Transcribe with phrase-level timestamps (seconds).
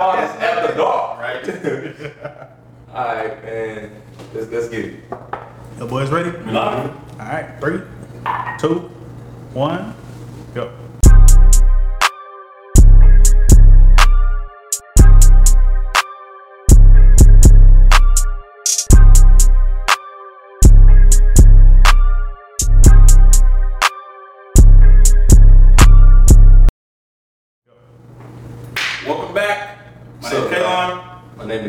[0.00, 1.18] It's after dark.
[1.18, 1.42] Right.
[2.94, 4.00] All right, man.
[4.32, 5.10] Let's let's get it.
[5.76, 6.30] The boys ready?
[6.56, 7.80] All right, three,
[8.60, 8.88] two,
[9.54, 9.96] one,
[10.54, 10.72] go.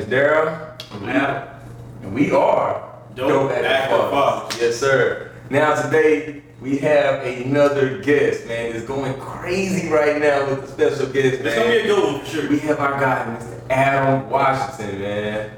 [0.10, 0.74] Daryl.
[0.92, 1.10] I'm mm-hmm.
[1.10, 1.50] Adam.
[2.02, 4.60] And we are Dope Active Fathers.
[4.60, 5.32] Yes, sir.
[5.52, 8.76] Now today we have another guest, man.
[8.76, 11.88] It's going crazy right now with the special guest, It's gonna be a man.
[11.88, 12.50] good one for sure.
[12.50, 13.70] We have our guy, Mr.
[13.70, 15.50] Adam Washington, man.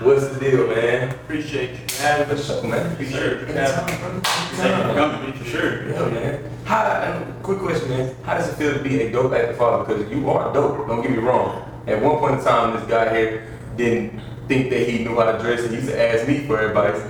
[0.00, 1.10] What's the deal, man?
[1.10, 2.46] Appreciate you having us.
[2.46, 2.96] sure, man.
[2.96, 3.44] For sure.
[3.44, 4.22] Brother.
[4.24, 5.90] Thank you for coming, for sure.
[5.90, 6.50] Yeah, man.
[6.64, 8.16] How, um, quick question, man.
[8.24, 9.84] How does it feel to be a dope active father?
[9.84, 10.86] Because you are dope.
[10.88, 11.66] Don't get me wrong.
[11.86, 15.38] At one point in time, this guy here didn't think that he knew how to
[15.38, 17.00] dress, and he used to ask me for advice.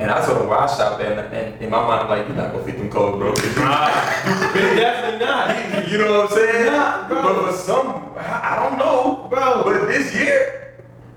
[0.00, 2.26] And I told him where I shop at, and, and in my mind, I'm like,
[2.26, 3.34] you're not gonna fit them codes, bro.
[3.34, 5.88] Definitely not.
[5.90, 6.66] you know what I'm saying?
[6.72, 7.22] Nah, bro.
[7.22, 9.62] But for some, I I don't know, Bro.
[9.64, 10.74] But this year,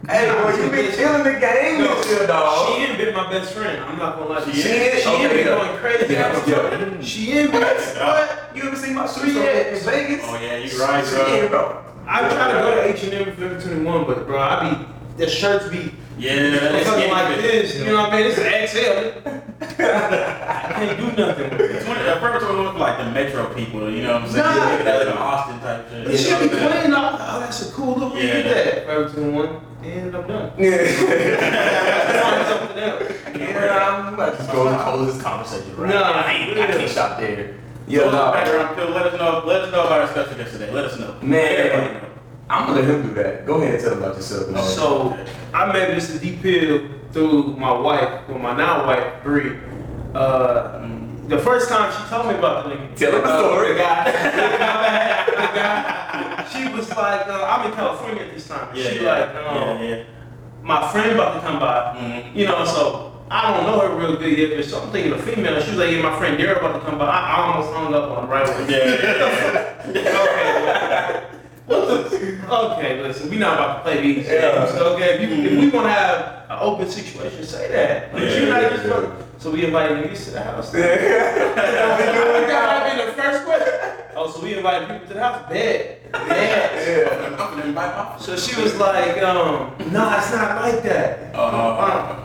[0.08, 2.68] hey, bro, you been killing the game No, this year, dog.
[2.76, 3.84] She ain't been my best friend.
[3.84, 4.54] I'm not gonna lie to you.
[4.62, 5.00] She ain't?
[5.02, 5.56] She ain't Okay, been yeah.
[5.66, 6.14] going crazy.
[6.14, 7.02] Yeah, yeah.
[7.02, 7.62] She ain't been.
[7.62, 8.52] What?
[8.56, 10.26] You ever seen my street So- at in Vegas?
[10.28, 11.26] Oh yeah, you right, She bro.
[11.28, 11.83] ain't, bro.
[12.08, 14.86] I try to go to H and M for Forever 21, but bro, I be
[15.18, 16.34] the shirts be Yeah,
[16.72, 17.42] let's something get like it.
[17.42, 17.76] this.
[17.78, 18.26] You know what I mean?
[18.28, 19.30] It's an XL.
[19.84, 21.72] I can't do nothing with it.
[21.72, 24.30] It's one of the first one look like the Metro people, you know what I'm
[24.30, 24.44] saying?
[24.46, 24.54] Nah.
[24.54, 26.08] Look at that little Austin type shit.
[26.08, 26.82] It you should be playing I'm saying?
[26.84, 26.94] clean.
[26.96, 28.14] I'm like, oh, that's a cool look.
[28.14, 28.30] Look Yeah.
[28.30, 28.86] at that.
[28.86, 30.52] Forever 21, and I'm done.
[30.58, 30.78] Yeah.
[32.22, 33.04] Find something else.
[33.36, 36.12] yeah, I'm about to go and close this conversation right Nah, now.
[36.26, 37.56] I ain't- I can't stop there.
[37.88, 38.32] So Yeah, no.
[38.32, 39.44] background, Phil, let us know.
[39.46, 40.72] Let us know about our special guest today.
[40.72, 41.16] Let us know.
[41.22, 42.00] Man.
[42.50, 43.46] I'm gonna let him do that.
[43.46, 44.50] Go ahead and tell about yourself.
[44.50, 44.64] man.
[44.64, 45.18] So
[45.54, 46.20] I met Mr.
[46.22, 49.58] D Pill through my wife, well my now wife, Bree.
[50.14, 50.80] Uh,
[51.28, 52.96] the first time she told me about the nigga.
[52.96, 53.68] Tell him the uh, story.
[53.74, 56.46] The guy, the guy, the guy.
[56.52, 58.76] She was like, uh, I'm in California at this time.
[58.76, 59.12] Yeah, she yeah.
[59.12, 60.04] like, um, yeah, yeah.
[60.62, 61.96] my friend about to come by.
[61.98, 62.36] Mhm.
[62.36, 65.18] You know, so I don't know her real good yet, but so I'm thinking a
[65.18, 65.60] female.
[65.62, 67.06] She was like, yeah, my friend Daryl about to come by.
[67.06, 68.68] I, I almost hung up on him right away.
[68.70, 71.30] Yeah, yeah, yeah.
[71.70, 74.66] okay, well, okay, listen, we not about to play these Yeah.
[74.66, 74.80] games.
[74.80, 78.12] Okay, if, you, if we want to have an open situation, say that.
[78.12, 79.16] But Yeah, you not yeah, just yeah.
[79.40, 80.74] So we invited niggas to the house.
[80.74, 80.82] Yeah.
[81.56, 83.74] that be the first question.
[84.16, 85.50] Oh, so we invited people to the house?
[85.50, 86.12] Bed.
[86.12, 87.10] Bed.
[87.10, 87.26] Yeah.
[87.30, 88.18] I'm gonna invite my.
[88.20, 91.34] So she was like, um, nah, it's not like that.
[91.34, 92.23] Uh,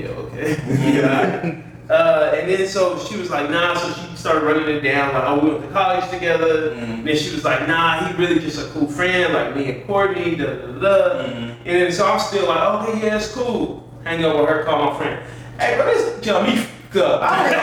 [0.00, 0.56] Yeah, okay.
[0.96, 1.62] yeah.
[1.90, 5.24] Uh, and then so she was like, nah, so she started running it down, like,
[5.26, 6.70] oh, we went to college together.
[6.76, 7.04] Mhm.
[7.04, 10.36] Then she was like, nah, he really just a cool friend, like me and Courtney,
[10.36, 11.24] da da da.
[11.24, 11.56] Mhm.
[11.64, 13.90] And then so I'm still like, okay, yeah, it's cool.
[14.04, 15.20] Hang out with her, call my friend.
[15.58, 16.16] Hey, bro, this
[16.46, 17.22] me fucked up.
[17.22, 17.60] I ain't know.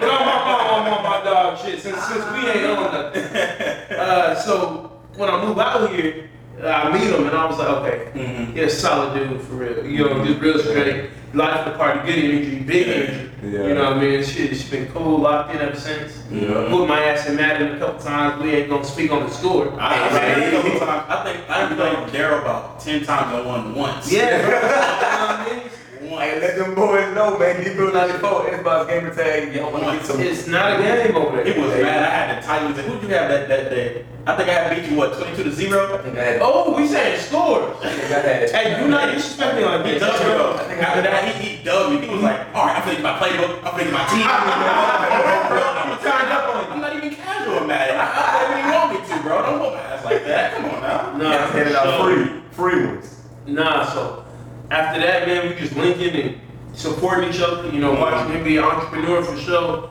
[0.00, 3.24] But I'm on my dog shit since, since we ain't on nothing.
[3.96, 6.28] Uh, so when I move out here,
[6.64, 8.56] I meet him and I was like, okay, Mhm.
[8.56, 9.84] a solid dude for real.
[9.86, 11.10] You know, just real straight.
[11.34, 13.30] Life of the party, good energy, big energy.
[13.42, 13.66] Yeah.
[13.66, 14.24] You know what I mean?
[14.24, 16.22] Shit, it's been cool, locked in ever since.
[16.30, 16.68] Yeah.
[16.70, 18.42] Put my ass in Madden a couple times.
[18.42, 19.70] We ain't gonna speak on the score.
[19.78, 20.88] I, I, think a couple.
[20.88, 24.10] I think I played Daryl about ten times I won once.
[24.10, 25.60] Yeah,
[26.16, 26.24] bro.
[26.24, 26.40] You know what I mean?
[26.40, 27.62] Hey, let them boys know, man.
[27.64, 29.54] You do 94 Xbox gamer tag.
[29.54, 30.20] Y'all want to get some.
[30.20, 31.46] It's not a game over there.
[31.46, 32.02] It was mad.
[32.02, 32.78] I had the Titans.
[32.78, 34.04] And who'd you have that, that day?
[34.26, 35.94] I think I had beat you, what, 22 to 0?
[35.98, 36.40] I think I had.
[36.42, 37.76] Oh, we saying scores.
[37.82, 38.50] I think I had.
[38.50, 40.00] Hey, do not disrespect me like He this.
[40.02, 40.54] dubbed me, though.
[40.82, 42.06] After that, he, he dubbed me.
[42.06, 43.58] He was like, all right, I'm finna get my playbook.
[43.62, 44.26] I'm finna get my team.
[44.26, 47.96] I'm Turned up on I'm not even casual, man.
[47.98, 49.42] I, I don't even want me to, bro.
[49.42, 50.54] Don't hold my ass like that.
[50.54, 51.16] Come on now.
[51.18, 53.22] Nah, Yeah, handing out so- free, free ones.
[53.46, 54.24] Nah, so
[54.70, 56.40] after that, man, we just linking and
[56.74, 57.68] supporting each other.
[57.70, 59.90] You know, watching him be an entrepreneur for sure,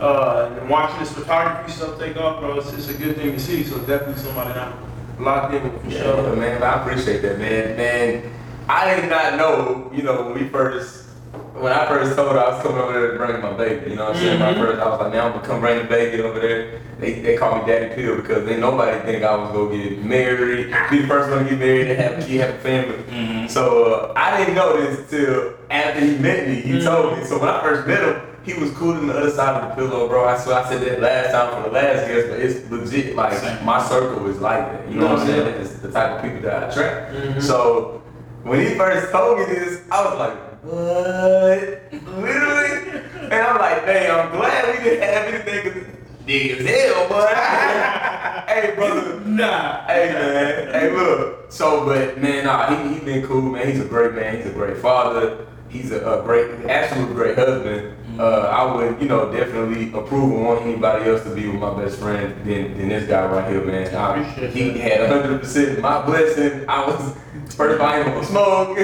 [0.00, 2.58] uh, and watching his photography stuff take off, bro.
[2.58, 3.62] It's, it's a good thing to see.
[3.64, 6.36] So definitely somebody that I'm locked in with for Yeah, sure.
[6.36, 7.76] man, I appreciate that, man.
[7.76, 8.32] Man,
[8.68, 11.05] I did not know, you know, when we first,
[11.54, 13.96] when I first told her I was coming over there to bring my baby, you
[13.96, 14.38] know what I'm saying?
[14.40, 14.58] My Mhm.
[14.60, 16.80] first, I was like, now I'm gonna come bring the baby over there.
[16.98, 20.74] They, they call me Daddy Pill because they nobody think I was gonna get married,
[20.90, 22.98] be the first one to get married and have a kid, have a family.
[23.10, 23.50] Mhm.
[23.50, 23.62] So
[23.94, 26.54] uh, I didn't know this till after he met me.
[26.56, 26.84] He Mhm.
[26.84, 27.24] told me.
[27.24, 29.74] So when I first met him, he was cool on the other side of the
[29.74, 30.24] pillow, bro.
[30.26, 33.16] I swear I said that last time for the last guest, but it's legit.
[33.16, 33.64] Like Same.
[33.64, 34.88] my circle is like that.
[34.90, 35.46] You know what I'm saying?
[35.60, 37.14] It's the type of people that I attract.
[37.14, 37.42] Mhm.
[37.42, 38.00] So
[38.44, 41.92] when he first told me this, I was like, what?
[42.18, 43.00] Literally?
[43.26, 45.96] And I'm like, dang, I'm glad we didn't have anything.
[46.26, 47.26] nigga as hell, boy.
[48.52, 49.20] hey, brother.
[49.20, 49.86] Nah.
[49.86, 51.52] Hey man, hey look.
[51.52, 53.68] So, but man, nah, he he been cool, man.
[53.68, 54.36] He's a great man.
[54.36, 55.46] He's a great father.
[55.68, 57.96] He's a, a great, absolute great husband.
[58.18, 61.74] Uh, I would, you know, definitely approve and want anybody else to be with my
[61.78, 63.94] best friend than, than this guy right here, man.
[63.94, 64.80] I, he that.
[64.80, 66.64] had hundred percent my blessing.
[66.68, 67.16] I was
[67.54, 68.78] first buying him a smoke.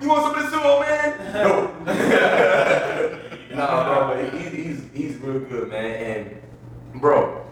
[0.00, 1.14] You want some of this too, old man?
[1.34, 1.68] No.
[3.54, 5.94] nah, bro, but he, he's he's real good, man.
[6.94, 7.44] And bro,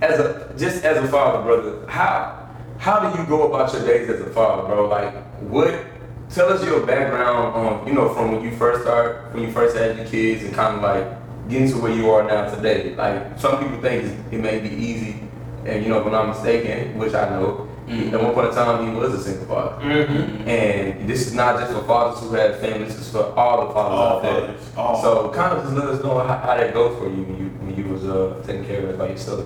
[0.00, 2.48] as a just as a father, brother, how
[2.78, 4.88] how do you go about your days as a father, bro?
[4.88, 5.86] Like, what?
[6.30, 9.76] Tell us your background on you know from when you first start, when you first
[9.76, 12.94] had your kids, and kind of like getting to where you are now today.
[12.94, 15.22] Like, some people think it may be easy,
[15.64, 18.12] and you know, if I'm not mistaken, which I know, Mhm.
[18.14, 19.82] at one point in time he was a single father.
[19.84, 20.48] Mm-hmm.
[20.48, 23.72] And this is not just for fathers who have families, this is for all the
[23.74, 24.54] fathers All out there.
[24.76, 25.02] all.
[25.02, 27.48] So kind of just let us know how, how that goes for you when you
[27.60, 29.44] when you was uh, taking care of it by yourself.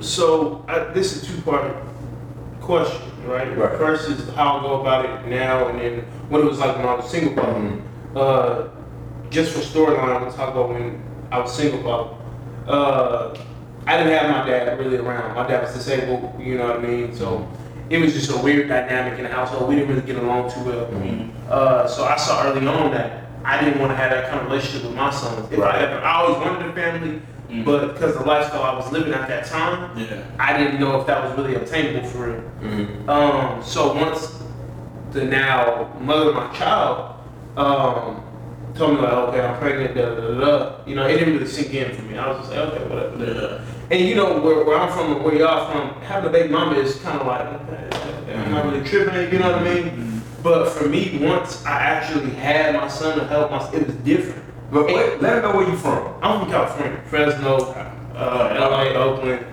[0.00, 1.72] So I, this is a two-part
[2.60, 3.56] question, right?
[3.56, 3.78] Right.
[3.78, 6.86] First is how I go about it now, and then what it was like when
[6.86, 7.58] I was single father.
[7.58, 7.80] Mhm.
[8.14, 8.62] Uh,
[9.30, 11.02] just for storyline, I'm gonna talk about when
[11.32, 12.10] I was single father.
[12.68, 13.34] Uh,
[13.86, 15.34] I didn't have my dad really around.
[15.34, 17.14] My dad was disabled, you know what I mean.
[17.14, 17.48] So
[17.88, 19.68] it was just a weird dynamic in the household.
[19.68, 20.86] We didn't really get along too well.
[20.86, 21.30] Mhm.
[21.48, 24.50] Uh, so I saw early on that I didn't want to have that kind of
[24.50, 25.46] relationship with my sons.
[25.52, 25.76] If Right.
[25.76, 27.64] I ever, I always wanted a family, Mhm.
[27.64, 30.16] but because the lifestyle I was living at that time, Yeah.
[30.40, 32.40] I didn't know if that was really obtainable for real.
[32.60, 33.08] Mhm.
[33.08, 34.42] Um, so once
[35.12, 37.12] the now mother of my child
[37.56, 38.16] um,
[38.76, 41.46] told me like, okay, I'm pregnant, da da da da, you know, it didn't really
[41.46, 42.18] sink in for me.
[42.18, 43.16] I was just like, okay, whatever.
[43.16, 43.64] da, da, da.
[43.90, 46.96] And you know where, where I'm from, where y'all from, having a baby mama is
[46.96, 50.22] kind of like, okay, I'm not really tripping, you know what I mean?
[50.42, 54.44] But for me, once I actually had my son to help my, it was different.
[54.70, 56.14] But wait, let me know where you from.
[56.22, 57.56] I'm from California, Fresno,
[58.14, 59.46] uh, LA, Oakland.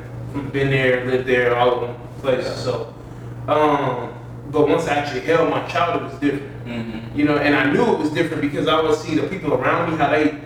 [0.51, 2.55] Been there, lived there, all of them places.
[2.63, 2.93] So,
[3.47, 4.13] um,
[4.53, 6.65] but once I actually held my child, it was different.
[6.67, 7.19] Mm-hmm.
[7.19, 9.91] You know, and I knew it was different because I would see the people around
[9.91, 10.39] me how they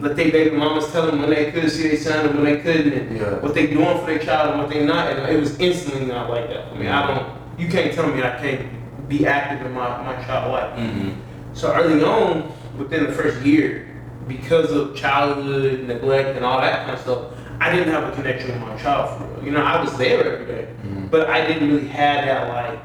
[0.00, 2.60] let their baby mamas tell them when they could see their son and when they
[2.60, 3.38] couldn't, and Yeah.
[3.40, 5.10] what they doing for their child and what they not.
[5.10, 6.88] And it was instantly not like that for me.
[6.88, 7.26] I don't.
[7.58, 10.78] You can't tell me I can't be active in my my child life.
[10.78, 11.10] Mm-hmm.
[11.54, 13.88] So early on, within the first year,
[14.28, 17.22] because of childhood neglect and all that kind of stuff,
[17.60, 19.44] I didn't have a connection with my child for real.
[19.44, 20.68] You know, I was there every day,
[21.10, 22.78] but I didn't really have that like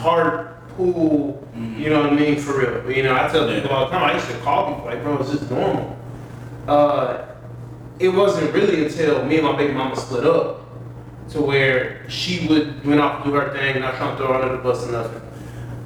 [0.00, 1.46] heart pull.
[1.56, 1.78] Mhm.
[1.78, 2.36] You know what I mean?
[2.38, 2.80] For real.
[2.84, 4.02] But, you know, I tell people all the time.
[4.04, 5.96] I used to call people like, "Bro, is this normal?"
[6.68, 7.14] Uh,
[7.98, 10.60] it wasn't really until me and my baby mama split up
[11.30, 14.42] to where she would went off to do her thing, not trying to throw her
[14.42, 15.20] under the bus or nothing.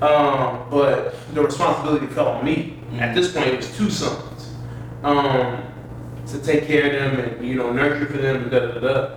[0.02, 2.78] Um, but the responsibility fell on me.
[3.00, 4.55] At this point, it was two sons.
[5.02, 5.58] Um,
[6.26, 8.81] to take care of them and you know nurture for them and da da da.
[8.81, 9.08] da.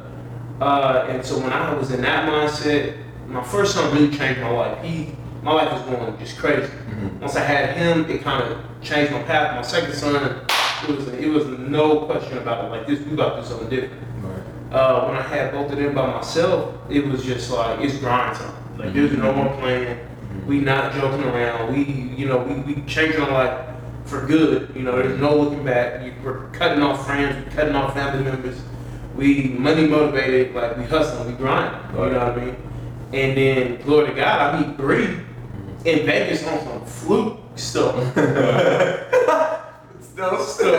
[0.59, 2.95] Uh, and so when I was in that mindset,
[3.27, 4.83] my first son really changed my life.
[4.83, 6.71] He, my life was going just crazy.
[6.71, 7.19] Mm-hmm.
[7.19, 9.55] Once I had him, it kind of changed my path.
[9.55, 10.45] My second son,
[10.83, 12.69] it was it was no question about it.
[12.69, 14.03] Like this, we got to do something different.
[14.71, 18.35] Uh, when I had both of them by myself, it was just like it's grind
[18.37, 18.77] time.
[18.77, 19.43] Like there's no mm-hmm.
[19.43, 19.97] more playing.
[19.97, 20.47] Mm-hmm.
[20.47, 21.73] We not joking around.
[21.73, 21.83] We
[22.17, 23.75] you know we we changing our life
[24.05, 24.73] for good.
[24.75, 26.03] You know there's no looking back.
[26.03, 27.45] You, we're cutting off friends.
[27.45, 28.59] We're cutting off family members.
[29.15, 30.53] We money motivated.
[30.53, 31.27] Like we hustling.
[31.31, 31.93] We grind.
[31.93, 32.55] You know what I mean?
[33.13, 35.05] And then glory to God, I meet Bree
[35.85, 37.95] in Vegas on some fluke stuff.
[40.01, 40.73] Still, Still.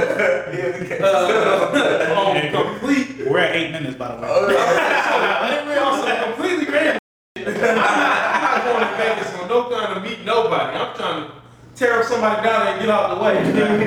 [1.04, 4.28] uh, on complete We're at eight minutes, by the way.
[5.78, 6.98] on some completely random.
[7.36, 7.46] shit.
[7.48, 10.76] I'm not, I'm not going to Vegas on no kind of meet nobody.
[10.76, 11.32] I'm trying to
[11.76, 13.34] tear up somebody down and get out the way.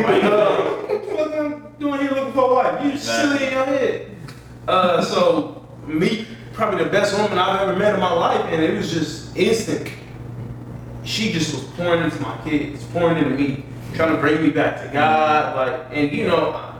[0.03, 2.83] Like, uh, what the fuck I'm doing here looking for a wife?
[2.85, 4.15] You silly in your head.
[4.69, 8.75] Uh, so meet probably the best woman I've ever met in my life, and it
[8.75, 9.89] was just instant.
[11.03, 14.81] She just was pouring into my kids, pouring into me, trying to bring me back
[14.81, 15.55] to God.
[15.55, 16.75] Like, and you know,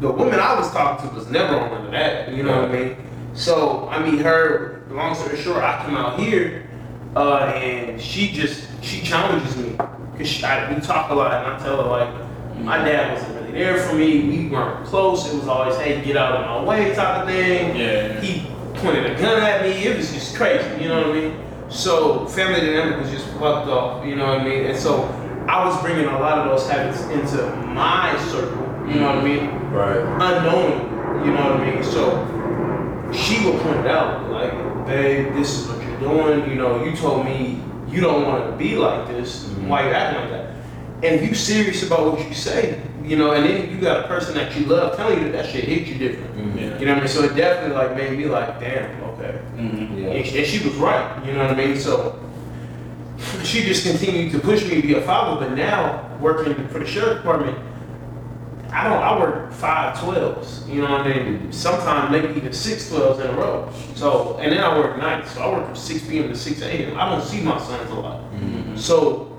[0.00, 2.32] the woman I was talking to was never on none of that.
[2.32, 2.96] You know what I mean?
[3.34, 4.72] So I mean, her.
[4.90, 6.70] Long story short, I come out here,
[7.16, 9.70] uh, and she just she challenges me
[10.12, 13.52] because I, we talk a lot, and I tell her like, my dad wasn't really
[13.52, 14.22] there for me.
[14.28, 15.26] We weren't close.
[15.32, 17.74] It was always, hey, get out of my way type of thing.
[17.74, 18.20] Yeah.
[18.20, 18.46] He
[18.84, 19.70] pointed a gun at me.
[19.86, 20.82] It was just crazy.
[20.82, 21.70] You know what I mean?
[21.70, 24.04] So family dynamic was just fucked off.
[24.06, 24.66] You know what I mean?
[24.66, 25.04] And so
[25.48, 28.62] I was bringing a lot of those habits into my circle.
[28.86, 29.46] You know what I mean?
[29.72, 29.96] Right.
[30.20, 31.82] unknowingly, you know what I mean?
[31.82, 34.52] So she would point it out, like,
[34.86, 36.50] babe, this is what you're doing.
[36.50, 39.44] You know, you told me you don't want to be like this.
[39.44, 39.68] Mm-hmm.
[39.68, 40.50] Why you acting like that?
[40.96, 44.08] And if you serious about what you say, you know, and then you got a
[44.08, 46.36] person that you love telling you that that shit hit you different.
[46.36, 46.58] Mm-hmm.
[46.58, 46.78] Yeah.
[46.78, 47.08] You know what I mean?
[47.08, 49.40] So it definitely like made me like, damn, okay.
[49.56, 50.02] Mhm.
[50.02, 50.08] Yeah.
[50.08, 51.24] And, she, and she was right.
[51.26, 51.78] You know what I mean?
[51.78, 52.18] So
[53.42, 55.46] she just continued to push me to be a father.
[55.46, 57.58] But now working for the sheriff department,
[58.72, 59.02] I don't.
[59.02, 60.66] I work five twelves.
[60.68, 61.38] You know what I mean?
[61.38, 61.50] Mm-hmm.
[61.52, 63.70] Sometimes maybe even six twelves in a row.
[63.94, 65.32] So and then I work nights.
[65.32, 66.28] So I work from six p.m.
[66.28, 66.98] to six a.m.
[66.98, 68.20] I don't see my sons a lot.
[68.32, 68.76] Mm-hmm.
[68.76, 69.33] So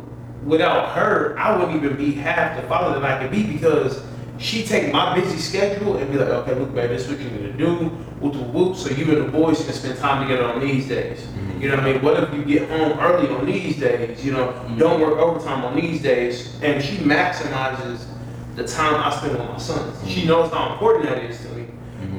[0.46, 4.02] without her, I wouldn't even be half the father that I could be because
[4.38, 7.30] she take my busy schedule and be like, okay, look, baby, this is what you're
[7.30, 7.88] gonna do,
[8.20, 8.76] whoop whoop whoop.
[8.76, 11.22] So you and the boys can spend time together on these days.
[11.22, 11.62] Mm-hmm.
[11.62, 12.02] You know what I mean?
[12.02, 14.26] What if you get home early on these days?
[14.26, 14.78] You know, mm-hmm.
[14.78, 18.06] don't work overtime on these days, and she maximizes
[18.56, 19.98] the time I spend with my sons.
[20.10, 20.30] She mm-hmm.
[20.30, 21.66] knows how important that is to me.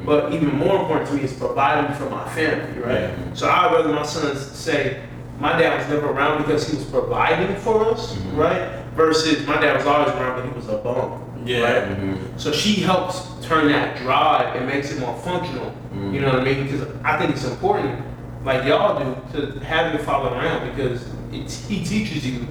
[0.05, 3.13] But even more important to me is providing for my family, right?
[3.35, 5.03] So I'd rather my sons say,
[5.39, 8.37] my dad was never around because he was providing for us, mm-hmm.
[8.37, 8.85] right?
[8.95, 11.23] Versus my dad was always around, but he was a bum.
[11.45, 11.61] Yeah.
[11.61, 11.99] Right?
[11.99, 12.39] Mm-hmm.
[12.39, 15.67] So she helps turn that drive and makes it more functional.
[15.67, 16.15] Mm-hmm.
[16.15, 16.65] You know what I mean?
[16.65, 18.03] Because I think it's important,
[18.45, 22.47] like y'all do, to have your father around because it's, he teaches you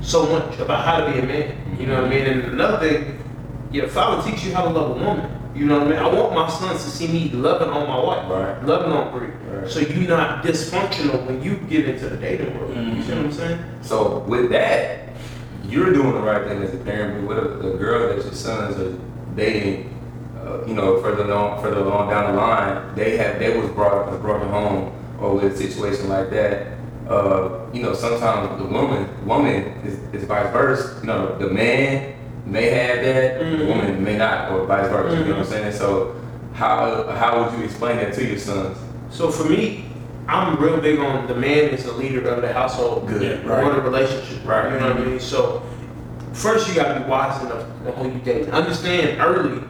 [0.00, 1.76] so much about how to be a man.
[1.78, 2.26] You know what I mean?
[2.26, 3.18] And another thing,
[3.72, 5.37] your father teaches you how to love a woman.
[5.58, 5.98] You know what I mean?
[5.98, 8.64] I want my sons to see me loving on my wife, Right.
[8.64, 9.28] loving on Bree.
[9.50, 9.68] Right.
[9.68, 12.76] So you're not dysfunctional when you get into the dating world.
[12.76, 13.58] You see what I'm saying?
[13.82, 15.08] So with that,
[15.64, 17.26] you're doing the right thing as a parent.
[17.26, 18.96] But with a, a girl that your sons are
[19.34, 19.92] dating,
[20.40, 23.94] uh, you know, further along, further along down the line, they have they was brought
[23.98, 26.78] up in a broken home or with a situation like that.
[27.08, 31.00] Uh, you know, sometimes the woman woman is, is vice versa.
[31.00, 32.14] You know, the man
[32.48, 33.66] may have that, the Mhm.
[33.68, 35.16] woman may not, or vice versa.
[35.16, 35.72] You know what I'm saying?
[35.72, 36.14] So
[36.54, 38.76] how how would you explain that to your sons?
[39.10, 39.84] So for me,
[40.28, 43.06] I'm real big on the man is the leader of the household.
[43.08, 43.64] Good, Yeah, right.
[43.64, 44.38] Or the relationship.
[44.46, 44.72] Right.
[44.72, 45.20] You know what I mean?
[45.20, 45.62] So
[46.32, 48.48] first you gotta be wise enough to who you date.
[48.50, 49.60] Understand early,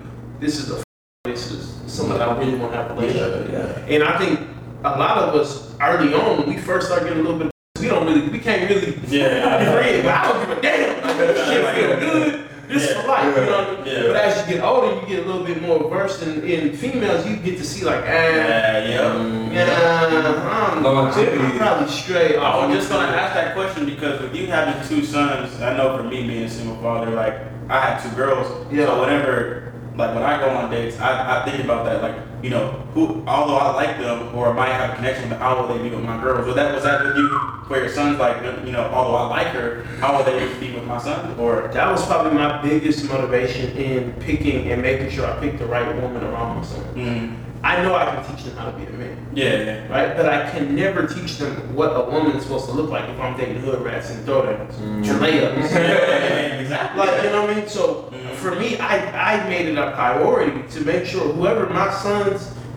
[0.40, 0.85] this is a f-
[1.25, 3.85] this is someone I really want to have a relationship with.
[3.88, 4.40] And I think
[4.85, 7.88] a lot of us early on, when we first start getting a little bit, we
[7.88, 9.58] don't really, we can't really Yeah.
[9.58, 10.99] be real, but I don't give a damn.
[11.18, 12.38] Like, shit feel good.
[12.69, 13.87] This is for life, you know what I mean?
[13.87, 14.03] Yeah.
[14.13, 17.27] But as you get older, you get a little bit more versed in, in females.
[17.27, 19.53] You get to see like, ah, Yeah, yeah.
[19.53, 21.39] yeah, I'm, Longevity.
[21.43, 22.37] I'm probably straight.
[22.37, 25.97] I was just gonna ask that question because with you having two sons, I know
[25.97, 27.35] for me being a single father, like
[27.71, 28.47] I had two girls.
[28.71, 28.87] Yeah.
[28.87, 32.50] So whenever, like when I go on dates, I, I think about that, like you
[32.50, 35.68] know, who although I like them or I might have a connection with, how will
[35.76, 36.47] they be with my girls?
[36.47, 37.28] Was that was that with you?
[37.68, 40.85] Where your son's like, you know, although I like her, how will they be with
[40.85, 41.38] my son?
[41.38, 45.66] Or That was probably my biggest motivation in picking and making sure I picked the
[45.66, 46.85] right woman around my son.
[46.95, 49.88] mm, I know I can teach them how to be a man, yeah, yeah.
[49.88, 50.16] right?
[50.16, 53.18] But I can never teach them what a woman is supposed to look like if
[53.21, 56.61] I'm dating hood rats and throwdowns and layups.
[56.61, 56.99] exactly.
[57.00, 57.68] Like, you know what I mean?
[57.68, 58.35] So Mhm.
[58.37, 61.90] for me, I, I made it a priority to make sure whoever my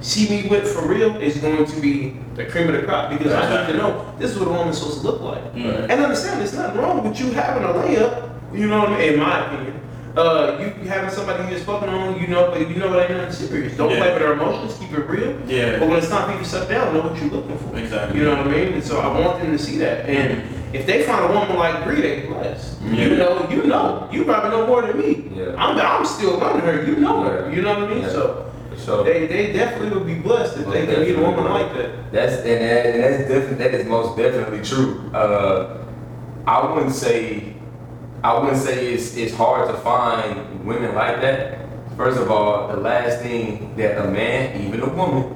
[0.01, 3.34] see me with for real is going to be the cream of the crop because
[3.34, 5.53] I need to know this is what a woman's supposed to look like.
[5.53, 5.89] Mhm.
[5.89, 9.13] And understand there's nothing wrong with you having a layup, you know what I mean,
[9.13, 9.74] in my opinion.
[10.17, 13.17] Uh, you having somebody you just fucking on, you know, but you know it ain't
[13.17, 13.77] nothing serious.
[13.77, 14.00] Don't Yeah.
[14.00, 15.34] play with their emotions, keep it real.
[15.48, 15.79] Yeah.
[15.79, 17.77] But when it's time for you to shut down, know what you're looking for.
[17.77, 18.20] Exactly.
[18.20, 18.74] You know what I mean?
[18.74, 20.10] And so I want them to see that.
[20.10, 20.41] And
[20.74, 22.81] if they find a woman like Bree, they blessed.
[22.84, 23.05] Yeah.
[23.05, 25.31] You know, you know, you probably know more than me.
[25.34, 25.53] Yeah.
[25.58, 26.84] I'm, I'm still running her.
[26.84, 27.50] You know her.
[27.53, 28.01] You know what I mean?
[28.03, 28.10] Yeah.
[28.10, 28.50] So
[28.82, 31.74] So they, they definitely would be blessed if Most they can get a woman like
[31.74, 32.12] that.
[32.12, 35.12] That's and, that, and that's definitely that is most definitely true.
[35.14, 35.86] Uh,
[36.48, 37.56] I wouldn't say
[38.24, 41.60] I wouldn't say it's it's hard to find women like that.
[41.98, 45.36] First of all, the last thing that a man, even a woman,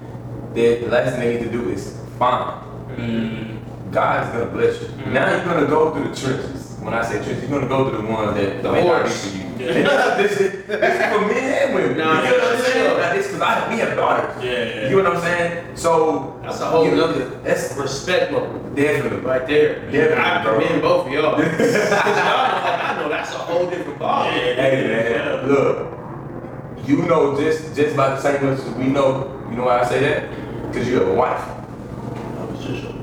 [0.54, 2.62] that the last thing they need to do is find.
[2.96, 5.12] Mm, God is gonna bless you.
[5.12, 6.65] Now you're gonna go through the trenches.
[6.86, 9.10] When I say trenches, you're gonna go through the ones that The may not be
[9.10, 9.32] horse.
[9.32, 9.44] for you.
[9.56, 9.72] Yeah.
[10.18, 11.98] this, is, this is for men and women.
[11.98, 12.86] Nah, you know what I'm saying?
[12.90, 12.98] sure.
[13.00, 14.44] Now, It's because I we have daughters.
[14.44, 14.90] yeah, yeah.
[14.90, 15.76] You know what I'm saying?
[15.78, 19.80] So That's a whole you- nother That's respect level definitely right there.
[19.90, 20.60] Definitely, I bro.
[20.60, 21.36] commend both of y'all.
[21.42, 24.26] 'Cause y'all like, I know that's a whole different ball.
[24.26, 24.54] Yeah.
[24.62, 25.88] Hey man, look,
[26.86, 29.32] you know just just about the same much as we know.
[29.50, 30.30] You know why I say that?
[30.72, 31.44] Because you have a wife.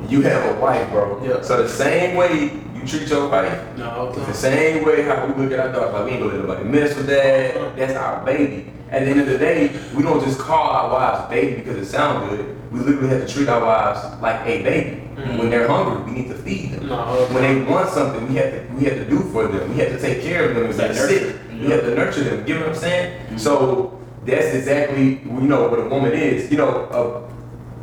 [0.09, 1.21] You have a wife, bro.
[1.25, 1.41] Yeah.
[1.41, 5.43] So the same way you treat your wife, No, it's the same way how we
[5.43, 5.93] look at our daughter.
[5.93, 7.77] Like we ain't gonna let nobody mess with that.
[7.77, 8.71] That's our baby.
[8.91, 11.87] At the end of the day, we don't just call our wives baby because it
[11.87, 12.57] sounds good.
[12.73, 15.03] We literally have to treat our wives like a baby.
[15.17, 15.39] Mhm.
[15.39, 16.89] When they're hungry, we need to feed them.
[16.89, 17.35] No, okay.
[17.35, 19.71] When they want something, we have to we have to do for them.
[19.73, 21.09] We have to take care of them if they're Nurture.
[21.09, 21.37] sick.
[21.53, 22.45] We have to nurture them.
[22.47, 23.39] You know what I'm saying?
[23.39, 26.51] So that's exactly you know what a woman is.
[26.51, 27.29] You know,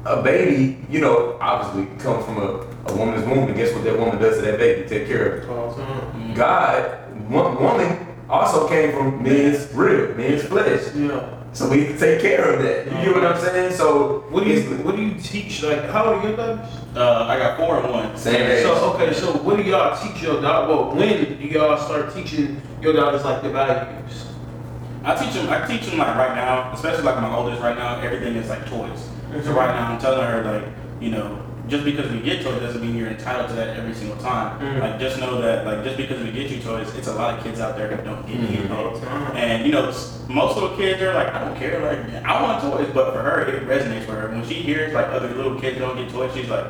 [0.06, 3.84] a, a baby, you know, obviously comes from a, a woman's womb, and guess what
[3.84, 4.88] that woman does to that baby?
[4.88, 5.50] Take care of it.
[5.50, 6.34] All the.
[6.34, 10.94] God, one woman also came from men's real, men's flesh.
[10.96, 11.36] Yeah.
[11.52, 12.86] So we need to take care of that.
[12.86, 13.74] You get what I'm saying?
[13.74, 15.64] So What do you What do you teach?
[15.64, 16.70] Like, how old are your daughters?
[16.96, 18.18] Uh, I got four and one.
[18.18, 18.64] Same age.
[18.64, 20.68] So okay, so what do y'all teach your daughter?
[20.68, 24.28] Well, when do y'all start teaching your daughters like the values?
[25.04, 25.50] I teach them.
[25.50, 28.00] I teach them like right now, especially like my oldest right now.
[28.00, 29.10] Everything is like toys.
[29.30, 29.44] Mm-hmm.
[29.46, 30.66] So right now, I'm telling her like,
[31.00, 34.18] you know, just because we get toys doesn't mean you're entitled to that every single
[34.18, 34.60] time.
[34.60, 34.80] Mhm.
[34.80, 37.44] Like just know that like just because we get you toys, it's a lot of
[37.44, 38.72] kids out there that don't get Mhm.
[38.72, 39.38] anything.
[39.38, 39.86] And you know,
[40.28, 42.90] most little kids are like, I don't care, like I want toys.
[42.92, 44.30] But for her, it resonates for her.
[44.30, 46.66] When she hears like other little kids don't get toys, she's like,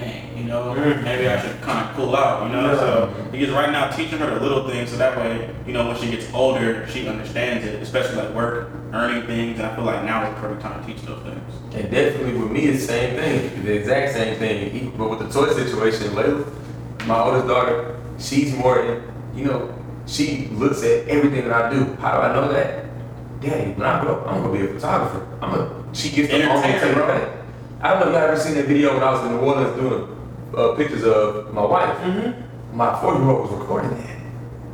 [0.00, 1.02] dang, you know, Mhm.
[1.04, 2.74] maybe I should kind of pull out, you know.
[2.76, 5.96] So because right now, teaching her the little things, so that way, you know, when
[5.96, 9.58] she gets older, she understands it, especially like work, earning things.
[9.58, 11.40] And I feel like now is the perfect time to teach those things.
[11.74, 14.92] And definitely with me, it's the same thing, the exact same thing.
[14.96, 16.44] But with the toy situation, Layla,
[17.06, 19.02] my oldest daughter, she's more,
[19.34, 19.68] you know,
[20.06, 21.96] she looks at everything that I do.
[22.00, 22.84] How do I know that?
[23.40, 25.22] Daddy, when I grow up, I'm gonna be a photographer.
[25.42, 25.68] I'm a.
[25.92, 27.30] She gets the moment Entertainer,
[27.92, 28.00] to bro.
[28.00, 28.00] take it.
[28.00, 29.76] I don't know if y'all ever seen that video when I was in New Orleans
[29.76, 31.96] doing uh, pictures of my wife.
[31.98, 32.76] Mm-hmm.
[32.76, 34.10] My four-year-old was recording that.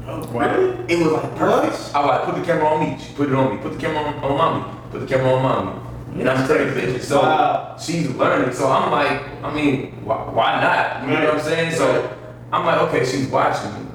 [0.06, 0.70] Oh, Really?
[0.92, 1.72] It was like perfect.
[1.72, 1.94] What?
[1.94, 2.98] I was like, put the camera on me.
[3.02, 3.62] She put it on me.
[3.62, 4.78] Put the camera on, on mommy.
[4.90, 6.20] Put the camera on mommy.
[6.20, 7.06] And I'm taking pictures.
[7.06, 7.76] So Wow.
[7.78, 8.52] she's learning.
[8.54, 11.02] So I'm like, I mean, why, why not?
[11.08, 11.72] You know what I'm saying?
[11.74, 12.16] So
[12.52, 13.89] I'm like, okay, she's watching me.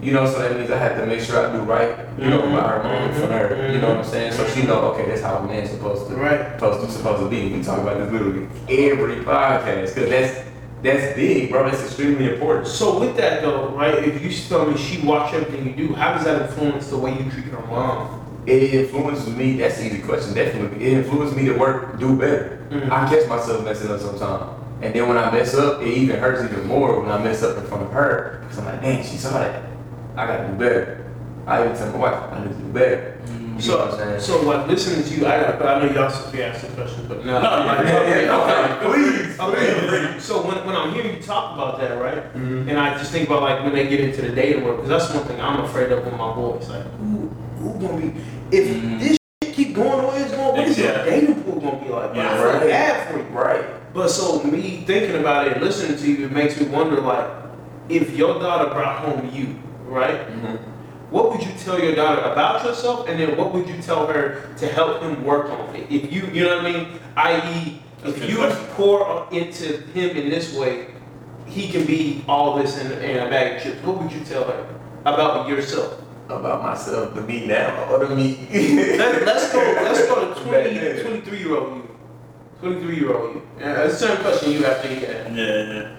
[0.00, 2.42] You know, so that means I have to make sure I do right, you know,
[2.42, 3.72] by her moment for her.
[3.72, 4.32] You know what I'm saying?
[4.32, 6.52] So she know, okay, that's how a man's supposed to, Right.
[6.60, 7.52] supposed to, supposed to be.
[7.52, 10.46] We talk about this literally every podcast because that's
[10.82, 11.68] that's big, bro.
[11.68, 12.66] That's extremely important.
[12.68, 13.94] So with that though, right?
[13.94, 17.12] If you tell me she watch everything you do, how does that influence the way
[17.12, 18.22] you treat her mom?
[18.46, 19.56] It influences me.
[19.56, 20.34] That's an easy question.
[20.34, 22.58] Definitely, it influences me to work, do better.
[22.70, 22.92] Mhm.
[22.92, 24.44] I catch myself messing up sometimes,
[24.82, 27.56] and then when I mess up, it even hurts even more when I mess up
[27.56, 29.62] in front of her because I'm like, dang, she saw that.
[30.16, 31.04] I gotta do better.
[31.46, 33.12] I even tell my wife, I need to do better.
[33.28, 34.20] You know what I'm saying?
[34.20, 37.24] So, so like listening to you, I, I know y'all should be asking questions, but
[37.24, 37.40] no.
[37.40, 40.18] No, yeah, yeah, yeah, okay, please, Okay.
[40.18, 42.34] So when, when I'm hearing you talk about that, right?
[42.34, 42.68] Mhm.
[42.68, 45.14] And I just think about like when they get into the dating world, because that's
[45.14, 46.68] one thing I'm afraid of with my boys.
[46.68, 48.20] Like, who, who gonna be?
[48.50, 48.98] If Mhm.
[48.98, 50.96] this shit keep going the way it's going, what is Yeah.
[50.96, 52.14] your dating pool gonna be like?
[52.14, 52.60] Yeah, I feel right.
[52.68, 53.24] bad for you.
[53.24, 53.64] Right.
[53.94, 57.28] But so me thinking about it and listening to you, it makes me wonder like,
[57.88, 59.56] if your daughter brought home you,
[59.88, 60.28] right?
[60.28, 60.58] Mhm.
[61.10, 64.42] What would you tell your daughter about yourself, and then what would you tell her
[64.58, 65.86] to help him work on it?
[65.88, 66.86] If you, you know what I mean?
[67.16, 68.66] I.e., That's if you question.
[68.74, 70.88] pour into him in this way,
[71.46, 73.78] he can be all this in, in a bag of chips.
[73.86, 74.64] What would you tell her
[75.04, 76.02] about yourself?
[76.28, 78.36] About myself, the me now or the me.
[78.98, 79.60] Let, let's go.
[79.60, 81.88] Let's go to Back 20, 23 year old you.
[82.60, 83.42] 23 year old you.
[83.60, 85.32] Yeah, that's the same question you have to get.
[85.32, 85.96] Yeah, yeah.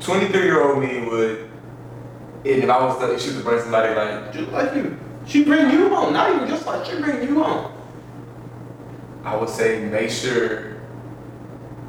[0.00, 1.47] 23 year old me would,
[2.48, 4.98] and if I was to shoot to bring somebody like, Just like you.
[5.26, 6.14] She bring you home.
[6.14, 7.72] Not even just like she bring you home.
[9.22, 10.78] I would say make sure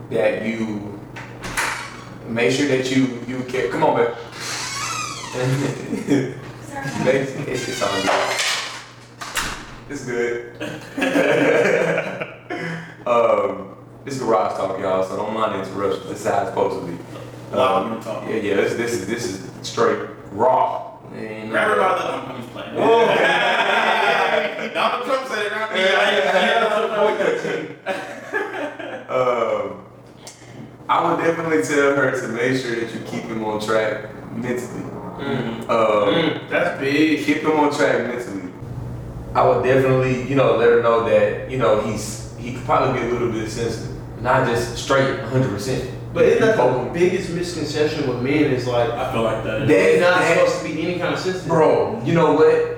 [0.10, 1.00] that you
[2.28, 3.69] make sure that you you care.
[3.69, 4.12] Come on, man.
[7.06, 7.15] make,
[7.48, 8.41] it's, it's on good.
[9.89, 10.62] It's good.
[13.08, 15.04] um, this is garage talk, y'all.
[15.04, 16.10] So don't mind the interruptions.
[16.10, 16.98] This is how it's supposed to be.
[17.56, 18.02] Um.
[18.28, 18.56] Yeah, yeah.
[18.56, 20.98] This, this is this is straight raw.
[21.15, 22.04] And, Grab her by the.
[22.06, 22.74] I'm, I'm playing.
[22.78, 23.06] Oh.
[24.74, 25.80] Donald Trump said it, not me.
[29.10, 29.86] Um,
[30.88, 34.84] I would definitely tell her to make sure that you keep him on track mentally.
[34.84, 35.68] Mhm.
[35.68, 37.26] Um, Mm, that's big.
[37.26, 38.52] keep him on track mentally.
[39.34, 43.02] I would definitely, you know, let her know that, you know, he's he could probably
[43.02, 45.60] be a little bit sensitive, not just straight 100.
[46.13, 49.67] But isn't that the biggest misconception with men is like I feel like that.
[49.67, 51.48] they're not That- supposed to be any kind of sensitive.
[51.48, 52.78] Bro, you know what?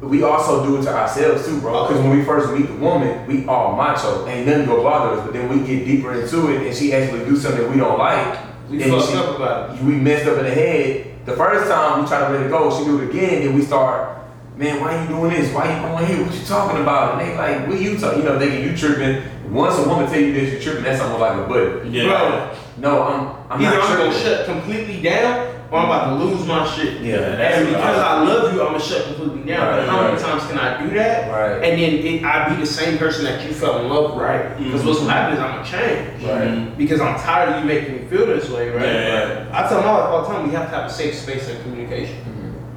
[0.00, 1.86] We also do it to ourselves too, bro.
[1.86, 5.24] Because when we first meet the woman, we all macho, ain't nothing gonna bother us.
[5.24, 8.36] But then we get deeper into it, and she actually do something we don't like.
[8.68, 9.82] we then fucked up about it.
[9.84, 11.06] we messed up in the head.
[11.26, 13.62] The first time we try to let it go, she do it again, then we
[13.62, 14.18] start,
[14.56, 15.52] man, why are you doing this?
[15.54, 16.24] Why are you going here?
[16.26, 17.20] What you talking about?
[17.20, 18.20] And they like, what you talking?
[18.20, 19.22] You know, thinking you tripping.
[19.52, 21.92] Once a woman tell you that you're tripping, that's almost like a button.
[21.92, 22.04] Yeah.
[22.04, 24.22] Bro, No, I'm, I'm either not I'm gonna tripping.
[24.22, 27.02] shut completely down or I'm about to lose my shit.
[27.02, 29.66] Yeah, that's And because I- I love you, I'm gonna shut completely down.
[29.68, 30.22] Right, but how many right.
[30.22, 31.30] times can I do that?
[31.30, 31.62] Right.
[31.64, 34.56] And then it, I be the same person that you fell in love with, right?
[34.56, 34.86] Because Mhm.
[34.86, 36.22] what's gonna happen is I'm gonna change.
[36.24, 36.48] Right.
[36.48, 36.76] Mhm.
[36.78, 38.84] Because I'm tired of you making me feel this way, right?
[38.86, 39.44] Yeah.
[39.52, 41.62] I tell my wife all the time, we have to have a safe space of
[41.62, 42.16] communication.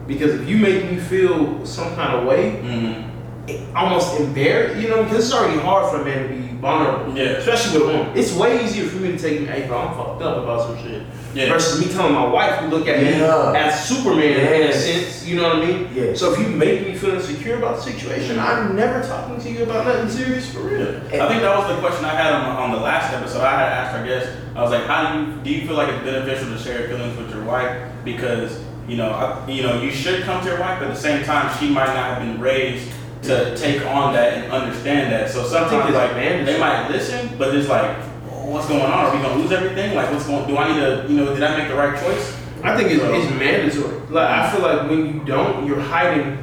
[0.08, 3.04] Because if you make me feel some kind of way, Mhm.
[3.48, 7.18] it almost embarrassed, you know, because it's already hard for a man to be vulnerable.
[7.18, 7.38] Yeah.
[7.38, 8.18] Especially with a woman.
[8.18, 11.04] It's way easier for me to take, hey, bro, I'm fucked up about some shit.
[11.34, 11.50] Yeah.
[11.50, 13.54] Versus me telling my wife who look at me Yeah.
[13.56, 14.24] as Superman
[14.62, 15.26] in a sense.
[15.26, 15.90] You know what I mean?
[15.94, 16.14] Yeah.
[16.14, 19.64] So if you make me feel insecure about the situation, I'm never talking to you
[19.64, 20.88] about nothing serious for real.
[21.08, 23.42] I think that was the question I had on, on the last episode.
[23.42, 24.30] I had asked our guest.
[24.56, 27.18] I was like, "How do you do you feel like it's beneficial to share feelings
[27.18, 27.92] with your wife?
[28.06, 31.02] Because you know, I, you know, you should come to your wife, but at the
[31.02, 32.88] same time, she might not have been raised
[33.28, 35.30] to take on that and understand that.
[35.30, 36.54] So sometimes it's like mandatory.
[36.54, 37.96] they might listen, but it's like,
[38.32, 38.92] "Oh, what's going on?
[38.92, 39.96] Are we gonna lose everything?
[39.96, 40.48] Like, what's going?
[40.48, 42.38] Do I need to, you know, did I make the right choice?
[42.64, 44.00] I think it's, So- it's mandatory.
[44.10, 46.38] Like I feel like when you don't, you're hiding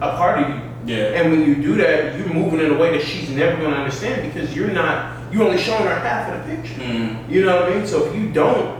[0.00, 0.60] a part of you.
[0.86, 1.20] Yeah.
[1.20, 4.32] And when you do that, you're moving in a way that she's never gonna understand
[4.32, 6.80] because you're not You're only showing her half of the picture.
[6.80, 7.28] Mm.
[7.28, 7.86] You know what I mean?
[7.86, 8.78] So if you don't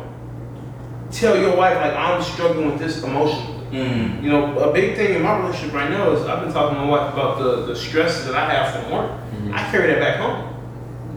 [1.10, 3.57] tell your wife like I'm struggling with this emotionally.
[3.70, 4.22] Mm.
[4.22, 6.83] You know, a big thing in my relationship right now is I've been talking to
[6.85, 9.11] my wife about the, the stresses that I have from work.
[9.52, 10.54] I carry that back home.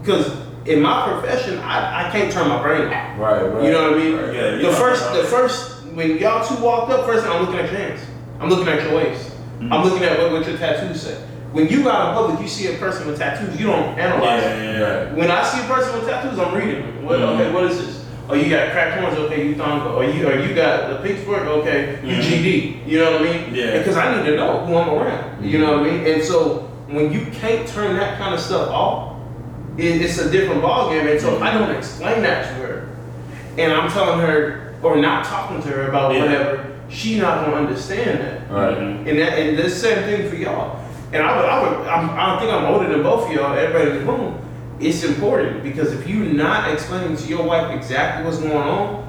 [0.00, 0.34] Because
[0.66, 3.18] in my profession, I, I can't turn my brain off.
[3.18, 3.64] Right, right.
[3.64, 4.12] You know what I mean?
[4.34, 7.70] Yeah, the first, the first, when y'all two walked up, first thing I'm looking at
[7.70, 8.00] your hands.
[8.40, 9.30] I'm looking at your waist.
[9.30, 9.72] Mm-hmm.
[9.72, 11.14] I'm looking at what, what your tattoos say.
[11.52, 14.54] When you out in public, you see a person with tattoos, you don't analyze Yeah,
[14.54, 14.64] it.
[14.80, 15.14] yeah, yeah.
[15.14, 16.82] When I see a person with tattoos, I'm reading.
[16.82, 17.04] them.
[17.04, 17.28] What, Mhm.
[17.40, 18.01] Okay, what is this?
[18.32, 19.18] Oh, you got crack horns.
[19.18, 19.82] Okay, you thong.
[19.94, 21.42] Or you, or you got the pitchfork.
[21.42, 22.22] Okay, you Mhm.
[22.22, 22.76] GD.
[22.86, 23.54] You know what I mean?
[23.54, 23.76] Yeah.
[23.76, 25.44] Because I need to know who I'm around.
[25.44, 26.06] You know what I mean?
[26.06, 29.16] And so when you can't turn that kind of stuff off,
[29.76, 31.10] it, it's a different ballgame.
[31.10, 32.88] And so if I don't explain that to her,
[33.58, 36.22] and I'm telling her or not talking to her about Yeah.
[36.22, 38.50] whatever, she not gonna understand that.
[38.50, 38.78] Right.
[38.78, 40.78] And that and the same thing for y'all.
[41.12, 43.52] And I would, I would, I'm, I don't think I'm older than both of y'all.
[43.54, 44.38] Everybody in the room.
[44.82, 49.08] It's important because if you're not explaining to your wife exactly what's going on,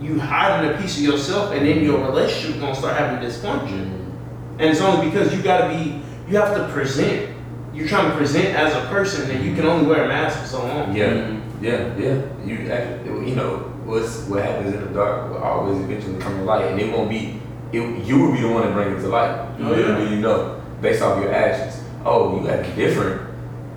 [0.00, 3.86] you hiding a piece of yourself, and then your relationship gonna start having dysfunction.
[3.86, 4.60] Mm-hmm.
[4.60, 7.34] And it's only because you gotta be, you have to present.
[7.74, 10.46] You're trying to present as a person, and you can only wear a mask for
[10.46, 10.94] so long.
[10.94, 12.22] Yeah, yeah, yeah.
[12.44, 16.44] You actually, you know, what's what happens in the dark will always eventually come to
[16.44, 17.40] light, and it won't be.
[17.72, 19.48] It, you will be the one to bring it to light.
[19.60, 20.10] Oh, yeah.
[20.10, 21.82] you know, based off your actions.
[22.04, 23.31] Oh, you acting different.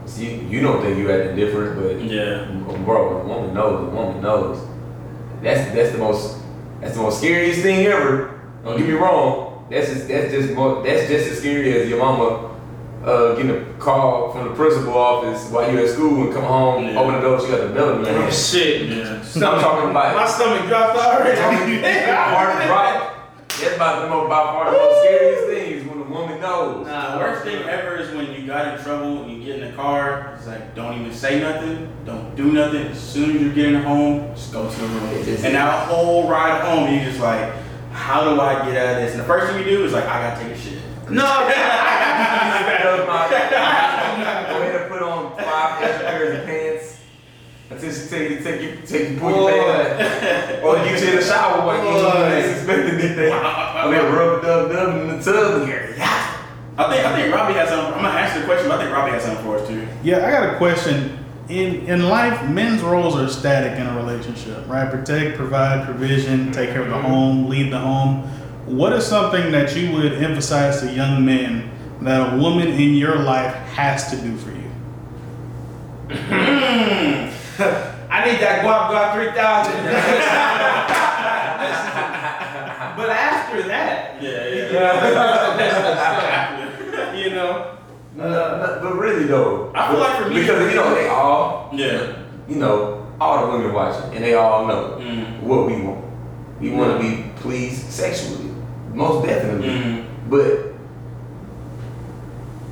[0.06, 2.46] See, you don't think you acting different, but Yeah.
[2.86, 3.90] bro, the woman knows.
[3.90, 4.58] The woman knows.
[5.42, 6.38] That's that's the most
[6.82, 8.32] that's the most scariest thing ever.
[8.64, 9.66] Don't get me wrong.
[9.70, 12.52] That's just that's just more that's just as scary as your mama
[13.04, 16.86] uh, getting a call from the principal office while you're at school and come home,
[16.86, 17.00] Yeah.
[17.00, 18.34] open the door, she got the belt in your Oh hand.
[18.34, 18.82] shit!
[18.90, 19.20] Yeah.
[19.48, 21.40] I'm talking about My stomach dropped already.
[21.40, 23.12] heart drop.
[23.50, 25.65] That's about the most by far the most scariest things when a
[26.16, 26.88] woman knows.
[26.88, 29.70] Nah, the worst thing ever is when you got in trouble and you get in
[29.70, 30.34] the car.
[30.38, 32.88] It's like don't even say nothing, don't do nothing.
[32.88, 35.04] As soon as you get in home, just go to the room.
[35.14, 37.54] And that whole ride home, you just like,
[37.92, 39.12] how do I get out of this?
[39.12, 40.80] And the first thing you do is like, I gotta take a shit.
[41.10, 41.22] No,
[44.50, 46.65] Go ahead and put on five extra pairs of pants
[47.70, 51.10] until she take oh, you, take you, take you, pull your pants, or get you
[51.10, 52.34] in the shower while you oh, Boy.
[52.34, 53.34] ain't expecting anything.
[53.34, 56.46] I mean, rub a dub dub in the tub and you're yeah.
[56.78, 57.94] I think I think Robbie has something.
[57.94, 59.88] I'm gonna ask the question, but I think Robbie has something for us too.
[60.04, 61.18] Yeah, I got a question.
[61.50, 64.90] In in life, men's roles are static in a relationship, right?
[64.90, 67.08] Protect, provide, provision, take care of the mm-hmm.
[67.08, 68.24] home, lead the home.
[68.66, 73.18] What is something that you would emphasize to young men that a woman in your
[73.18, 74.56] life has to do for you?
[77.60, 79.86] I need that guap guap three thousand.
[82.98, 84.72] but after that, Yeah, yeah.
[87.16, 87.72] you know,
[88.16, 91.70] No, no, but really though, I feel like for me- because you know they all,
[91.74, 92.14] yeah.
[92.48, 95.42] you know, all the women watching, and they all know Mm.
[95.42, 96.06] what we want.
[96.62, 98.50] We want to be pleased sexually,
[98.94, 99.68] most definitely.
[99.68, 100.06] Mm.
[100.30, 100.74] But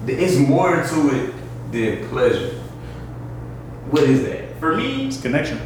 [0.08, 1.34] it's more to it
[1.72, 2.54] than pleasure.
[3.92, 4.43] What is that?
[4.64, 5.60] For me, It's connection.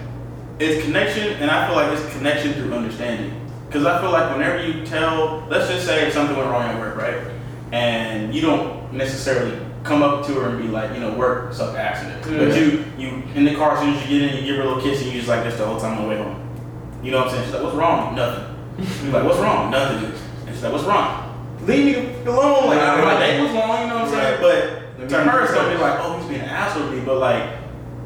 [0.57, 3.31] it's connection, and I feel like it's connection through understanding.
[3.67, 6.95] Because I feel like whenever you tell, let's just say something went wrong at work,
[6.97, 7.19] right?
[7.71, 11.77] And you don't necessarily come up to her and be like, you know, work sucked
[11.77, 12.23] accident.
[12.23, 12.55] But Yeah.
[12.55, 14.65] you, you in the car as soon as you get in, you give her a
[14.65, 16.41] little kiss, and you just like this the whole time on the way home.
[17.03, 17.43] You know what I'm saying?
[17.45, 18.15] She's like, what's wrong?
[18.15, 18.45] Nothing.
[18.83, 19.69] She's like, what's wrong?
[19.69, 20.05] Nothing.
[20.47, 21.55] And she's like, what's wrong?
[21.67, 22.65] Leave me alone.
[22.69, 23.03] Like, Right.
[23.03, 24.41] my day was long, you know what I'm saying?
[24.41, 27.01] But to her, it's gonna be like, oh, he's being an asshole to me.
[27.05, 27.43] But like,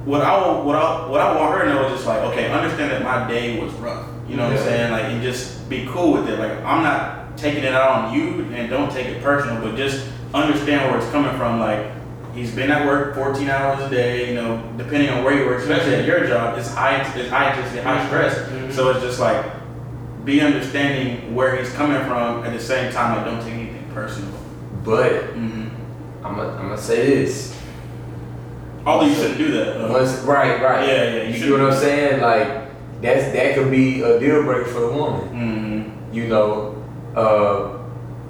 [0.06, 2.52] what I will- what I what I want her to know is just like, okay,
[2.52, 4.06] understand that my day was rough.
[4.28, 4.92] You know what I'm saying?
[4.92, 6.40] Like, and just be cool with it.
[6.40, 10.06] Like, I'm not taking it out on you, and don't take it personal, but just
[10.34, 11.60] understand where it's coming from.
[11.60, 11.88] Like,
[12.34, 14.30] he's been at work 14 hours a day.
[14.30, 17.50] You know, depending on where you work, especially at your job, it's high, it's high
[17.50, 18.38] intensity, high stress.
[18.38, 18.72] Mhm.
[18.72, 19.44] So it's just like,
[20.24, 23.18] be understanding where he's coming from at the same time.
[23.18, 24.30] Like, don't take anything personal.
[24.86, 25.64] But hmm
[26.24, 27.51] I'm gonna I'm gonna say this.
[28.86, 29.78] Although you shouldn't do that.
[29.78, 29.92] though.
[29.94, 30.88] Once, right, right.
[30.88, 32.22] Yeah, yeah, you You see what I'm saying?
[32.22, 32.48] Like
[33.02, 35.30] that's that could be a deal breaker for the woman.
[36.10, 36.14] Mhm.
[36.16, 36.76] You know,
[37.16, 37.78] uh,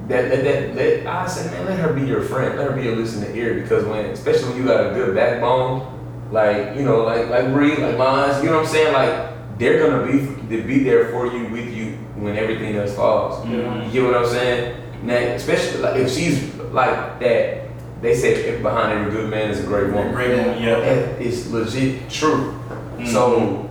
[0.07, 2.57] that that that, that I said, man, let her be your friend.
[2.57, 5.87] Let her be your listening ear because when, especially when you got a good backbone,
[6.31, 8.43] like you know, like like Bree, like mine.
[8.43, 8.93] You know what I'm saying?
[8.93, 10.19] Like they're gonna be
[10.57, 13.45] to be there for you with you when everything else falls.
[13.45, 13.85] Mhm.
[13.85, 14.75] You get what I'm saying?
[15.03, 17.60] Now, especially like if she's like that,
[18.01, 20.11] they say if behind every good man is a great woman.
[20.13, 20.79] Great woman, yeah.
[20.79, 22.53] That is legit true.
[22.97, 23.07] Mhm.
[23.07, 23.69] So,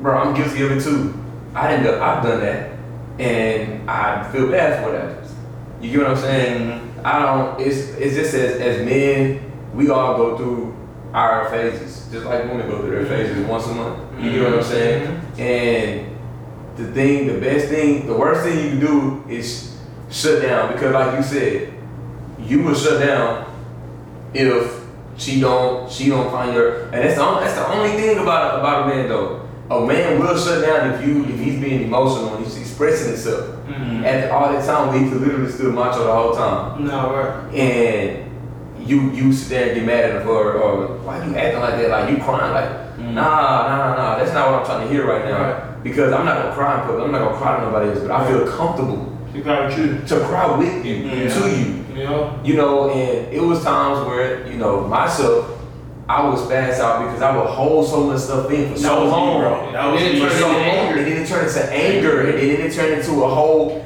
[0.00, 1.14] bro, I'm guilty of it too.
[1.54, 1.84] I didn't.
[1.84, 2.70] Do, I've done that,
[3.18, 5.18] and I feel bad for that.
[5.80, 6.94] You get what I'm saying?
[7.04, 7.60] I don't.
[7.60, 9.40] It's it's just as as men,
[9.74, 10.76] we all go through
[11.12, 13.98] our phases, just like women go through their phases once a month.
[14.20, 15.20] You get what I'm saying?
[15.38, 16.16] And
[16.76, 19.76] the thing, the best thing, the worst thing you can do is
[20.10, 21.69] shut down because, like you said,
[22.50, 23.46] you will shut down
[24.34, 24.80] if
[25.16, 28.54] she don't she don't find your and that's the only, that's the only thing about
[28.56, 29.36] a, about a man though.
[29.70, 33.56] A man will shut down if you if he's being emotional and he's expressing himself
[33.70, 34.04] Mhm.
[34.04, 37.54] at all that time he could literally still macho the whole time No, right.
[37.54, 38.26] and
[38.84, 41.60] you you sit there and get mad at him for or why are you acting
[41.60, 43.14] like that like you crying like Mhm.
[43.14, 45.82] nah nah nah that's not what I'm trying to hear right now Right.
[45.84, 48.10] because I'm not gonna cry in public I'm not gonna cry to nobody else but
[48.10, 49.86] I feel comfortable to cry with you.
[50.10, 51.28] to cry with you Yeah.
[51.34, 51.66] to you
[52.00, 52.40] You know?
[52.44, 55.58] you know, and it was times where, you know, myself,
[56.08, 59.04] I was spaz out because I would hold so much stuff in for That so
[59.06, 59.40] long.
[59.40, 59.72] bro.
[59.72, 60.98] That was And then it For turned so into long, anger.
[60.98, 63.84] and then it turned into anger, and then it turned into a whole.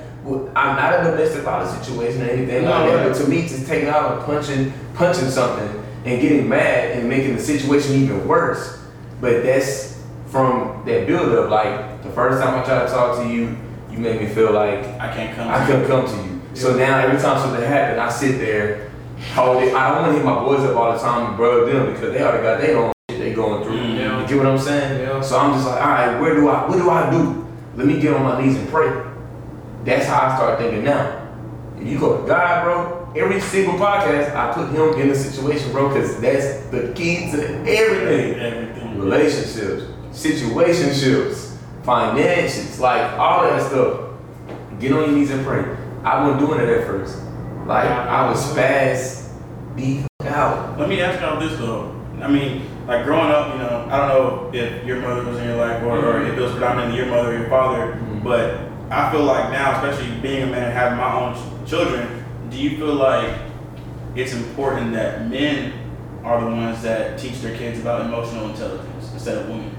[0.57, 3.13] I'm not a domestic violence situation or anything No, like that, right.
[3.13, 5.69] but to me, just taking out and punching, punching something
[6.07, 8.79] and getting mad and making the situation even worse.
[9.21, 11.51] But that's from that buildup.
[11.51, 13.55] Like the first time I tried to talk to you,
[13.91, 15.49] you made me feel like I can't come.
[15.49, 16.34] I couldn't come to you.
[16.55, 18.91] So now every time something happens, I sit there,
[19.35, 19.75] hold it.
[19.75, 22.13] I don't want to hit my boys up all the time and brother them because
[22.13, 23.77] they already got their own shit they going through.
[23.79, 23.97] Mm.
[23.99, 24.21] Yeah.
[24.23, 25.01] You get what I'm saying?
[25.01, 25.21] Yeah.
[25.21, 27.47] So I'm just like, all right, where do I, what do I do?
[27.77, 28.89] Let me get on my knees and pray.
[29.85, 31.21] That's how I start thinking now.
[31.79, 35.73] If you go to God, bro, every single podcast, I put him in a situation,
[35.73, 38.99] bro, because that's the key to everything Everything.
[39.01, 44.11] relationships, situationships, finances, like all that stuff.
[44.79, 45.65] Get on your knees and pray.
[46.05, 47.19] I wasn't doing it at first.
[47.67, 49.31] Like I was fast,
[49.77, 50.79] the fuck out.
[50.79, 51.91] Let me ask y'all this though.
[52.21, 55.45] I mean, like growing up, you know, I don't know if your mother was in
[55.49, 58.23] your life or, or if it was predominantly your mother or your father, Mhm.
[58.23, 58.59] but
[58.91, 62.07] I feel like now, especially being a man and having my own ch- children,
[62.51, 63.31] do you feel like
[64.15, 65.73] it's important that men
[66.23, 69.71] are the ones that teach their kids about emotional intelligence instead of women?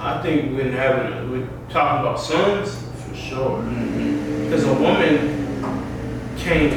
[0.00, 2.76] I think when having, we're talking about sons,
[3.08, 3.58] for sure.
[3.60, 4.44] Mm-hmm.
[4.44, 5.49] Because a woman
[6.40, 6.72] can't,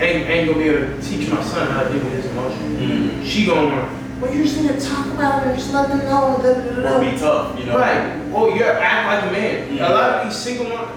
[0.00, 2.78] ain't, ain't gonna be able to teach my son how to deal with his emotions.
[2.80, 3.24] Mm-hmm.
[3.24, 6.38] She gonna, well, you're just gonna talk about it and just let them know.
[6.42, 7.10] Da, da, da, Or da.
[7.10, 7.78] be tough, you know?
[7.78, 8.32] Right.
[8.32, 9.68] Or you act like a man.
[9.70, 9.88] Mhm.
[9.88, 10.90] A lot of these single moms,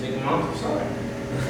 [0.00, 0.86] single moms, I'm sorry.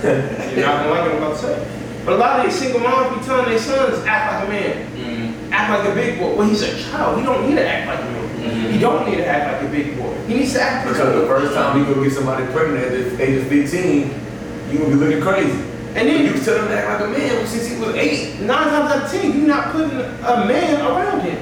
[0.56, 1.68] You're not gonna like what I'm about to say.
[2.04, 4.86] But a lot of these single moms be telling their sons, act like a man.
[4.96, 5.52] Mm-hmm.
[5.52, 6.34] Act like a big boy.
[6.34, 7.18] Well, he's a child.
[7.18, 8.28] He don't need to act like a man.
[8.42, 8.72] Mhm.
[8.72, 10.12] He don't need to act like a big boy.
[10.26, 12.84] He needs to act like Because a the first time you go get somebody pregnant
[12.84, 14.10] at the age of 15,
[14.72, 15.58] you gonna be looking crazy.
[15.94, 18.40] And You then was telling him to act like a man since he was eight.
[18.40, 21.38] nine times out of ten, you're not putting a man around him.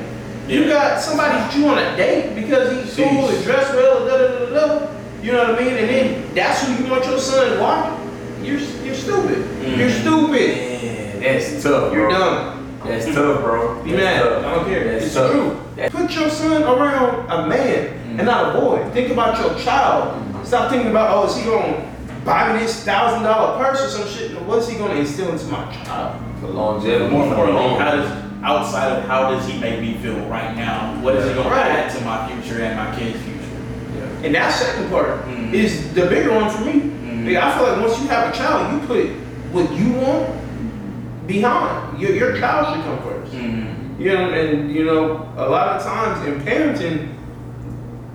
[0.49, 4.19] You got somebody that you want to date because he's cool and dressed well, da
[4.19, 4.89] da da da.
[5.23, 5.75] You know what I mean?
[5.77, 8.45] And then that's who you want your son watching.
[8.45, 9.39] You're you're stupid.
[9.63, 9.77] Mhm.
[9.79, 10.57] You're stupid.
[10.57, 11.93] Man, that's tough, bro.
[11.93, 12.57] You're dumb.
[12.85, 13.83] That's tough, bro.
[13.85, 14.23] Be That's mad.
[14.23, 14.45] tough.
[14.47, 14.93] I don't care.
[14.93, 15.31] That's it's tough.
[15.31, 15.57] true.
[15.77, 17.89] That- Put your son around a man
[18.19, 18.83] and not a boy.
[18.93, 20.21] Think about your child.
[20.45, 21.87] Stop thinking about, oh, is he going
[22.25, 24.41] buy me this thousand dollar purse or some shit?
[24.43, 26.21] What's he going to instill into my child?
[26.41, 27.11] For longevity.
[27.11, 27.79] More for importantly, long.
[27.81, 30.99] how does outside of how does he make me feel right now?
[31.03, 31.67] What is he gonna Right.
[31.71, 33.37] add to my future and my kids' future?
[34.25, 35.53] And that second part Mhm.
[35.53, 36.73] is the bigger one for me.
[36.73, 37.27] Mhm.
[37.27, 39.07] Like, I feel like once you have a child, you put
[39.53, 40.29] what you want
[41.27, 41.99] behind.
[42.01, 44.03] Your, your child should come 1st Mm-hmm.
[44.03, 47.09] You know, and you know, a lot of times in parenting,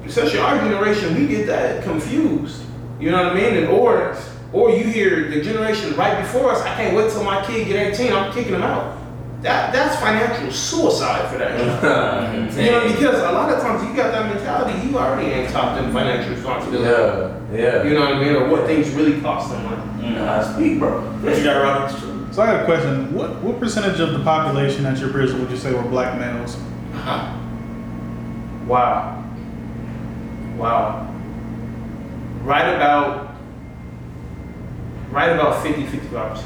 [0.07, 2.61] especially our generation, we get that confused.
[2.99, 3.57] You know what I mean?
[3.57, 4.15] And or
[4.53, 7.99] or you hear the generation right before us, I can't wait till my kid get
[7.99, 8.97] 18, I'm kicking them out.
[9.41, 11.81] That that's financial suicide for that.
[11.81, 12.53] child.
[12.55, 15.75] You know, because a lot of times you got that mentality, you already ain't taught
[15.79, 16.89] them financial responsibility.
[17.53, 17.83] yeah, yeah.
[17.83, 18.35] You know what I mean?
[18.35, 20.15] Or what things really cost them money.
[20.15, 21.01] Nah, speak, bro.
[21.01, 22.33] What you got, Robert?
[22.33, 23.13] So I got a question.
[23.13, 26.57] What what percentage of the population at your prison would you say were black males?
[28.67, 29.23] Wow.
[30.57, 31.14] Wow.
[32.45, 33.35] Right about
[35.11, 36.43] right about 50 55%.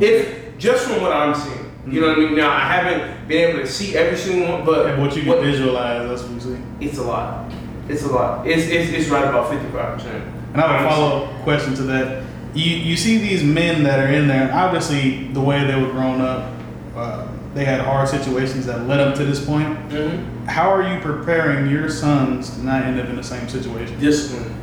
[0.00, 1.60] If just from what I'm seeing.
[1.86, 2.34] You know what I mean?
[2.36, 5.40] Now I haven't been able to see every single one, but And what you can
[5.42, 6.62] visualize, that's what you see.
[6.80, 7.52] it's a lot.
[7.88, 8.46] It's a lot.
[8.46, 10.24] It's it's, it's right about fifty five percent.
[10.54, 12.24] And I have a follow up question to that.
[12.54, 15.90] You you see these men that are in there, and obviously the way they were
[15.90, 16.50] grown up,
[16.96, 19.68] uh, they had hard situations that led up to this point.
[19.88, 20.46] Mm-hmm.
[20.46, 23.98] How are you preparing your sons to not end up in the same situation?
[24.00, 24.54] Discipline,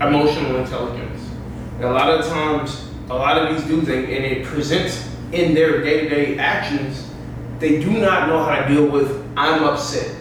[0.00, 1.28] emotional intelligence.
[1.76, 5.54] And a lot of times, a lot of these dudes, and, and it presents in
[5.54, 7.10] their day to day actions,
[7.58, 9.26] they do not know how to deal with.
[9.36, 10.14] I'm upset.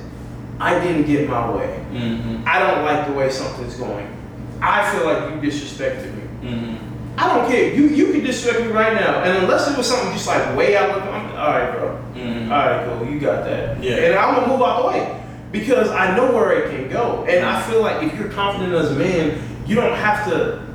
[0.60, 1.86] I didn't get my way.
[1.92, 2.44] Mm-hmm.
[2.48, 4.12] I don't like the way something's going.
[4.60, 6.50] I feel like you disrespected me.
[6.50, 7.20] Mm-hmm.
[7.20, 7.74] I don't care.
[7.74, 10.76] You you can disrespect me right now, and unless it was something just like way
[10.78, 12.04] out of I'm, all right, bro.
[12.16, 12.52] Mm-hmm.
[12.52, 13.08] All right, cool.
[13.08, 13.84] You got that.
[13.84, 13.96] Yeah.
[13.98, 17.46] And I'm gonna move out the way because I know where it can go, and
[17.46, 20.66] I feel like if you're confident as a man, you don't have to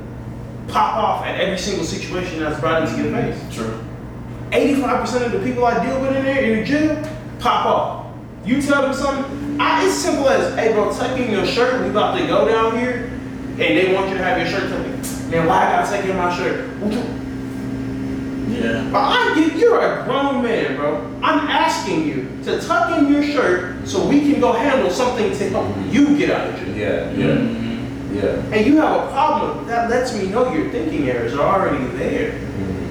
[0.67, 3.55] pop off at every single situation that's brought into your face.
[3.55, 3.83] True.
[4.51, 7.03] 85% of the people I deal with in there in the gym
[7.39, 8.15] pop off.
[8.45, 11.89] You tell them something, I, it's simple as, hey bro, tuck in your shirt, we
[11.89, 13.09] about to go down here,
[13.49, 15.29] and they want you to have your shirt tucked.
[15.31, 16.69] Man, why I gotta tuck in my shirt?
[18.53, 18.83] What you- Yeah.
[18.91, 21.01] Bro, I get, you're a grown man, bro.
[21.23, 25.49] I'm asking you to tuck in your shirt so we can go handle something to
[25.49, 26.75] help you get out of jail.
[26.75, 28.15] Yeah, yeah, Mm-hmm.
[28.17, 28.55] yeah.
[28.57, 32.33] And you have a problem, that lets me know your thinking errors are already there.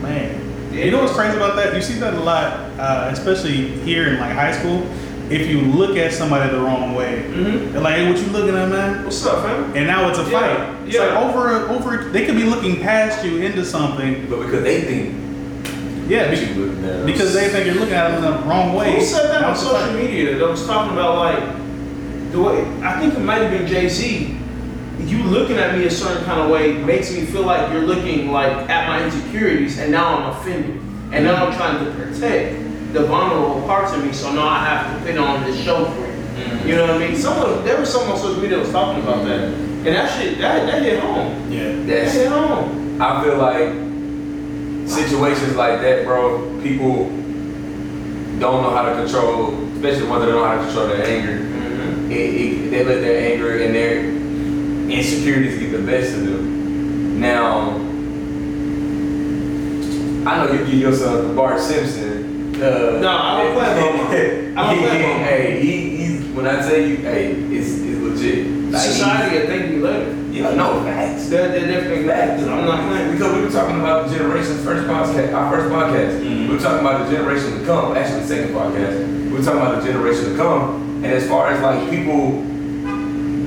[0.02, 0.40] Man,
[0.72, 1.74] you know what's crazy about that?
[1.74, 4.84] You see that a lot, uh, especially here in like high school.
[5.30, 7.72] If you look at somebody the wrong way, Mm-hmm.
[7.72, 9.76] they're like, "Hey, what you looking at, man?" What's up, man?
[9.76, 10.86] And now it's a Yeah, fight.
[10.86, 11.04] It's yeah.
[11.14, 12.10] like over, over.
[12.10, 14.26] They could be looking past you into something.
[14.28, 15.14] But because they think
[16.12, 17.06] Yeah, be- you looking at them.
[17.06, 18.96] because they think you're looking at them in the wrong way.
[18.96, 19.94] Who said that on social fight.
[19.94, 21.42] media that was talking about like
[22.32, 24.38] the way I think it might have been Jay Z.
[24.98, 28.30] You looking at me a certain kind of way makes me feel like you're looking
[28.30, 30.76] like at my insecurities, and now I'm offended,
[31.12, 32.60] and now I'm trying to protect
[32.92, 34.12] the vulnerable parts of me.
[34.12, 36.12] So now I have to put on this show for you.
[36.12, 36.68] Mm-hmm.
[36.68, 37.16] You know what I mean?
[37.16, 40.36] Someone there was someone on social media that was talking about that, and that shit
[40.38, 41.50] that that hit home.
[41.50, 41.72] Yeah.
[41.86, 43.00] That hit home.
[43.00, 43.91] I feel like
[44.92, 47.06] situations like that, bro, people
[48.38, 51.48] don't know how to control, especially ones that don't know how to control their anger.
[52.12, 54.04] It, it, they let their anger and their
[54.98, 57.20] insecurities get the best of them.
[57.20, 57.70] Now,
[60.30, 62.54] I know you give your son Bart Simpson.
[62.56, 64.56] Uh, No, I don't play Bart.
[64.56, 65.22] I don't play Bart.
[65.22, 68.46] Hey, he, he's when I tell you, hey, it's, it's legit.
[68.70, 70.14] Like, Society will thank you later.
[70.32, 71.28] Yeah, no facts.
[71.28, 72.42] They're, they're definitely Facts.
[72.42, 73.12] I'm not playing.
[73.12, 76.20] Because we were talking about the generation's first podcast, our first podcast.
[76.24, 76.48] Mhm.
[76.48, 77.94] We were talking about the generation to come.
[77.96, 78.96] Actually, the second podcast.
[79.30, 81.04] We were talking about the generation to come.
[81.04, 82.38] And as far as like people,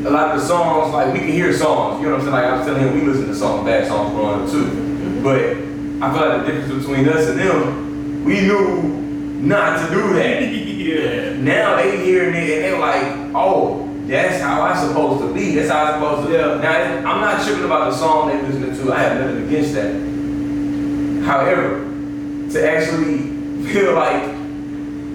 [0.08, 2.00] a lot of the songs, like we can hear songs.
[2.02, 2.34] You know what I'm saying?
[2.36, 5.22] Like I was telling him, we listen to songs, bad songs growing up too.
[5.24, 5.42] But
[6.06, 8.84] I feel like the difference between us and them, we knew
[9.42, 10.44] not to do that.
[10.86, 11.34] Yeah.
[11.38, 13.04] Now they hearing it and they're like,
[13.36, 15.56] oh, that's how I'm supposed to be.
[15.56, 16.34] That's how I'm supposed to.
[16.38, 16.62] live.
[16.62, 16.72] Now
[17.12, 18.94] I'm not tripping about the song they're listening to.
[18.94, 19.92] I have nothing against that.
[21.26, 21.80] However,
[22.52, 23.18] to actually
[23.74, 24.22] feel like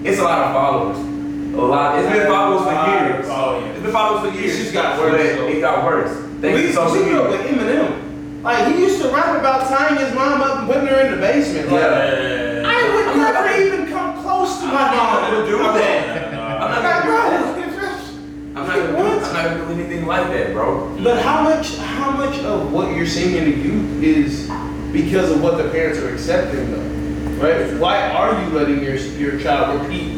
[0.05, 0.99] it's a lot of followers.
[0.99, 1.99] A lot.
[1.99, 3.27] It's been followers for years.
[3.29, 3.67] Oh, yeah.
[3.73, 4.57] It's been followers for years.
[4.57, 5.49] just got worse, But.
[5.51, 6.11] It got worse.
[6.41, 7.53] Thanks we, to social we grew up media.
[7.53, 8.43] with Eminem.
[8.43, 11.19] Like he used to rap about tying his mom up and putting her in the
[11.19, 11.71] basement.
[11.71, 12.63] Like, Yeah.
[12.65, 15.31] I would never even come close to my I'm not mom.
[15.33, 16.33] gonna do that.
[16.33, 17.05] I'm not Like, gonna do that.
[17.05, 17.60] bro, I'm not
[18.67, 18.97] gonna do.
[18.99, 20.97] I'm not gonna do anything like that, bro.
[21.03, 24.51] But how much how much of what you're seeing in the youth is
[24.93, 27.43] because of what the parents are accepting though?
[27.45, 27.79] Right?
[27.79, 30.13] Why are you letting your your child repeat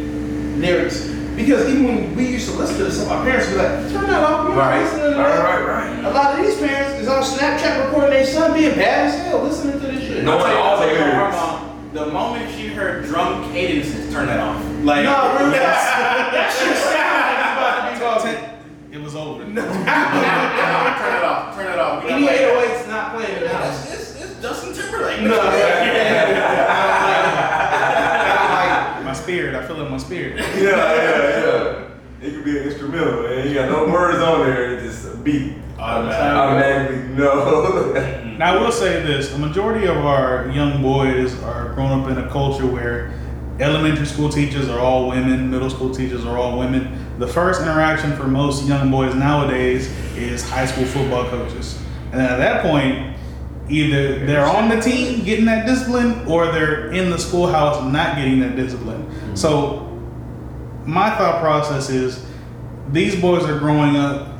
[0.59, 1.09] lyrics?
[1.37, 3.91] Because even when we used to listen to this stuff, our parents would be like,
[3.91, 5.65] turn that off, you're not Right, listening to right, that.
[5.67, 6.05] right, right.
[6.05, 9.43] A lot of these parents is on Snapchat recording their son being bad as hell,
[9.43, 10.25] listening to this shit.
[10.25, 10.37] No.
[10.37, 14.13] I'll tell you, I'll tell you, All the her the moment she heard drum cadences,
[14.13, 14.63] turn that off.
[14.85, 15.51] Like, No, really?
[15.57, 18.95] that shit sounds like it's about to be bugging.
[18.95, 19.45] It was over.
[19.45, 19.59] turn it
[21.25, 22.03] off, turn it off.
[22.03, 22.79] We don't Any like that.
[22.79, 23.69] 808's not playing in the.
[23.69, 25.21] It's, it's, it's Justin Timberlake.
[25.21, 26.63] No, yeah.
[29.05, 30.39] My spirit, I feel it in my spirit.
[30.39, 31.89] Yeah, yeah, yeah.
[32.23, 33.47] It could be an instrumental, man.
[33.49, 35.57] You got no words on there, it's just a beat.
[35.79, 37.93] Automatically, no.
[38.39, 42.17] Now, I will say this: the majority of our young boys are grown up in
[42.25, 43.13] a culture where
[43.63, 47.19] elementary school teachers are all women, middle school teachers are all women.
[47.19, 51.79] The first interaction for most young boys nowadays is high school football coaches,
[52.13, 53.17] and at that point,
[53.69, 58.41] either they're on the team getting that discipline, or they're in the schoolhouse not getting
[58.41, 59.05] that discipline.
[59.05, 59.37] Mm-hmm.
[59.37, 59.89] So,
[60.85, 62.27] my thought process is:
[62.91, 64.32] these boys are growing up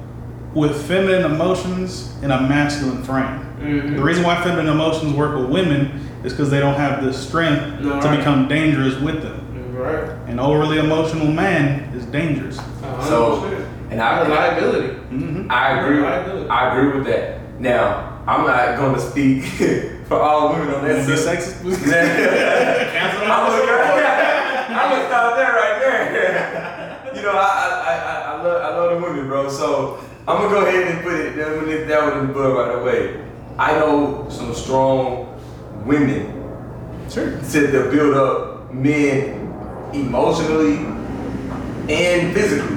[0.55, 3.41] with feminine emotions in a masculine frame.
[3.61, 3.97] Mhm.
[3.97, 7.81] The reason why feminine emotions work with women is because they don't have the strength
[7.81, 8.19] No, to right.
[8.19, 9.39] become dangerous with them.
[9.75, 10.05] Right.
[10.29, 12.57] An overly emotional man is dangerous.
[13.01, 13.65] So, 100%.
[13.91, 14.89] and I, liability.
[14.95, 16.01] hmm I agree.
[16.01, 16.49] Liability.
[16.49, 17.39] I agree with that.
[17.59, 19.45] Now, I'm not going to speak
[20.09, 21.43] for all women on that Be subject.
[21.65, 21.91] sexist.
[21.91, 23.49] Cancel I'm out.
[23.49, 27.13] gonna I'm gonna stop there right there.
[27.15, 27.35] you know, I
[27.89, 29.49] I, I, I love I love the women, bro.
[29.49, 29.99] So
[30.29, 32.57] I'm gonna go ahead and put it that one in that one in the book
[32.57, 33.25] right away.
[33.59, 35.41] I know some strong
[35.85, 36.39] women
[37.11, 37.31] Sure.
[37.53, 39.53] to, build up men
[39.93, 40.79] emotionally
[41.93, 42.77] and physically.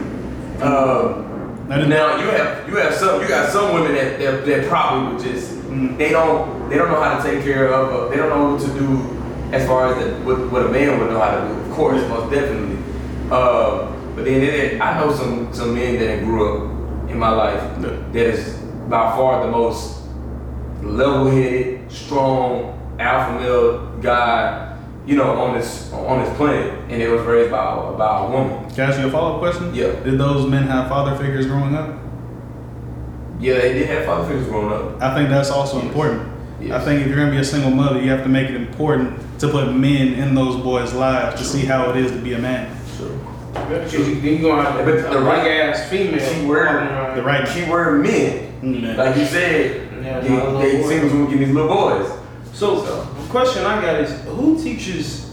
[0.61, 1.21] Um,
[1.69, 5.23] Now, you have you have some you got some women that that, that probably would
[5.23, 5.97] just Mm.
[5.97, 8.61] they don't they don't know how to take care of uh, they don't know what
[8.61, 8.87] to do
[9.51, 12.01] as far as the, what, what a man would know how to do of course
[12.07, 12.77] most definitely
[13.29, 16.74] uh, but then then I know some some men that grew up
[17.15, 18.55] in my life that is
[18.89, 20.01] by far the most
[20.83, 27.21] level-headed strong alpha male guy you know on this on this planet and it was
[27.21, 29.73] raised by by a woman Can I ask you a follow up question?
[29.73, 29.93] Yeah.
[30.03, 31.97] Did those men have father figures growing up?
[33.39, 35.85] yeah they did have father figures growing up I think that's also Yes.
[35.87, 36.21] important.
[36.59, 36.71] Yes.
[36.81, 39.19] I think if you're gonna be a single mother, you have to make it important
[39.39, 42.39] to put men in those boys' lives to see how it is to be a
[42.39, 42.71] man.
[43.55, 46.19] Because you, then you gonna have But the right- ass female.
[46.19, 47.17] She walking around.
[47.17, 48.51] The right She word men.
[48.61, 48.97] Mm.
[48.97, 50.29] Like you said, Yeah, they,
[50.81, 52.11] they seem to get these little boys.
[52.53, 55.31] So, the question I got is, who teaches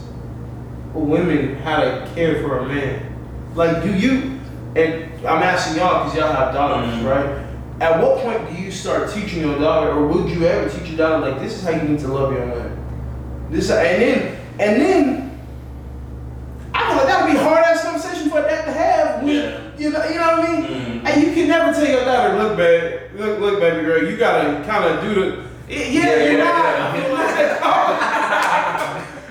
[0.93, 3.15] women how to care for a man?
[3.55, 4.39] Like, do you?
[4.75, 7.05] And I'm asking y'all because y'all have daughters, Mhm.
[7.09, 7.43] right?
[7.81, 10.97] At what point do you start teaching your daughter, or would you ever teach your
[10.97, 12.77] daughter like this is how you need to love your man?
[13.51, 15.22] This and then and then
[16.93, 19.23] I like that'd be hard ass conversation for that to have.
[19.23, 19.59] With, Yeah.
[19.77, 20.63] You know, you know what I mean?
[20.63, 21.07] Mhm.
[21.09, 24.63] And you can never tell your daughter, look, babe, look, look, baby girl, you gotta
[24.65, 25.37] kind of do the.
[25.67, 26.55] Yeah, Yeah, you're yeah, not.
[26.55, 26.91] yeah.
[26.93, 27.99] I feel like that's hard.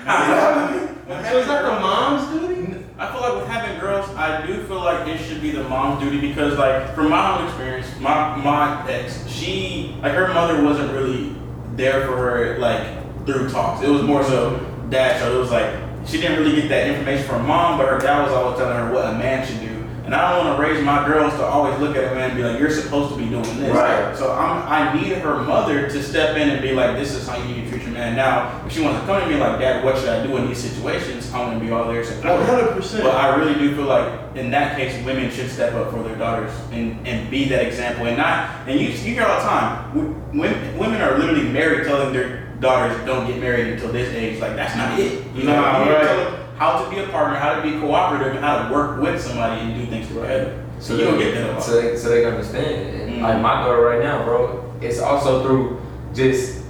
[0.03, 1.25] You know what I mean?
[1.31, 2.75] So is that the mom's duty?
[2.99, 6.03] I feel like with having girls, I do feel like it should be the mom's
[6.03, 10.91] duty because, like, from my own experience, my my ex, she like her mother wasn't
[10.93, 11.35] really
[11.75, 13.81] there for her like through talks.
[13.83, 14.59] It was more so
[14.89, 15.19] dad.
[15.21, 15.73] So it was like
[16.05, 18.93] she didn't really get that information from mom, but her dad was always telling her
[18.93, 19.73] what a man should do.
[20.05, 22.37] And I don't want to raise my girls to always look at a man and
[22.37, 24.15] be like, "You're supposed to be doing this." Right.
[24.17, 27.37] So I'm, I need her mother to step in and be like, "This is how
[27.37, 29.59] you need to treat your man." Now, if she wants to come to me like,
[29.59, 32.31] "Dad, what should I do in these situations?" I'm gonna be all there supporting.
[32.31, 33.03] One hundred percent.
[33.03, 36.17] But I really do feel like in that case, women should step up for their
[36.17, 38.67] daughters and, and be that example and not.
[38.67, 43.05] And you, you hear all the time, women, women are literally married telling their daughters
[43.05, 44.39] don't get married until this age.
[44.41, 45.23] Like that's not it.
[45.35, 46.39] You know, Nah, you need to right.
[46.57, 49.61] how to be a partner, how to be cooperative, and how to work with somebody
[49.61, 50.63] and do things together.
[50.79, 51.61] So you don't get that.
[51.61, 52.89] So they, so they can understand.
[52.89, 53.21] And Mm.
[53.21, 55.79] Like my daughter right now, bro, it's also through
[56.15, 56.65] just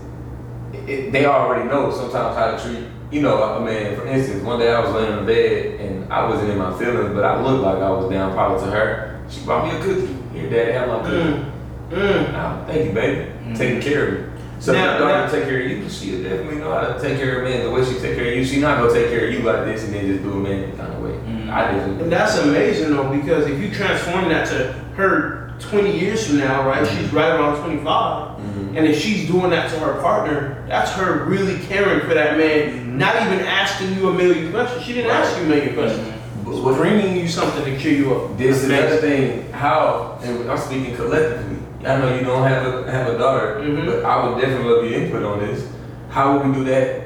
[0.87, 2.87] it, they already know sometimes how to treat.
[3.11, 6.27] You know, I mean, for instance, one day I was laying in bed and I
[6.27, 9.21] wasn't in my feelings, but I looked like I was down probably to her.
[9.29, 10.15] She brought me a cookie.
[10.33, 11.15] Here, daddy, have my cookie.
[11.15, 11.51] Mm.
[11.91, 12.33] Mm.
[12.33, 13.31] Oh, thank you, baby.
[13.45, 13.57] Mm.
[13.57, 14.32] Taking care of me.
[14.63, 16.97] So Now- if your daughter now- take care of you, she'll definitely know how to
[16.97, 18.45] take care of men the way she take care of you.
[18.45, 20.71] She not gonna take care of you like this and then just do a man
[20.77, 21.09] kind of way.
[21.27, 21.51] Mm.
[21.51, 21.99] I didn't.
[21.99, 26.65] And that's amazing though, because if you transform that to her 20 years from now,
[26.65, 26.87] right?
[26.87, 28.37] She's right around 25.
[28.39, 28.77] Mhm.
[28.77, 32.97] And if she's doing that to her partner, that's her really caring for that man,
[32.97, 34.81] not even asking you a million questions.
[34.85, 36.07] She didn't ask you a million questions.
[36.45, 38.37] But But what- bringing you something to cheer you up.
[38.37, 39.45] This is That's another thing.
[39.51, 41.57] How and I'm speaking collectively.
[41.85, 43.85] I know you don't have a have a daughter, Mhm.
[43.85, 45.65] but I would definitely love your input on this.
[46.09, 47.01] How would we do that?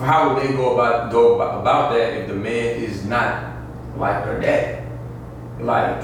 [0.00, 3.34] How would they go about go about, about that if the man is not
[3.98, 4.82] like her dad?
[5.60, 6.02] Like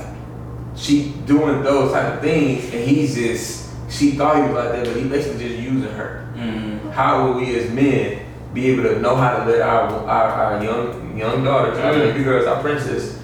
[0.74, 4.84] she doing those type of things, and he's just she thought he was like that,
[4.86, 6.24] but he basically just using her.
[6.36, 6.90] Mm.
[6.92, 8.20] How will we as men
[8.54, 12.12] be able to know how to let our our, our young young daughters, our Mm.
[12.12, 13.18] baby girls, our princess,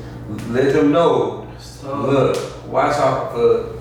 [0.50, 2.36] let them know So, Look,
[2.70, 3.77] watch out for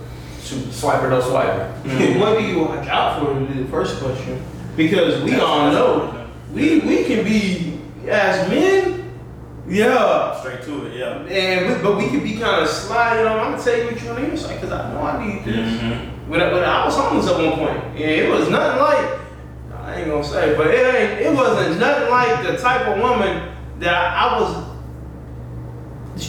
[0.47, 2.19] shoot, swiper, no swiper.
[2.19, 3.33] what do you watch out for?
[3.33, 4.41] Would be the first question.
[4.75, 7.79] Because we all know we we can be
[8.09, 9.11] as men,
[9.67, 10.39] yeah.
[10.39, 11.17] Straight to it, yeah.
[11.25, 13.39] And we, but we can be kind of sly, you know.
[13.39, 15.55] I'm gonna tell you what you on the inside because I know I need this.
[15.81, 16.27] Mhm.
[16.27, 19.19] When I, when I was homeless at one point, and it was nothing like
[19.83, 23.51] I ain't gonna say, but it ain't it wasn't nothing like the type of woman
[23.79, 24.66] that I, I was.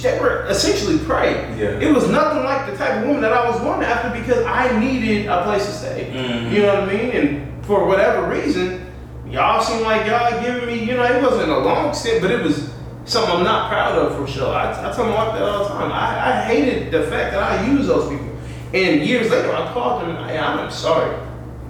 [0.03, 1.32] They were essentially prey.
[1.59, 1.80] Yeah.
[1.80, 4.78] It was nothing like the type of woman that I was going after because I
[4.78, 6.12] needed a place to stay.
[6.14, 6.53] Mhm.
[6.53, 7.11] You know what I mean?
[7.11, 8.86] And for whatever reason,
[9.30, 12.43] y'all seem like y'all giving me, you know, it wasn't a long stint, but it
[12.43, 12.70] was
[13.05, 14.55] something I'm not proud of for sure.
[14.55, 15.91] I, I tell my wife that all the time.
[15.93, 18.26] I, I hated the fact that I used those people.
[18.74, 21.16] And years later, I called them and I, I'm sorry.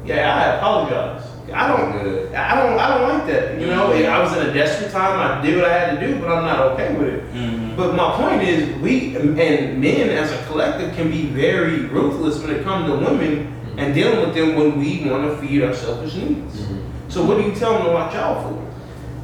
[0.05, 1.23] Yeah, I apologize.
[1.53, 3.59] I don't, I don't, I don't like that.
[3.61, 5.19] You know, I was in a desperate time.
[5.19, 7.35] I did what I had to do, but I'm not okay with it.
[7.35, 7.77] Mhm.
[7.77, 12.51] But my point is, we and men as a collective can be very ruthless when
[12.55, 16.15] it comes to women and dealing with them when we want to feed our selfish
[16.15, 16.67] needs.
[17.09, 18.59] So what do you tell them to watch out for?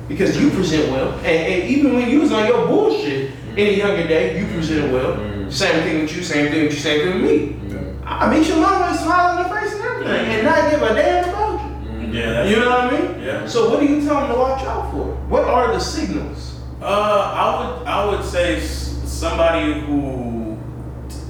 [0.09, 3.73] Because you present well, and, and even when you was on your bullshit in a
[3.73, 5.17] younger day, you presented well.
[5.17, 5.51] Mhm.
[5.53, 7.57] Same thing with you, same thing with you, same thing with me.
[8.07, 10.95] I meet your mama and smile in the face and everything, and not give a
[10.95, 11.44] damn about.
[12.15, 13.23] Yeah, You know what I mean?
[13.23, 13.47] Yeah.
[13.47, 15.15] So what do you tell them to watch out for?
[15.29, 16.61] What are the signals?
[16.81, 17.45] Uh, I
[17.79, 20.57] would I would say somebody who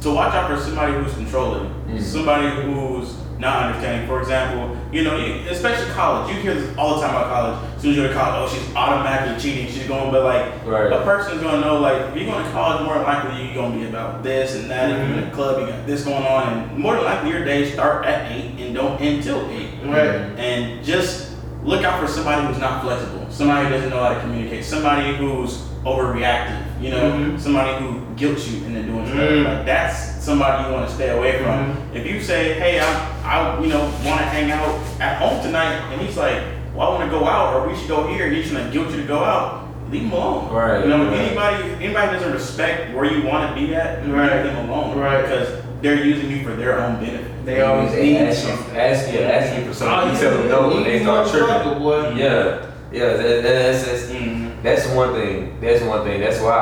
[0.02, 2.00] to watch out for somebody who's controlling, Mm.
[2.00, 4.06] somebody who's not understanding.
[4.06, 6.34] For example, you know, you, especially college.
[6.34, 7.58] You hear this all the time about college.
[7.76, 9.66] As soon as you go to college, oh, she's automatically cheating.
[9.72, 10.92] She's going, but like Right.
[10.92, 13.86] a person's gonna know, like, if you're going to college, more likely you're gonna be
[13.86, 14.90] about this and that.
[14.90, 17.44] If you're in a club, you got this going on, and more than likely your
[17.44, 20.38] days start at eight and don't end till eight Right.
[20.38, 21.32] and just
[21.64, 25.14] look out for somebody who's not flexible, somebody who doesn't know how to communicate, somebody
[25.16, 27.38] who's overreactive, you know, Mhm.
[27.40, 29.18] somebody who guilt you into doing stuff.
[29.18, 29.44] Mm.
[29.44, 31.76] Like that's somebody you want to stay away from.
[31.94, 32.86] If you say, "Hey, I,
[33.24, 36.38] I, you know, want to hang out at home tonight," and he's like,
[36.74, 38.90] "Well, I want to go out, or we should go here," and he's gonna guilt
[38.90, 39.60] you to go out.
[39.90, 40.48] Leave him alone.
[40.50, 40.80] Right.
[40.82, 41.18] You know, Right.
[41.18, 44.32] anybody, anybody doesn't respect where you want to be at, Right.
[44.44, 44.98] leave them alone.
[44.98, 45.22] Right.
[45.22, 45.48] Because
[45.84, 47.44] they're using you for their own benefit.
[47.44, 50.14] They always need ask you, ask you, ask you for Oh, something.
[50.14, 51.78] You tell them no, and they need start motherfucker, tripping.
[51.78, 52.08] boy.
[52.16, 54.62] Yeah, yeah, that, that's, that's, Mhm.
[54.62, 55.58] that's one thing.
[55.60, 56.20] That's one thing.
[56.22, 56.56] That's why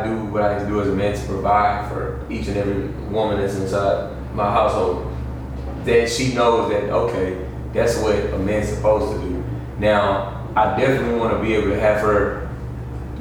[0.00, 2.56] I do what I need to do as a man to provide for each and
[2.56, 5.06] every woman that's inside my household.
[5.84, 7.36] That she knows that okay,
[7.72, 9.44] that's what a man's supposed to do.
[9.78, 12.48] Now, I definitely want to be able to have her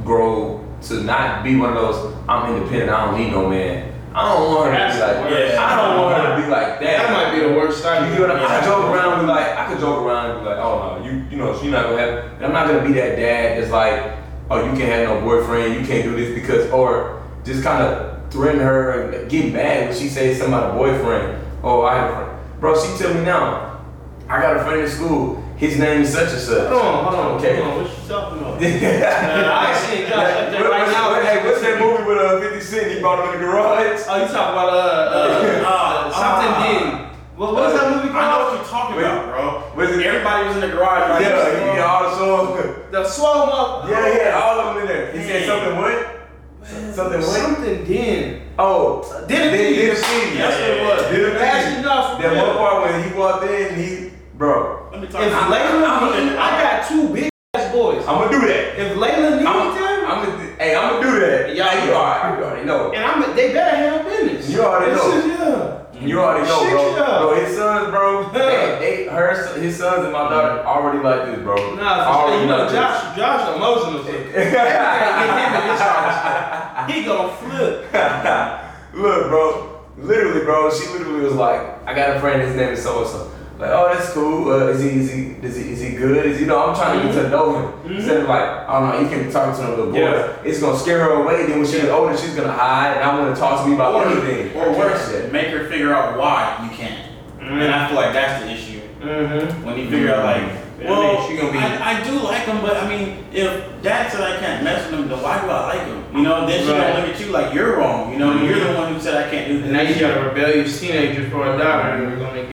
[0.03, 2.89] grow to not be one of those I'm independent.
[2.89, 3.92] I don't need no man.
[4.15, 5.31] I don't want her to be like.
[5.31, 5.65] Yeah.
[5.65, 6.81] I don't want her to be like that.
[6.81, 8.11] That might be the worst You time.
[8.11, 8.45] get what I mean?
[8.45, 11.05] I joke around and be like, I could joke around and be like, oh no,
[11.05, 13.71] you you know, she's not gonna have and I'm not gonna be that dad that's
[13.71, 14.17] like,
[14.49, 18.61] oh you can't have no boyfriend, you can't do this because or just kinda threaten
[18.61, 21.43] her and get mad when she says something about a boyfriend.
[21.63, 22.59] Oh I have a friend.
[22.59, 23.83] Bro, she tell me now,
[24.29, 26.67] I got a friend in school, his name is such and such.
[26.69, 27.61] Hold on, hold on, Okay.
[27.61, 27.83] hold on.
[27.83, 28.61] What you talking about?
[28.61, 29.59] yeah.
[29.67, 31.21] I see Josh up there What- right what's- now.
[31.21, 32.91] Hey, what's that movie with uh, 50 Cent?
[32.91, 34.01] He brought him in the garage.
[34.07, 34.79] Oh, you talking about uh,
[35.13, 37.09] uh, uh something did.
[37.37, 38.23] What what is that movie called?
[38.23, 39.05] I know what you're talking Wait.
[39.05, 39.25] about,
[39.73, 39.73] bro.
[39.75, 41.21] Was it- Everybody was in the garage, right?
[41.21, 42.91] Yeah, yeah, all the songs.
[42.91, 43.89] The swole up.
[43.89, 45.11] Yeah, yeah, all of them in there.
[45.13, 46.09] He said something what?
[46.93, 47.29] Something what?
[47.29, 48.41] Something did.
[48.59, 49.91] Oh, Did it did to you?
[49.91, 50.37] it see?
[50.37, 51.01] That's what it was.
[51.11, 51.79] Did it Fast see?
[51.79, 52.21] enough.
[52.21, 56.37] That one part when he walked in, he, bro, Let me talk If Layla need,
[56.37, 58.05] I got two big ass boys.
[58.07, 58.79] I'm gonna do that.
[58.79, 61.55] If Layla needs I'm, them, I'm gonna, hey, I'm gonna do that.
[61.55, 62.91] Yeah, Hey, you already, you already know.
[62.93, 64.49] and I'm, they better have business.
[64.49, 65.17] You already This know.
[65.17, 65.79] is- yeah.
[65.93, 66.07] Mm-hmm.
[66.07, 66.95] You already know, Shit, bro.
[66.95, 67.19] yeah.
[67.19, 70.67] Bro, his sons, bro, they, they, her, his sons and my daughter mm-hmm.
[70.67, 71.75] already like this, bro.
[71.75, 72.77] Nah, for already You know, like this.
[72.79, 74.03] Josh, Josh emotional.
[74.03, 76.91] So everything get him in his house.
[76.91, 77.93] He gonna flip.
[78.93, 79.69] Look, bro.
[79.97, 80.71] Literally, bro.
[80.73, 82.41] She literally was like, "I got a friend.
[82.41, 83.31] His name is so and so."
[83.63, 84.51] Like, oh, that's cool.
[84.51, 86.25] Uh, is he, is he, is he, is he good?
[86.25, 87.31] Is you know, I'm trying to get to mm-hmm.
[87.31, 87.71] know him.
[87.71, 87.93] Mm-hmm.
[87.95, 89.99] Instead of like, oh no, you can talk to them little boy.
[89.99, 90.35] Yeah.
[90.43, 91.45] It's gonna scare her away.
[91.47, 93.75] Then when she gets older, she's gonna hide and I want to talk to me
[93.75, 94.53] about or, anything.
[94.57, 95.31] or worse, Yeah.
[95.31, 97.09] make her figure out why you can't.
[97.39, 97.61] Mm-hmm.
[97.61, 98.81] And I feel like that's the issue.
[98.99, 99.63] Mm-hmm.
[99.65, 102.43] When you figure out like, Yeah, well, I she gonna be- I, I do like
[102.43, 105.47] him, but I mean, if dad said I can't mess with him, then why do
[105.47, 106.17] I like him?
[106.17, 106.93] You know, then she Right.
[106.93, 108.11] gonna look at you like you're wrong.
[108.11, 109.63] You know, you're the one who said I can't do this.
[109.67, 112.53] And now you got a rebellious teenager for a daughter, and we're gonna get.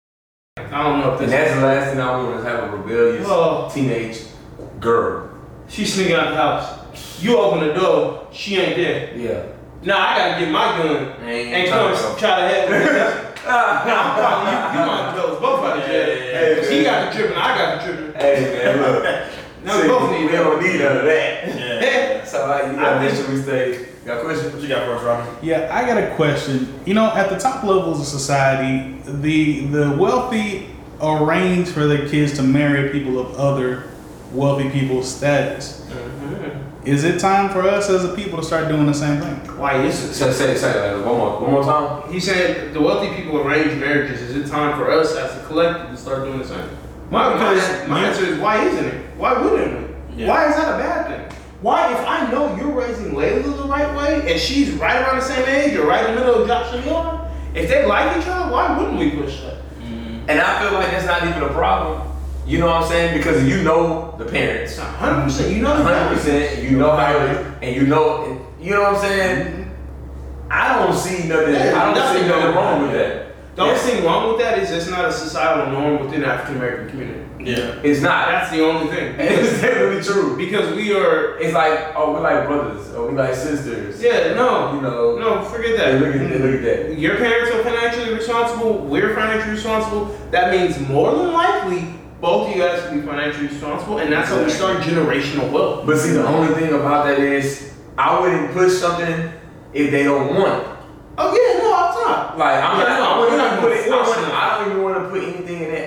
[0.77, 3.27] I don't know if And that's the last thing I want is have a rebellious
[3.29, 3.69] Oh.
[3.73, 4.19] teenage
[4.81, 5.31] girl.
[5.69, 7.23] She sneaking out the house.
[7.23, 9.15] You open the door, she ain't there.
[9.17, 9.43] Yeah.
[9.83, 12.79] Now I gotta get my gun Ain't and trying come to- try to help me.
[13.47, 14.81] Now I'm calling you.
[14.81, 16.07] You might those both out of jail.
[16.07, 18.21] Hey, She got the tripping, I got the tripping.
[18.21, 19.05] Hey man, look.
[19.65, 21.49] Now we See, both need we don't need none of that.
[21.49, 22.25] Yeah.
[22.25, 23.89] So I, you gotta make sure we stay.
[24.07, 24.53] Got a question?
[24.53, 25.43] What you got for us, Robert?
[25.43, 26.73] Yeah, I got a question.
[26.87, 30.69] You know, at the top levels of society, the the wealthy
[31.03, 33.91] arrange for their kids to marry people of other
[34.31, 35.85] wealthy people's status.
[35.91, 36.87] Mm-hmm.
[36.87, 39.59] Is it time for us as a people to start doing the same thing?
[39.59, 40.15] Why is it?
[40.15, 42.13] Say, say, say, like, one more, one more time.
[42.13, 44.21] He said the wealthy people arrange marriages.
[44.23, 46.69] Is it time for us as a collective to start doing the same?
[47.11, 49.17] My, my, my answer is why isn't it?
[49.17, 50.23] Why wouldn't we?
[50.23, 50.29] Yeah.
[50.29, 51.36] Why is that a bad thing?
[51.63, 55.25] Why, if I know you're raising Layla the right way and she's right around the
[55.25, 58.27] same age or right in the middle of Josh and Leon, if they like each
[58.27, 59.55] other, why wouldn't we push that?
[59.81, 60.29] Mm-hmm.
[60.29, 62.13] And I feel like that's not even a problem.
[62.47, 63.17] You know what I'm saying?
[63.17, 64.79] Because you know the parents.
[64.79, 65.55] 100%.
[65.55, 66.63] You know the hundred percent.
[66.63, 69.47] You know how it is, and you know, you know what I'm saying.
[69.47, 69.67] Mm-hmm.
[70.51, 71.55] I don't see nothing.
[71.55, 73.27] Yeah, I don't nothing see nothing wrong with that.
[73.57, 76.57] The only thing wrong with that is it's not a societal norm within the African
[76.57, 77.26] American community.
[77.47, 77.81] Yeah.
[77.83, 78.29] It's not.
[78.29, 79.15] That's the only thing.
[79.21, 80.37] It's definitely true.
[80.37, 84.03] Because we are, It's like, oh, we're like brothers, or we're like sisters.
[84.03, 85.17] yeah, no, You know.
[85.19, 86.01] no, forget that.
[86.01, 86.41] look at that.
[86.41, 86.99] Look at that.
[86.99, 88.79] Your parents are financially responsible.
[88.79, 90.07] We're financially responsible.
[90.33, 94.29] That means more than likely both of you guys can be financially responsible, and that's
[94.31, 95.87] how we start generational wealth.
[95.87, 99.31] But see, the only thing about that is, I wouldn't push something
[99.75, 100.69] if they don't want it.
[101.19, 102.39] Oh yeah, no, I'm not.
[102.39, 103.87] Like I'm Yeah, not, no, I wouldn't not put gonna it.
[103.87, 104.35] I, force wouldn't, them.
[104.35, 105.23] I don't even want to put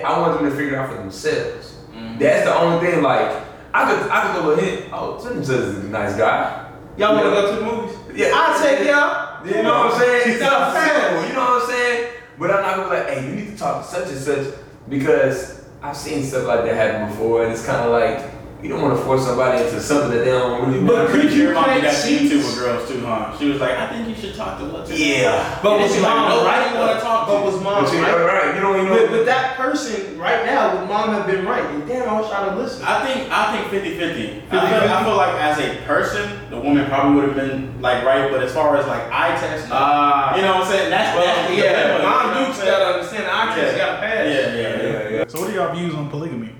[0.00, 0.06] anything.
[0.06, 1.74] I want them to figure it out for themselves.
[1.92, 2.18] Mm-hmm.
[2.18, 3.02] That's the only thing.
[3.02, 3.42] Like
[3.72, 4.90] I could, I could go ahead.
[4.92, 6.66] Oh, such and such is a nice guy.
[6.96, 7.96] Y'all want to go to the movies?
[8.18, 8.32] Yeah.
[8.34, 9.46] I'll take y'all.
[9.46, 10.30] You know what I'm saying?
[10.32, 11.00] It's No, not facts.
[11.00, 11.28] simple.
[11.28, 12.12] You know what I'm saying?
[12.38, 14.54] But I'm not gonna be like, hey, you need to talk to such and such
[14.88, 18.82] because I've seen stuff like that happen before, and it's kind of like you don't
[18.82, 21.10] want to force somebody into something that they don't really But want.
[21.10, 22.46] could you Your mom did plant that to you too seeds?
[22.46, 23.36] with girls too, huh?
[23.38, 25.58] She was like, I think you should talk to what's his name." Yeah.
[25.62, 26.64] But And was she's like, mom "No, I right?
[26.64, 28.24] didn't wanna talk to But you." was mom But you, right?
[28.26, 28.54] right?
[28.54, 29.16] You don't even But, know.
[29.16, 31.64] but that person right now, would mom have been right?
[31.64, 32.84] And damn, I wish I'd have listened.
[32.84, 34.42] I think I think 50 50.
[34.50, 38.04] I feel, I feel like as a person, the woman probably would have been like
[38.04, 39.74] right, but as far as like eye test, no.
[39.78, 40.90] Ah, you know what I'm saying?
[40.90, 42.70] That's, well, that's the yeah, dilemma, you know mom what I'm saying?
[42.70, 43.24] gotta understand.
[43.24, 43.84] The eye test Yeah.
[43.86, 44.26] gotta pass.
[44.26, 44.92] Yeah, yeah, yeah.
[44.92, 45.24] yeah, yeah.
[45.28, 46.50] So what are y'all views on polygamy?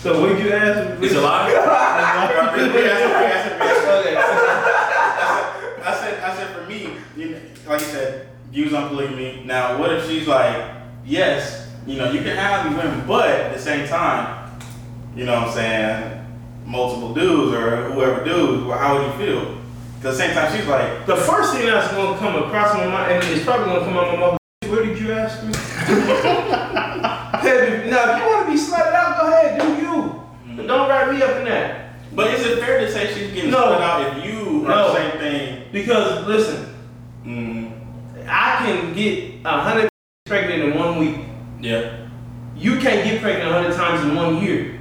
[0.00, 1.02] So what you ask?
[1.02, 1.50] It's a lot.
[1.50, 1.54] I
[6.00, 9.42] said, I said for me, you know, like you said, views on polygamy.
[9.44, 10.72] Now, what if she's like,
[11.04, 14.50] yes, you know, you can have these women, but at the same time,
[15.14, 16.26] you know what I'm saying,
[16.64, 19.58] multiple dudes or whoever dudes, well, how would you feel?
[19.98, 22.86] Because at the same time, she's like, The first thing that's gonna come across my
[22.86, 24.38] mind, and it's probably gonna come out my mouth.
[24.62, 26.46] Where did you ask me?
[30.70, 31.76] don't wrap me up in that.
[32.14, 33.62] but is it fair to say she's getting No.
[33.62, 35.62] split out if you are the same thing?
[35.72, 36.66] Because listen,
[37.24, 37.70] Mm,
[38.28, 39.88] I can get a hundred
[40.26, 41.16] pregnant in one week.
[41.60, 41.96] yeah.
[42.56, 44.78] You can't get pregnant a hundred times in one year.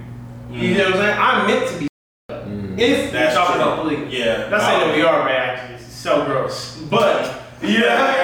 [0.51, 1.17] You know what I'm saying?
[1.19, 1.87] I'm meant to be.
[2.29, 2.79] Mm.
[2.79, 4.17] If That's we're talking about polygamy.
[4.19, 4.49] Yeah.
[4.49, 5.35] Not saying that we are, man.
[5.49, 6.77] Actually, it's so gross.
[6.89, 8.15] But yeah.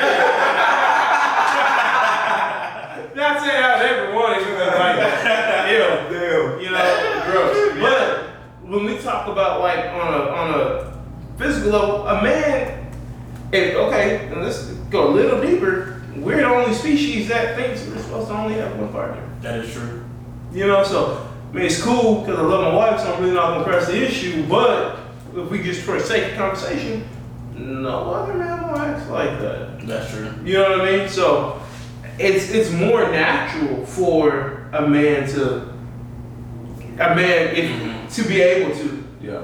[3.15, 4.97] Not saying I would ever want it, but like,
[5.71, 5.85] ew.
[6.11, 6.59] Damn.
[6.59, 7.57] you know, gross.
[7.79, 11.03] But when we talk about like on a on a
[11.37, 12.91] physical level, a man,
[13.51, 16.01] if okay, and let's go a little deeper.
[16.15, 19.27] We're the only species that thinks we're supposed to only have one partner.
[19.41, 20.03] That is true.
[20.51, 23.33] You know, so I mean it's cool because I love my wife, so I'm really
[23.33, 24.45] not gonna press the issue.
[24.47, 24.99] But
[25.35, 27.07] if we just for sake of conversation,
[27.53, 29.87] no other man will act like that.
[29.87, 30.33] That's true.
[30.43, 31.09] You know what I mean?
[31.09, 31.61] So
[32.19, 35.73] it's it's more natural for a man to
[36.97, 37.94] a man if mm-hmm.
[38.15, 39.41] To be able to Yeah.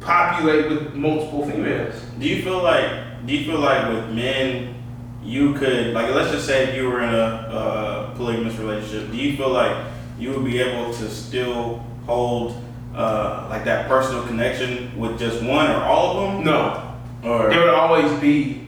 [0.00, 1.94] populate with multiple females.
[2.18, 4.74] Do you feel like do you feel like with men
[5.22, 7.26] you could like let's just say you were in a
[7.58, 9.10] uh, polygamous relationship.
[9.10, 9.76] Do you feel like
[10.18, 12.54] you would be able to still hold
[12.94, 16.94] uh, like that personal connection with just one or all of them, No,
[17.24, 18.66] or there would always be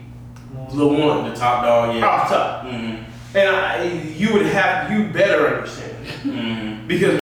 [0.73, 1.95] the one the top dog?
[1.95, 2.05] Yeah.
[2.05, 3.37] off top, Mm-hmm.
[3.37, 3.83] and I,
[4.15, 6.87] you would have you better understand Mm-hmm.
[6.87, 7.20] because didn't go.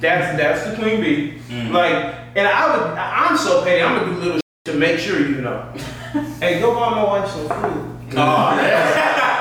[0.00, 1.38] That's that's the queen bee.
[1.48, 1.72] Mhm.
[1.72, 3.82] Like, and I would I'm so petty.
[3.82, 5.72] I'm gonna do little to make sure you know.
[6.40, 7.96] hey, go buy my wife some food.
[8.16, 9.36] Oh, yeah.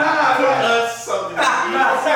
[0.00, 1.36] Nah, Put nah, us something.
[1.36, 2.14] nah, for.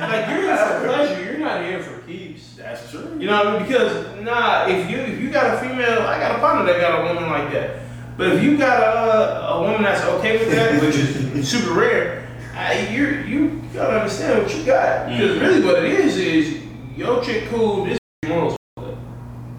[0.00, 1.24] Like you're here for pleasure.
[1.24, 2.54] You're not here for keeps.
[2.56, 3.16] That's true.
[3.18, 3.68] You know what I mean?
[3.68, 7.00] Because nah, if you if you got a female, I got a partner that got
[7.00, 7.80] a woman like that.
[8.16, 12.21] But if you got a a woman that's okay with that, which is super rare,
[12.54, 15.08] I, you you gotta understand what you got.
[15.08, 15.40] Because Mhm.
[15.40, 16.62] really, what it is is
[16.96, 17.86] your chick cool.
[17.86, 18.56] This morals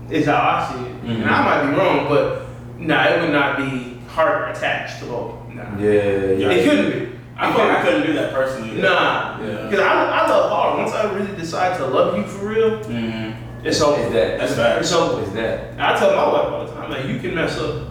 [0.10, 2.46] is how I see it, and I might be wrong, but
[2.78, 5.34] nah, it would not be heart attached to both.
[5.54, 5.92] Nah, Yeah.
[5.92, 6.50] Yeah.
[6.52, 7.10] it couldn't be.
[7.36, 8.80] I feel like I couldn't do that personally.
[8.80, 9.68] Nah, Yeah.
[9.68, 10.78] because I, I love hard.
[10.80, 13.66] Once I really decide to love you for real, Mm-hmm.
[13.66, 14.00] it's over.
[14.04, 14.38] Is that?
[14.40, 14.78] That's bad.
[14.80, 15.24] It's over.
[15.24, 15.74] Is that?
[15.80, 17.88] I tell my wife all the time, like, you can mess up.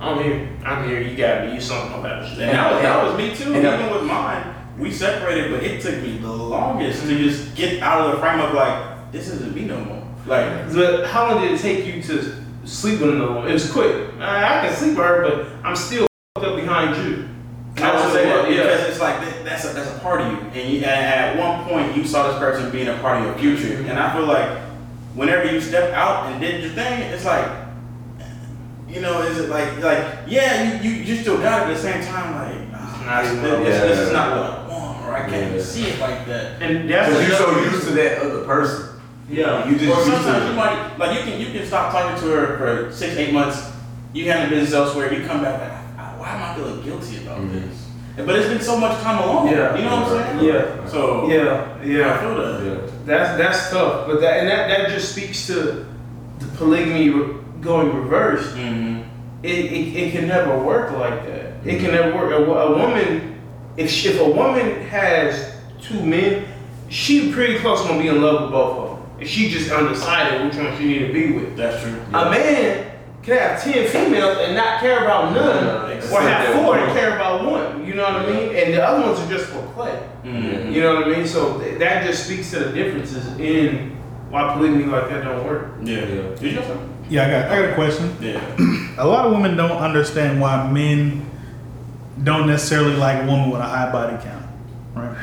[0.00, 0.48] I'm here.
[0.64, 1.00] I'm here.
[1.00, 1.54] You got me.
[1.54, 2.38] You something about shit.
[2.40, 3.54] And that was, that was me too.
[3.54, 7.54] And that- Even with mine, we separated, but it took me the longest to just
[7.56, 10.04] get out of the frame of like, this isn't me no more.
[10.26, 12.34] Like, But how long did it take you to
[12.64, 13.48] sleep with another one?
[13.48, 14.12] It was quick.
[14.20, 17.28] I, I can sleep with her, but I'm still fucked up behind you.
[17.82, 18.62] I would say that yeah.
[18.64, 21.36] because it's like that- that's a, that's a part of you, and, you, and at
[21.38, 24.26] one point you saw this person being a part of your future, and I feel
[24.26, 24.58] like
[25.14, 27.46] whenever you step out and did your thing, it's like,
[28.88, 31.76] you know, is it like like yeah, you you, you still got it but at
[31.76, 35.04] the same time, like, ah, Not this, even- this, this is not what I want,
[35.06, 35.48] or I can't Yeah.
[35.48, 36.62] even see it like that.
[36.62, 38.84] And that's Because you're so used to that other person.
[39.30, 39.68] Yeah.
[39.68, 42.56] You just Or sometimes you might like you can you can stop talking to her
[42.58, 43.70] for six eight months,
[44.14, 47.38] you handle business elsewhere, you come back like, "Ah, why am I feeling guilty about
[47.40, 47.52] Mhm.
[47.52, 47.76] this?
[48.26, 49.46] But it's been so much time alone.
[49.46, 49.76] Yeah.
[49.76, 50.48] You know what I'm saying?
[50.48, 50.64] Yeah.
[50.90, 51.82] So Yeah, yeah.
[51.82, 52.20] I yeah.
[52.20, 52.64] feel that.
[52.64, 52.74] Yeah.
[53.06, 55.54] That's that's tough, but that and that, that just speaks to
[56.40, 58.52] the polygamy re- going reverse.
[58.52, 59.02] Mm-hmm.
[59.42, 61.66] It, it, it can never work like that.
[61.66, 62.32] It can never work.
[62.32, 63.40] A, a woman,
[63.76, 66.46] if she, if a woman has two men,
[66.88, 69.20] she pretty close gonna be in love with both of them.
[69.20, 71.56] If she just undecided which one she need to be with.
[71.56, 72.00] That's true.
[72.10, 72.92] A man
[73.22, 77.14] can have ten females and not care about none, Yeah, or have four and care
[77.16, 77.84] about one.
[77.86, 78.56] You know what I mean?
[78.56, 80.08] And the other ones are just for play.
[80.24, 80.72] Mm-hmm.
[80.72, 81.26] You know what I mean?
[81.26, 83.96] So th- that just speaks to the differences in
[84.30, 85.72] why polygamy like that don't work.
[85.82, 85.96] Yeah.
[86.00, 86.34] Yeah.
[86.34, 86.97] Did you have something?
[87.08, 88.16] Yeah, I got I got a question.
[88.20, 88.40] Yeah.
[88.98, 91.28] A lot of women don't understand why men
[92.24, 94.44] don't necessarily like a woman with a high body count,
[94.94, 95.16] right?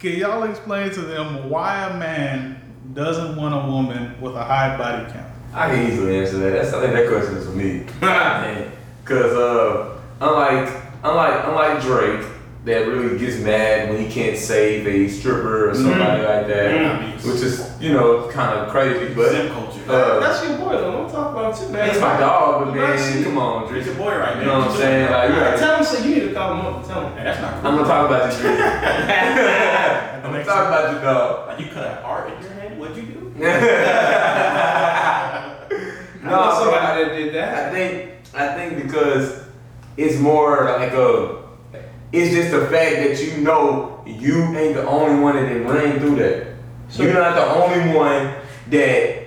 [0.00, 2.60] Can y'all explain to them why a man
[2.92, 5.28] doesn't want a woman with a high body count?
[5.54, 6.50] I can easily answer that.
[6.50, 7.86] That's, I think that question is for me.
[9.04, 10.68] Cause uh, unlike
[11.04, 12.26] unlike unlike Drake,
[12.64, 17.24] that really gets mad when he can't save a stripper or somebody like that, Mhm.
[17.24, 19.14] which is you know kind of crazy.
[19.14, 19.63] But Sim culture.
[19.88, 20.92] Uh, That's your boy though.
[20.92, 21.88] Don't talk about it too, man.
[21.90, 23.24] it's my dog, but You gotta see man, it.
[23.24, 23.86] come on, He's Drake.
[23.86, 24.40] your boy right now.
[24.40, 25.10] You know what I'm saying?
[25.10, 25.56] Like, Yeah, yeah.
[25.56, 26.86] tell him so you need to call him up.
[26.86, 27.16] Tell him.
[27.16, 27.70] Hey, that's not cool.
[27.70, 28.60] I'm gonna talk about you, Drake.
[30.24, 31.48] I'm gonna talk about you, dog.
[31.48, 32.78] Like you cut a art in your head.
[32.78, 33.34] What'd you do?
[33.44, 33.46] I
[36.22, 37.54] know bro, somebody that did that.
[37.54, 39.42] I think I think because
[39.96, 41.42] it's more like a
[42.12, 45.98] it's just the fact that you know you ain't the only one that didn't ran
[45.98, 46.46] through that.
[46.92, 48.34] You're not the only one
[48.70, 49.23] that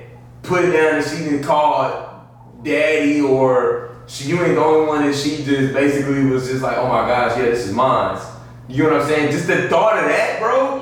[0.48, 2.26] put it down and she didn't call
[2.64, 6.78] daddy or she, you ain't the only one that she just basically was just like,
[6.78, 8.20] oh my gosh, yeah, this is mine.
[8.70, 9.32] You know what I'm saying?
[9.32, 10.82] Just the thought of that, bro,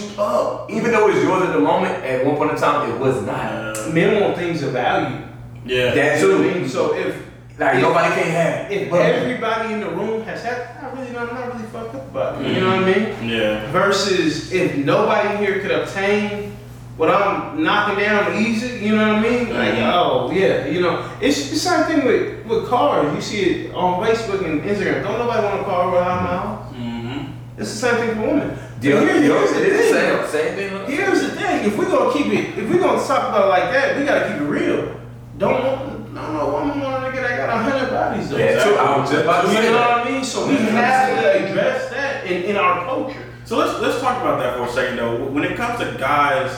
[0.00, 0.20] Mm-hmm.
[0.20, 0.70] up.
[0.70, 3.36] Even though it's yours at the moment, at one point in time, it was not.
[3.76, 5.18] Uh, Men want things of value.
[5.66, 5.94] yeah.
[5.94, 6.60] That You what I too.
[6.60, 6.68] mean?
[6.68, 7.14] So if
[7.58, 8.70] Like if- nobody can have.
[8.72, 8.82] it.
[8.82, 11.94] if But- everybody in the room has had, I really not, I'm not really fucked
[11.94, 12.48] up about it.
[12.54, 13.28] You know what I mean?
[13.28, 13.70] Yeah.
[13.72, 16.51] Versus if nobody here could obtain
[16.96, 19.48] what I'm knocking down easy, you know what I mean?
[19.56, 19.92] Like, Mhm.
[19.94, 23.14] oh yeah, you know, it's the same thing with, with cars.
[23.14, 25.02] You see it on Facebook and Instagram.
[25.02, 26.74] Don't nobody want a car with high miles.
[26.76, 27.18] Mm-hmm.
[27.58, 28.58] It's the same thing for women.
[28.82, 29.94] Yeah, here- yeah, here's the it is thing.
[29.94, 30.54] same, same
[30.86, 30.96] thing.
[30.96, 33.72] Here's the thing: if we're gonna keep it, if we're gonna talk about it like
[33.72, 34.96] that, we gotta keep it real.
[35.38, 38.36] Don't want, no, no woman want a nigga that got a hundred bodies though.
[38.36, 38.76] Yeah, true.
[38.76, 39.98] I was just about to You say know that.
[39.98, 40.24] what I mean?
[40.24, 43.22] So we have to address that in, in our culture.
[43.44, 45.16] So let's let's talk about that for a second though.
[45.24, 46.50] When it comes to guys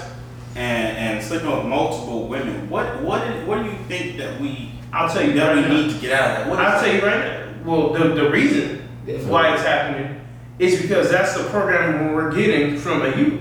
[0.57, 4.73] and and sleeping with multiple women, what what is, what do you think that we
[4.93, 5.75] I'll tell you that right we now.
[5.83, 6.49] need to get out of that?
[6.51, 6.85] What is I'll it?
[6.85, 7.55] tell you right now.
[7.65, 8.87] Well, the, the reason
[9.29, 10.21] why it's happening
[10.59, 13.41] is because that's the programming we're getting from a youth.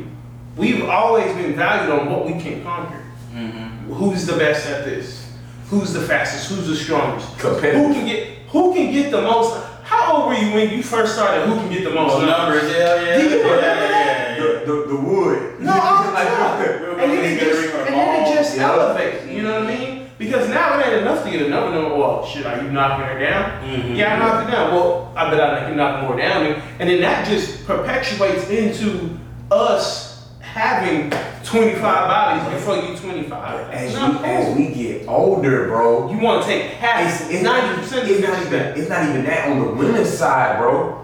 [0.56, 3.02] We've always been valued on what we can conquer.
[3.34, 3.88] Mhm.
[3.96, 5.32] Who's the best at this?
[5.70, 6.50] Who's the fastest?
[6.52, 7.38] Who's the strongest?
[7.40, 7.82] Competitive.
[7.88, 9.64] Who can get who can get the most?
[9.84, 11.46] How old were you when you first started?
[11.48, 13.90] Who can get the most numbers, yeah, yeah, Do you remember yeah, that?
[13.90, 14.23] yeah,
[14.66, 15.60] The, the, wood.
[15.60, 17.00] No, all the time.
[17.00, 19.28] And then it just, and then it just elevates.
[19.28, 20.10] You know what I mean?
[20.18, 21.98] Because now it ain't enough to get another number.
[21.98, 23.64] Well, shit, are you knocking her down?
[23.64, 23.98] Mhm.
[23.98, 24.72] Yeah, I knocked her down.
[24.74, 26.62] Well, I bet I can knock more down.
[26.80, 29.18] And then that just perpetuates into
[29.52, 31.12] us having
[31.44, 33.70] 25 bodies before you 25.
[33.72, 37.44] As we, as we get older, bro, You want to take half, it's, it's 90%
[37.44, 37.92] not, of it's
[38.22, 41.00] not even it's not even that on the women's side, bro.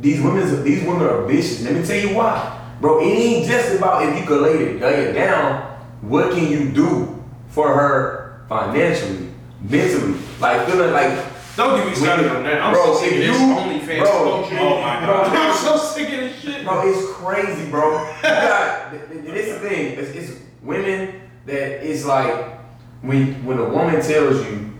[0.00, 1.62] These women these women are vicious.
[1.62, 3.00] Let me tell you why, bro.
[3.00, 5.62] It ain't just about if you could lay it, lay it down.
[6.02, 9.28] What can you do for her financially,
[9.62, 11.18] mentally, like feeling like
[11.56, 12.62] Don't get me started on that.
[12.62, 14.56] I'm Bro, so sick of this OnlyFans bro, culture.
[14.60, 15.36] oh my Bro, God.
[15.36, 16.64] I'm so sick of this shit.
[16.64, 18.00] Bro, it's crazy, bro.
[18.06, 19.98] You got th- th- this is the thing.
[19.98, 22.58] It's, it's women that it's like
[23.02, 24.72] when when a woman tells you,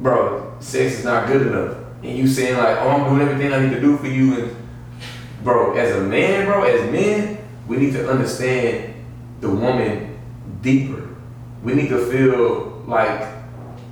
[0.00, 3.60] bro, sex is not good enough, and you saying like, oh, I'm doing everything I
[3.60, 4.56] need to do for you, and
[5.42, 7.38] bro, as a man, bro, as men,
[7.68, 8.94] we need to understand
[9.40, 10.18] the woman
[10.62, 11.08] deeper.
[11.62, 13.28] We need to feel like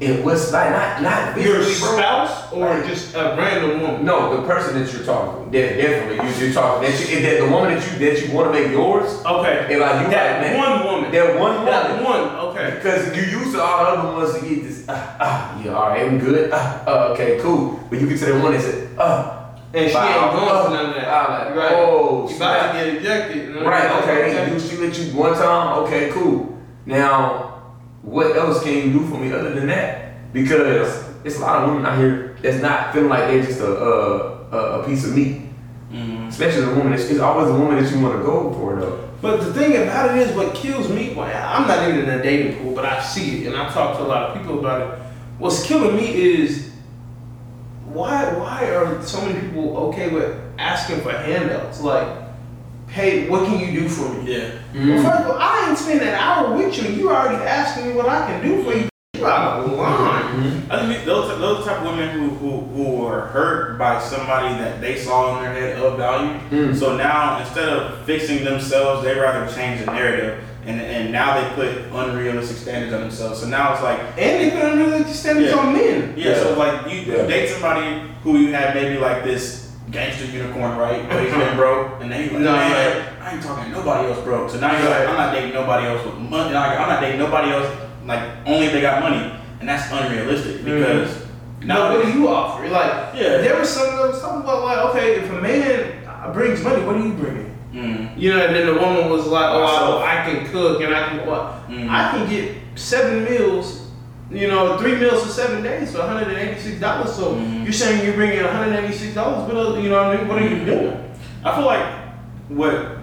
[0.01, 1.99] it was like not not Your physically, bro.
[1.99, 4.05] spouse or just a random woman?
[4.05, 6.89] No, the person that you're talking, de- definitely you, you're talking.
[6.89, 9.67] That, you, that the woman that you that you want to make yours, Okay.
[9.71, 11.11] and like you that like, man, one woman.
[11.13, 12.05] that one That woman.
[12.05, 12.37] one.
[12.47, 12.75] Okay.
[12.77, 15.89] Because you used to all the other ones to get this, ah, ah, yeah, all
[15.89, 17.81] right, I'm good, ah, uh, okay, cool.
[17.91, 19.38] But you get to that one that said, ah,
[19.79, 21.09] And she ain't going for none of that.
[21.09, 21.72] I'm like, right.
[21.76, 22.72] oh, you about snap.
[22.72, 23.49] to get ejected.
[23.49, 26.59] and I'm right, okay, you, she let you one time, okay, cool.
[26.87, 30.33] Now, what else can you do for me other than that?
[30.33, 33.70] Because it's a lot of women out here that's not feeling like they're just a,
[33.70, 35.43] a, a, a piece of meat.
[35.93, 36.29] Mhm.
[36.29, 39.09] Especially the woman, it's, it's always the woman that you want to go for though.
[39.20, 42.22] But the thing about it is, what kills me, well, I'm not even in a
[42.22, 44.81] dating pool, but I see it and I talk to a lot of people about
[44.83, 44.99] it.
[45.39, 46.68] What's killing me is
[47.93, 51.80] why why are so many people okay with asking for handouts?
[51.80, 52.09] Like,
[52.89, 54.32] hey, what can you do for me?
[54.32, 54.59] Yeah.
[54.74, 56.91] Well, first of all, I ain't spent an hour with you.
[56.91, 58.89] You already asking me what I can do for you.
[59.14, 60.66] You out of line.
[60.70, 64.80] I think those those type of women who, who who are hurt by somebody that
[64.80, 66.39] they saw in their head of value.
[66.51, 66.76] Mm.
[66.76, 71.55] So now instead of fixing themselves, they rather change the narrative, and and now they
[71.55, 73.41] put unrealistic standards on themselves.
[73.41, 75.59] So now it's like And they put unrealistic standards Yeah.
[75.59, 76.14] on men.
[76.16, 76.43] yeah, yeah.
[76.43, 77.27] so like you Yeah.
[77.27, 81.09] date somebody who you had maybe like this gangster unicorn, right?
[81.09, 83.07] But he's been broke, and then he's like, No, man.
[83.23, 84.51] I ain't talking to nobody else broke.
[84.51, 86.53] So now you're like, I'm not dating nobody else with money.
[86.53, 87.69] Like, I'm not dating nobody else
[88.07, 91.11] like only if they got money, and that's unrealistic because
[91.61, 92.69] Now, what do you offer?
[92.69, 93.39] Like, Yeah.
[93.39, 96.83] there was something that was talking about, like, okay, if a man uh, brings money,
[96.85, 97.48] what are you bringing?
[97.73, 100.03] Mm, You know, and then the woman was like, oh, Myself.
[100.03, 101.69] I, I can cook and I can what?
[101.69, 101.91] Mhm.
[101.91, 103.91] I can get seven meals,
[104.31, 107.09] you know, three meals for seven days for $186.
[107.14, 107.64] So Mhm.
[107.64, 110.29] you're saying you're bringing $186, but uh, you know what I mean?
[110.29, 110.97] What are you doing?
[111.45, 111.85] I feel like
[112.49, 112.97] what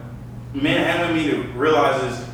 [0.54, 2.26] men and women need to realize is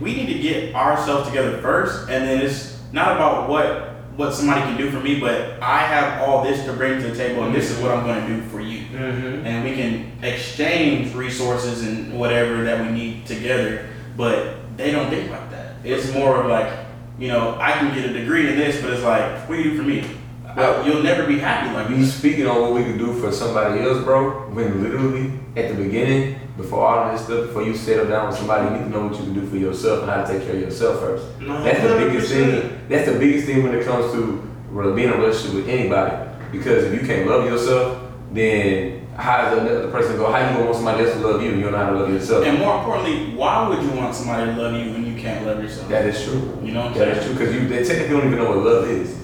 [0.00, 3.85] we need to get ourselves together first, and then it's not about what
[4.16, 7.16] what somebody can do for me, but I have all this to bring to the
[7.16, 8.86] table, and this is what I'm going to do for you.
[8.86, 9.46] Mm-hmm.
[9.46, 13.88] and we can exchange resources and whatever that we need together.
[14.16, 15.76] But they don't think like that.
[15.84, 16.72] It's more of like,
[17.18, 19.70] you know, I can get a degree in this, but it's like, what do you
[19.72, 20.04] do for me?
[20.56, 23.80] Well, you'll never be happy like You speaking on what we can do for somebody
[23.82, 28.06] else, bro, when literally at the beginning, before all of this stuff, before you settle
[28.08, 30.24] down with somebody, you need to know what you can do for yourself and how
[30.24, 31.26] to take care of yourself first.
[31.40, 32.80] That's the biggest thing.
[32.88, 34.42] That's the biggest thing when it comes to
[34.94, 36.16] being in a relationship with anybody.
[36.52, 38.02] Because if you can't love yourself,
[38.32, 40.30] then how does the other person go?
[40.30, 41.98] How you gonna want somebody else to love you and you don't know how to
[42.00, 42.44] love yourself?
[42.44, 45.62] And more importantly, why would you want somebody to love you when you can't love
[45.62, 45.88] yourself?
[45.88, 46.58] That is true.
[46.62, 47.36] You know what I'm That is saying?
[47.36, 49.16] true because you they technically don't even know what love is.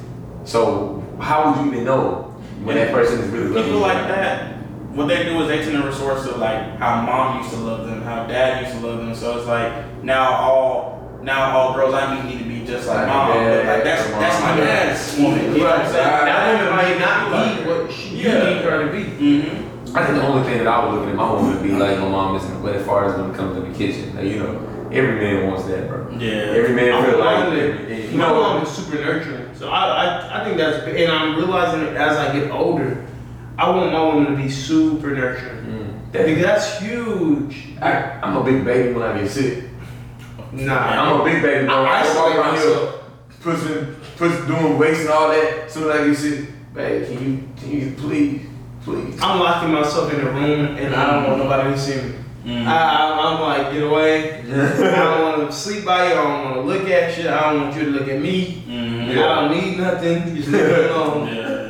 [0.44, 3.64] So how would you even know when that person is really loving you?
[3.64, 4.51] People like that,
[4.94, 7.86] what they do is they tend to resort to like how mom used to love
[7.86, 9.14] them, how dad used to love them.
[9.14, 12.98] So it's like now all now all girls I meet need to be just like
[12.98, 13.28] Like mom.
[13.28, 14.20] dad, But like that's mom.
[14.20, 15.54] that's my dad's woman.
[15.54, 16.04] You know what I'm saying?
[16.04, 18.44] That woman might not be what she, you Yeah.
[18.44, 19.04] need her to be.
[19.04, 19.96] Mm-hmm.
[19.96, 21.98] I think the only thing that I would look at my woman would be like
[21.98, 24.14] my mom is but as far as when it comes to the kitchen.
[24.16, 26.10] Like, you know, every man wants that, bro.
[26.18, 26.30] Yeah.
[26.58, 27.60] Every man I'm feel like every-
[27.94, 28.10] it.
[28.10, 31.36] you My know mom is super nurturing, so I, I, I think that's and I'm
[31.36, 33.04] realizing it as I get older.
[33.62, 35.64] I want my woman to be super nurturing.
[35.64, 37.68] Mm, I think that, that's huge.
[37.80, 39.64] I, I'm a big baby when I get sick.
[40.50, 41.76] Nah, I'm a big baby, bro.
[41.76, 43.04] I I walk isolate around here myself.
[43.40, 45.70] pushing, pushing, doing weights and all that.
[45.70, 48.48] Soon as I get sick, babe, can you, can you please,
[48.82, 49.16] please?
[49.22, 52.14] I'm locking myself in a room and I don't want nobody to see me.
[52.44, 52.66] Mm-hmm.
[52.68, 54.40] I, I, I'm like, get away.
[54.42, 56.14] I don't want to sleep by you.
[56.14, 57.28] I don't want to look at you.
[57.28, 58.64] I don't want you to look at me.
[58.66, 59.10] Mm-hmm.
[59.10, 60.28] I don't need nothing.
[60.30, 61.28] You just leave me alone.
[61.28, 61.61] Yeah.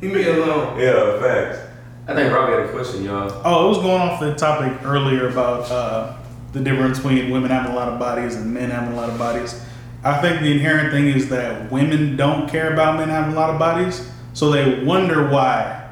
[0.00, 0.78] Leave me alone.
[0.78, 1.58] Yeah, facts.
[2.06, 3.30] I think Robbie had a question, y'all.
[3.44, 6.16] Oh, it was going off the topic earlier about uh,
[6.52, 9.18] the difference between women having a lot of bodies and men having a lot of
[9.18, 9.60] bodies.
[10.04, 13.50] I think the inherent thing is that women don't care about men having a lot
[13.50, 15.90] of bodies, so they wonder why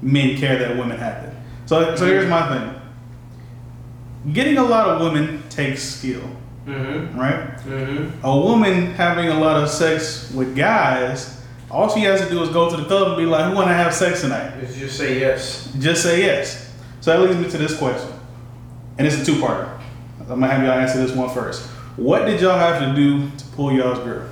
[0.00, 1.34] men care that women have it.
[1.66, 6.22] So, so here's my thing: getting a lot of women takes skill,
[6.66, 7.18] Mm-hmm.
[7.18, 7.56] right?
[7.66, 8.24] Mm-hmm.
[8.24, 11.41] A woman having a lot of sex with guys,
[11.72, 13.68] all she has to do is go to the club and be like, "Who want
[13.68, 15.72] to have sex tonight?" Just, just say yes.
[15.78, 16.70] Just say yes.
[17.00, 18.12] So that leads me to this question.
[18.98, 19.68] And it's a two parter.
[20.20, 21.66] I'm gonna have y'all answer this one first.
[21.96, 24.28] What did y'all have to do to pull y'all's girl?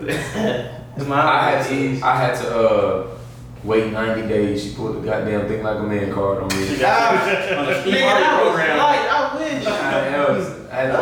[0.00, 3.18] I had to, I had to uh,
[3.64, 4.62] wait 90 days.
[4.64, 6.78] She pulled the goddamn thing like a man card on me.
[6.82, 8.78] Ah, On the Steve Nigga, Harvey that program.
[8.78, 9.08] light.
[9.10, 9.66] I wish.
[9.66, 10.98] I, was, I had to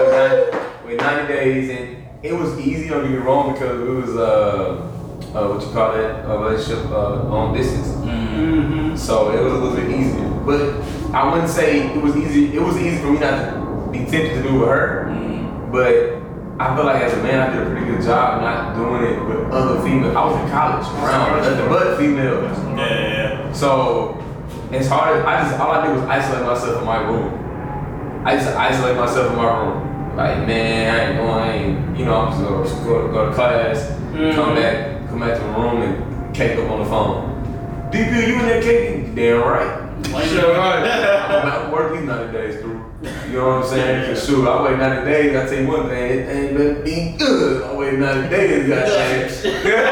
[0.87, 2.89] wait 90, wait 90 days, and it was easy.
[2.89, 4.91] Don't get me wrong, because it was uh,
[5.35, 7.89] uh what you call it, a relationship uh, long distance.
[7.89, 8.97] Mm-hmm.
[8.97, 10.29] So it was a little bit easier.
[10.45, 10.81] But
[11.14, 12.57] I wouldn't say it was easy.
[12.57, 15.07] It was easy for me not to be tempted to do with her.
[15.11, 15.73] Mm-hmm.
[15.73, 16.19] But
[16.61, 19.25] I feel like as a man, I did a pretty good job not doing it
[19.25, 20.16] with other females.
[20.16, 22.59] I was in college around nothing but females.
[22.59, 23.53] Yeah, yeah, yeah.
[23.53, 24.25] So
[24.73, 25.25] it's hard.
[25.25, 28.27] I just all I did was isolate myself in my room.
[28.27, 29.88] I just isolate myself in my room.
[30.19, 31.97] Like man, I ain't going.
[31.97, 34.35] You know, I'm just gonna go, go to class, mm.
[34.35, 37.91] come back, come back to the room and cake up on the phone.
[37.93, 39.14] DP, you in there caking?
[39.14, 40.27] Damn right.
[40.27, 40.83] Sure, right.
[41.31, 42.85] I'm not working 90 days through.
[43.29, 44.12] You know what I'm saying?
[44.12, 45.37] Cause shoot, I wait 90 days.
[45.37, 47.62] I tell you one thing, it ain't been being good.
[47.62, 49.55] I wait 90 days, goddamn.
[49.55, 49.85] you know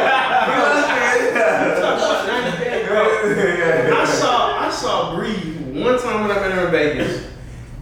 [0.59, 0.97] what I'm
[3.37, 3.93] saying?
[3.93, 5.37] I saw I saw Bree
[5.81, 7.27] one one time when I met her in Vegas.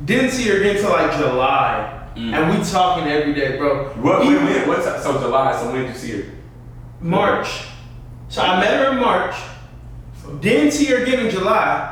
[0.04, 2.32] Didn't see her again until like July, Mm.
[2.32, 3.86] and we talking every day, bro.
[3.94, 5.56] What, Even- wait, what's so July?
[5.58, 6.30] So when did you see her?
[7.00, 7.64] March.
[8.28, 9.34] So I met her in March.
[10.40, 11.90] Didn't see her again in July.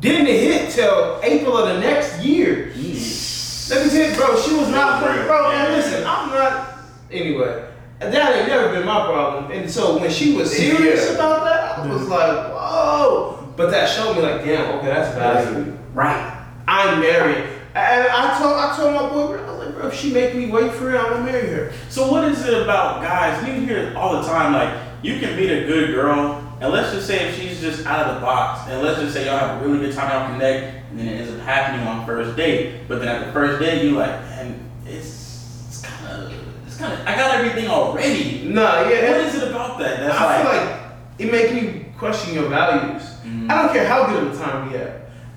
[0.00, 2.72] Didn't hit till April of the next year.
[2.74, 5.26] Let me tell you, bro, she was not, real.
[5.26, 5.50] bro.
[5.50, 6.78] And listen, I'm not.
[7.10, 7.68] Anyway,
[8.00, 9.50] that ain't never been my problem.
[9.52, 11.14] And so when she was serious Yeah.
[11.14, 13.52] about that, I was like, whoa.
[13.56, 15.76] But that showed me, like, damn, okay, that's value.
[15.94, 16.34] Right.
[16.66, 17.44] I'm married.
[17.74, 19.36] And I told, I told my boy,
[19.78, 21.48] bro, I was like, bro, if she make me wait for her, I'm gonna marry
[21.48, 21.72] her.
[21.88, 23.46] So what is it about guys?
[23.46, 26.92] You hear it all the time, like you can meet a good girl, and let's
[26.92, 29.62] just say if she's just out of the box, and let's just say y'all have
[29.62, 32.88] a really good time, y'all connect, and then it ends up happening on first date.
[32.88, 36.32] But then at the first date, you like, man, it's it's kind of
[36.66, 38.48] it's kind of I got everything already.
[38.48, 39.10] Nah, yeah.
[39.10, 40.00] What is it about that?
[40.00, 40.80] That's I like, feel like
[41.18, 43.02] it makes me question your values.
[43.24, 43.50] Mhm.
[43.50, 44.92] I don't care how good of a time we have.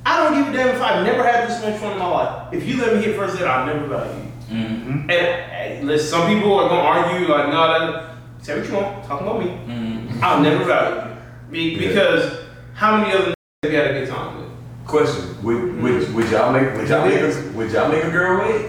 [0.05, 2.53] I don't give a damn if I've never had this much fun in my life.
[2.53, 4.30] If you let me hit first date, I'll never value you.
[4.51, 5.01] Mhm.
[5.03, 8.05] And hey, listen, some people are gonna argue like, no, that
[8.41, 9.51] say what you want, talk about me.
[9.67, 10.21] Mhm.
[10.21, 11.11] I'll never value you
[11.51, 11.87] Be- Yeah.
[11.87, 12.39] because
[12.73, 13.33] how many other
[13.63, 14.47] have you had a good time with?
[14.87, 18.39] Question: Would would, would y'all make would y'all make a, would y'all make a girl
[18.41, 18.65] wait?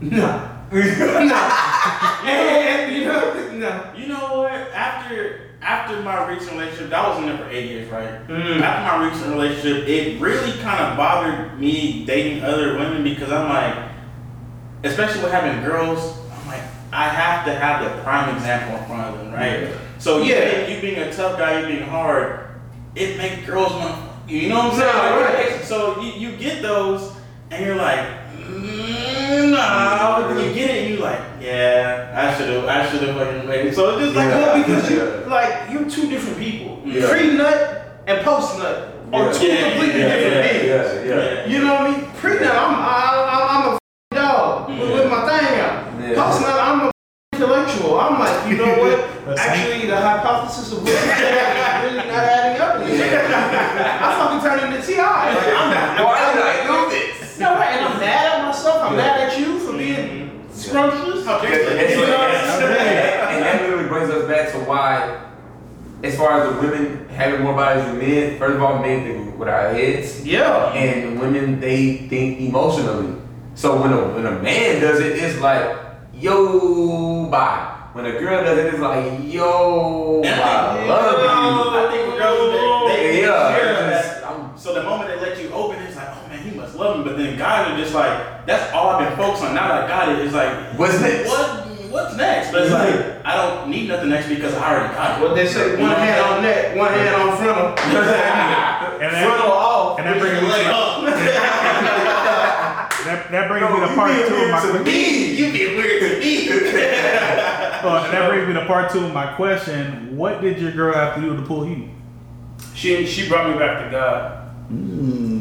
[0.00, 0.40] No,
[0.72, 0.78] no.
[2.26, 3.82] and, you know, no.
[3.96, 4.52] You know what?
[4.74, 8.28] After after my recent relationship, that was in there for eight years, right?
[8.28, 8.60] Mm.
[8.60, 13.48] After my recent relationship, it really kind of bothered me dating other women because I'm
[13.48, 13.74] like,
[14.84, 16.62] especially with having girls, I'm like,
[16.92, 19.62] I have to have the prime example in front of them, right?
[19.62, 19.78] Yeah.
[19.98, 20.66] So you, Yeah.
[20.68, 22.46] you being a tough guy, you being hard,
[22.94, 24.92] it makes girls want you know what I'm saying?
[24.92, 25.64] No, Like, right.
[25.64, 27.12] So you, you get those,
[27.52, 28.00] and you're like,
[28.34, 30.28] mm, nah.
[30.36, 33.74] You get it, and you're like, yeah, I should have, I should have fucking waited.
[33.74, 34.40] So it's just like, Yeah.
[34.40, 36.82] Well, because you like you're two different people.
[36.84, 37.08] Yeah.
[37.08, 39.32] Pre nut and post nut are Yeah.
[39.32, 41.06] two completely yeah, different yeah, beings.
[41.06, 41.46] yeah, yeah.
[41.46, 42.10] You know what I mean?
[42.16, 43.78] Pre nut, I'm I, I, I'm a f-
[44.12, 46.32] dog with, with my thing Yeah.
[46.32, 46.90] Post nut, I'm a
[47.34, 48.00] intellectual.
[48.00, 49.38] I'm like, you know what?
[49.38, 52.76] Actually, the hypothesis of what you said is really not adding up.
[52.80, 54.96] I fucking turned into Ti.
[54.96, 56.04] Like, I'm not.
[56.04, 57.38] Why did I do this?
[57.38, 58.82] No, right, and I'm mad at myself.
[58.82, 60.52] I'm mad at you for being mm-hmm.
[60.52, 61.24] scrumptious.
[61.24, 62.06] Dare And, and- you?
[62.06, 65.22] Know and that really brings us back to why,
[66.02, 69.38] as far as the women having more bodies than men, first of all, men think
[69.38, 70.72] with our heads, Yeah.
[70.72, 73.14] and women they think emotionally.
[73.54, 75.85] So when a when a man does it, it's like
[76.18, 77.72] yo bye.
[77.92, 81.78] When a girl does it, it's like yo And I I love think, you.
[81.78, 84.04] I think girls, they, they Yeah, share that.
[84.04, 86.74] just- I'm- So the moment they let you open, it's like, oh man, he must
[86.76, 87.04] love me.
[87.04, 89.54] But then guys are just like, that's all I've been focused on.
[89.54, 91.28] Now that I got it, it's like, What's next?
[91.28, 91.62] What?
[91.90, 92.52] What's next?
[92.52, 95.22] But it's like, I don't need nothing next because I already got it.
[95.24, 97.68] What they say, one hand on neck, one hand on frontal.
[97.68, 97.76] And
[99.24, 99.98] frontal that, off.
[99.98, 100.85] and that brings me Leg to, up.
[103.30, 106.48] That, that brings me to part two of my Me, you get weird to me.
[106.50, 110.16] uh, that brings me to part two of my question.
[110.16, 111.90] What did your girl have to do to pull you?
[112.74, 114.42] She she brought me back to God.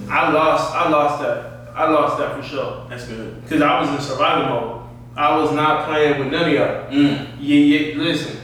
[0.09, 1.71] I lost I lost that.
[1.75, 2.85] I lost that for sure.
[2.89, 3.41] That's good.
[3.49, 4.81] Cause I was in survival mode.
[5.17, 6.89] I was not playing with none of y'all.
[6.91, 7.27] Mm.
[7.39, 7.97] Yeah, yeah.
[7.97, 8.37] Listen,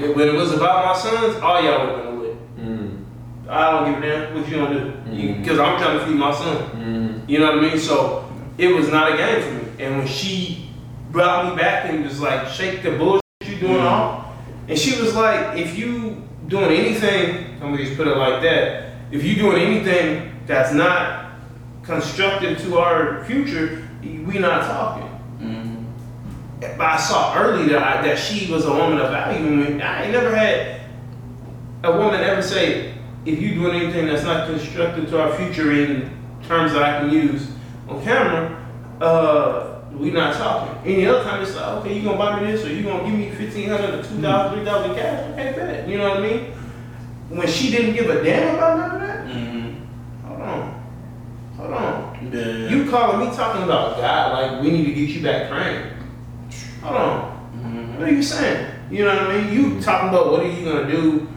[0.00, 2.36] it- when it was about my sons, all y'all would have been with.
[2.58, 3.04] Mm,
[3.48, 5.36] I don't give a damn what you gonna do.
[5.38, 6.56] Because I'm trying to feed my son.
[6.74, 7.78] mm, You know what I mean?
[7.78, 8.24] So
[8.58, 9.84] it was not a game for me.
[9.84, 10.70] And when she
[11.10, 13.90] brought me back and was like, shake the bullshit you doing Mhm.
[13.90, 14.24] off,
[14.68, 18.84] and she was like, if you doing anything, I'm gonna just put it like that.
[19.10, 21.26] If you doing anything that's not
[21.82, 25.08] constructive to our future, we not talking.
[25.40, 25.84] Mm.
[26.76, 29.80] But I saw early that I, that she was a woman of value.
[29.82, 30.80] I never had
[31.84, 32.94] a woman ever say,
[33.26, 36.10] if you doing anything that's not constructive to our future in
[36.46, 37.48] terms that I can use
[37.96, 38.66] on camera,
[39.00, 40.92] uh, we not talking.
[40.92, 43.14] Any other time it's like, okay, you gonna buy me this or you gonna give
[43.18, 45.30] me fifteen hundred or two thousand, three thousand cash?
[45.32, 45.88] Okay, bet.
[45.88, 46.52] You know what I mean?
[47.28, 49.76] When she didn't give a damn about none of that, Mm.
[50.26, 50.82] hold on,
[51.56, 52.30] hold on.
[52.32, 52.68] Yeah.
[52.68, 55.86] You calling me talking about God like we need to get you back praying?
[56.82, 57.50] Hold on.
[57.64, 57.98] Mhm.
[57.98, 58.66] What are you saying?
[58.90, 59.52] You know what I mean?
[59.52, 61.28] You talking about what are you gonna do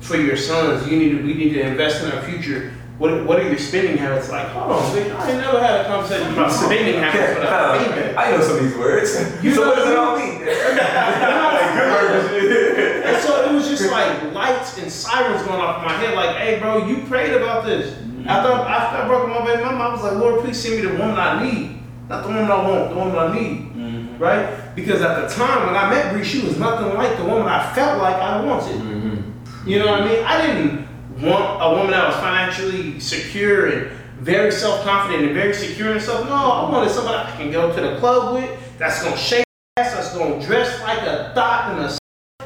[0.00, 0.88] for your sons?
[0.88, 2.72] You need to we need to invest in our future.
[3.00, 4.48] What what are your spending habits like?
[4.48, 5.10] Hold on, bitch.
[5.16, 8.18] I ain't never had a conversation about spending habits with a female.
[8.18, 9.42] I know some of these words.
[9.42, 10.44] You so know what does it what all mean?
[10.44, 13.00] like good words.
[13.10, 16.36] And so it was just like lights and sirens going off in my head, like,
[16.36, 17.96] hey bro, you prayed about this.
[18.26, 20.76] After, after I broke up with my baby mama, I was like, Lord, please send
[20.76, 21.80] me the woman I need.
[22.10, 23.74] Not the woman I want, the woman I need.
[23.74, 24.20] Mhm.
[24.20, 24.74] Right?
[24.76, 27.72] Because at the time when I met Bree, she was nothing like the woman I
[27.72, 28.76] felt like I wanted.
[28.76, 29.68] Mm-hmm.
[29.68, 30.22] You know what I mean?
[30.24, 30.86] I didn't
[31.22, 33.90] want a woman that was financially secure and
[34.20, 36.26] very self confident and very secure in herself.
[36.26, 39.44] No, I wanted somebody I can go to the club with that's gonna shake
[39.76, 41.84] ass, that's gonna dress like a thought and a.
[41.84, 41.98] s-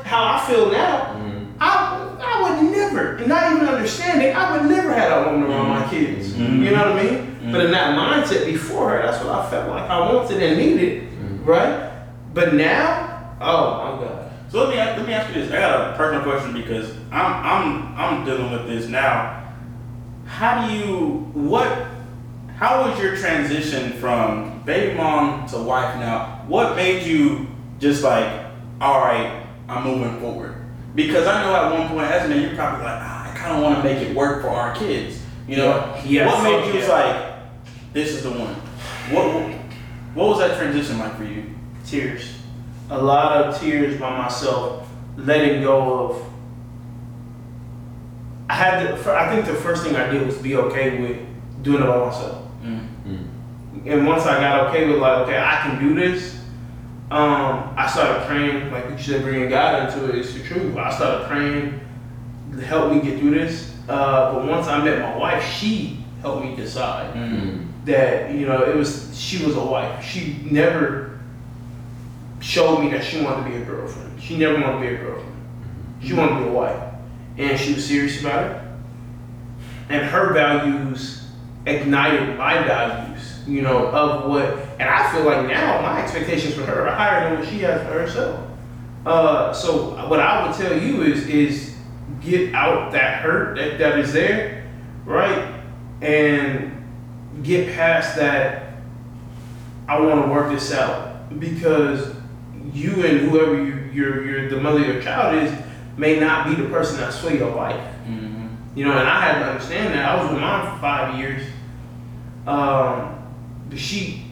[0.05, 1.57] How I feel now, mm-hmm.
[1.61, 5.83] I I would never, not even understanding, I would never have a woman around my
[5.83, 5.91] mm-hmm.
[5.91, 6.33] kids.
[6.33, 6.62] Mm-hmm.
[6.62, 7.53] You know what I mean?
[7.53, 11.12] But in that mindset before her, that's what I felt like I wanted and needed,
[11.45, 11.93] right?
[12.33, 14.14] But now, oh my god.
[14.55, 15.51] So let me let me ask you this.
[15.51, 19.53] I got a personal question because I'm I'm I'm dealing with this now.
[20.27, 21.89] How do you what?
[22.55, 26.45] How was your transition from baby mom to wife now?
[26.47, 27.49] What made you
[27.81, 28.45] just like,
[28.81, 30.55] all right, I'm moving forward?
[30.95, 33.57] Because I know at one point as a man, you're probably like, ah, I kind
[33.57, 35.21] of want to make it work for our kids.
[35.49, 36.79] You know, Yeah, what made you yeah.
[36.79, 38.55] just like, this is the one?
[39.11, 39.51] What
[40.15, 41.47] what was that transition like for you?
[41.85, 42.44] tears.
[42.91, 46.22] A lot of tears by myself, letting go of.
[48.49, 51.82] I had to, I think the first thing I did was be okay with doing
[51.82, 52.43] it by myself.
[53.87, 56.35] And once I got okay with like, okay, I can do this,
[57.11, 60.18] um, I started praying, like you said, bringing God into it.
[60.18, 60.76] It's the truth.
[60.76, 61.80] I started praying
[62.55, 63.74] to help me get through this.
[63.89, 67.14] Uh, but once I met my wife, she helped me decide
[67.85, 70.03] that you know it was she was a wife.
[70.05, 71.14] She never
[72.41, 74.20] showed me that she wanted to be a girlfriend.
[74.20, 75.35] She never wanted to be a girlfriend.
[76.03, 76.95] She wanted to be a wife,
[77.39, 78.62] and she was serious about it.
[79.89, 81.26] And her values
[81.66, 83.41] ignited my values.
[83.47, 84.45] You know of what,
[84.78, 87.82] and I feel like now my expectations for her are higher than what she has
[87.82, 88.41] for herself.
[89.05, 91.74] Uh, so what I would tell you is is
[92.22, 94.66] get out that hurt that, that is there,
[95.05, 95.61] right?
[96.01, 96.85] And
[97.43, 98.76] get past that
[99.87, 102.14] I want to work this out because
[102.73, 105.53] you and whoever you, your your the mother of your child is
[105.97, 107.81] may not be the person that's for your life.
[108.75, 110.05] You know, and I had to understand that.
[110.05, 111.47] I was with mom for five years.
[112.47, 113.23] Um,
[113.71, 114.25] but she,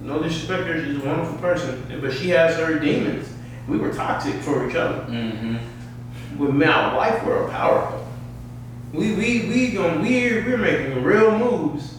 [0.00, 3.28] no disrespect her, she's a wonderful person, but she has her demons.
[3.68, 5.04] We were toxic for each other.
[5.04, 6.38] Mm-hmm.
[6.38, 8.06] With my wife, we're powerful.
[8.92, 11.96] We we we going we're we're making real moves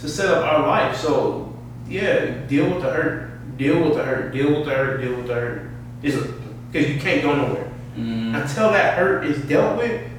[0.00, 0.96] to set up our life.
[0.96, 1.56] So
[1.88, 5.26] yeah, deal with the hurt, deal with the hurt, deal with the hurt, deal with
[5.26, 5.70] the hurt.
[6.02, 10.10] Because you can't go nowhere until that hurt is dealt with.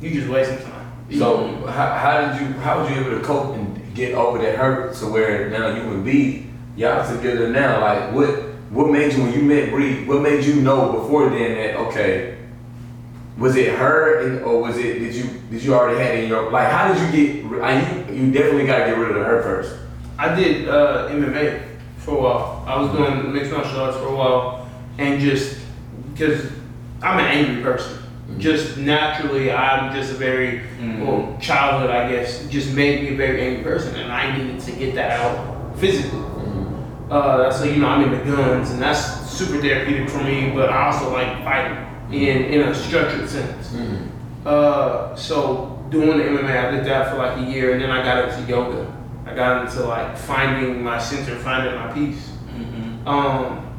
[0.00, 0.84] You just wasting time.
[1.18, 4.56] So how, how did you how was you able to cope and get over that
[4.56, 7.80] hurt to where now you and B y'all together now?
[7.80, 8.28] Like what
[8.70, 10.04] what made you when you met Bree?
[10.04, 12.38] What made you know before then that okay?
[13.38, 16.28] Was it her and, or was it did you did you already had it in
[16.28, 17.62] your like how did you get?
[17.62, 19.76] I, you you definitely got to get rid of her first.
[20.18, 21.73] I did uh, MMA
[22.04, 22.64] for a while.
[22.66, 25.58] I was doing mixed martial arts for a while, and just
[26.12, 26.50] because
[27.02, 28.38] I'm an angry person, mm-hmm.
[28.38, 31.06] just naturally, I'm just a very mm-hmm.
[31.06, 34.72] well childhood, I guess, just made me a very angry person, and I needed to
[34.72, 36.20] get that out physically.
[36.20, 37.12] Mm-hmm.
[37.12, 40.50] Uh, so you know, I'm into guns, and that's super therapeutic for me.
[40.50, 41.78] But I also like fighting
[42.12, 43.74] in in a structured sense.
[44.44, 48.04] Uh, so doing the MMA, I did that for like a year, and then I
[48.04, 48.93] got into yoga.
[49.34, 52.30] I got into like finding my center, finding my peace.
[52.54, 53.08] Mm-hmm.
[53.08, 53.78] Um,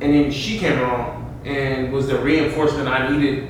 [0.00, 3.48] and then she came along and was the reinforcement I needed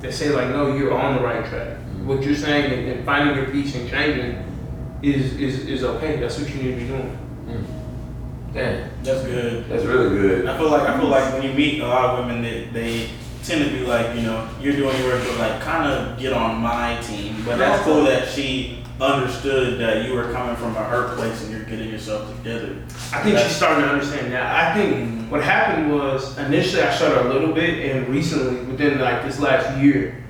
[0.00, 1.68] to say like, no, you're on the right track.
[1.68, 2.06] Mm-hmm.
[2.08, 4.42] What you're saying and, and finding your peace and changing
[5.02, 6.16] is, is is okay.
[6.16, 7.18] That's what you need to be doing.
[7.46, 7.66] Mm.
[8.54, 9.68] Damn, That's good.
[9.68, 10.46] that's really good.
[10.46, 13.10] I feel like I feel like when you meet a lot of women, they, they
[13.44, 16.32] tend to be like, you know, you're doing your work, but like kind of get
[16.32, 17.44] on my team.
[17.44, 21.50] But that's cool that she understood that you were coming from a hurt place and
[21.52, 22.76] you're getting yourself together.
[23.12, 24.46] I think she's starting to understand that.
[24.46, 29.22] I think what happened was initially I shut a little bit, and recently, within like
[29.24, 30.24] this last year,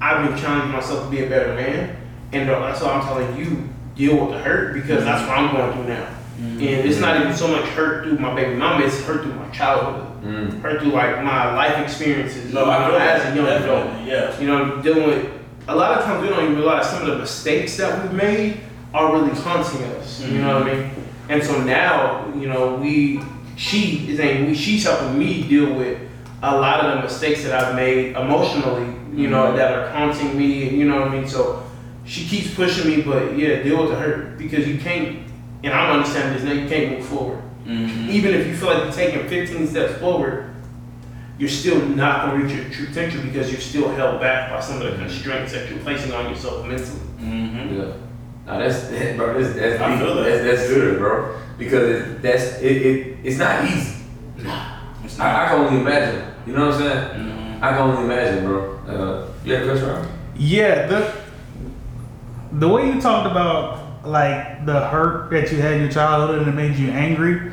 [0.00, 1.96] I've been challenging myself to be a better man,
[2.32, 5.54] and uh, that's why I'm telling you deal with the hurt because that's what I'm
[5.54, 6.08] going through now.
[6.36, 9.48] And it's not even so much hurt through my baby mama; it's hurt through my
[9.50, 10.60] childhood, Mm.
[10.62, 12.52] hurt through like my life experiences.
[12.52, 14.06] No, I feel as a young adult.
[14.06, 14.40] Yeah.
[14.40, 15.33] You know, dealing with
[15.68, 18.60] a lot of times we don't even realize some of the mistakes that we've made
[18.92, 20.20] are really haunting us.
[20.20, 20.90] You know what I mean?
[21.28, 23.20] And so now, you know, we
[23.56, 25.98] she is a she's helping me deal with
[26.42, 30.68] a lot of the mistakes that I've made emotionally, you know, that are haunting me,
[30.68, 31.28] you know what I mean?
[31.28, 31.64] So
[32.04, 35.24] she keeps pushing me, but yeah, deal with the hurt because you can't
[35.62, 37.42] and I'm understanding this now, you can't move forward.
[37.64, 38.10] Mm-hmm.
[38.10, 40.43] Even if you feel like you're taking 15 steps forward,
[41.38, 44.60] you're still not going to reach your true potential because you're still held back by
[44.60, 47.00] some of the constraints that you're placing on yourself mentally.
[47.18, 47.80] Mm-hmm.
[47.80, 47.92] Yeah.
[48.46, 49.40] Now that's that, bro.
[49.42, 50.22] That's that's, I feel that.
[50.24, 51.40] that's that's good, bro.
[51.58, 53.18] Because it, that's it, it.
[53.24, 54.04] It's not easy.
[55.04, 56.34] It's I, I can only imagine.
[56.46, 57.20] You know what I'm saying?
[57.30, 57.62] Mhm.
[57.62, 58.76] I can only imagine, bro.
[58.86, 60.06] Uh, you had a question, Rob?
[60.36, 61.14] Yeah, the
[62.52, 66.48] the way you talked about like the hurt that you had in your childhood and
[66.48, 67.50] it made you angry,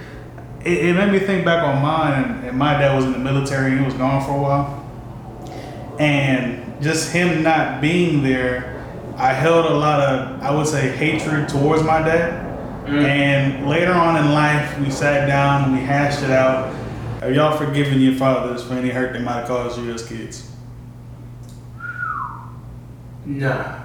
[0.66, 2.24] it, it made me think back on mine.
[2.24, 5.96] And, and my dad was in the military and he was gone for a while,
[6.00, 8.84] and just him not being there,
[9.18, 12.48] I held a lot of I would say hatred towards my dad.
[12.88, 16.74] And later on in life, we sat down and we hashed it out.
[17.22, 20.52] Have y'all forgiven your fathers for any hurt they might have caused you as kids?
[23.26, 23.80] Nah.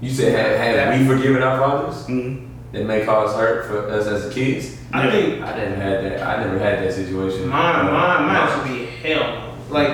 [0.00, 2.46] You said have, had we forgiven our fathers Mm-hmm.
[2.72, 4.78] that may cause hurt for us as kids?
[4.94, 5.10] I Yeah.
[5.10, 6.22] think I didn't have that.
[6.22, 7.48] I never had that situation.
[7.48, 9.24] Mine, Uh, mine, mine should be hell.
[9.24, 9.74] no.
[9.74, 9.90] Like,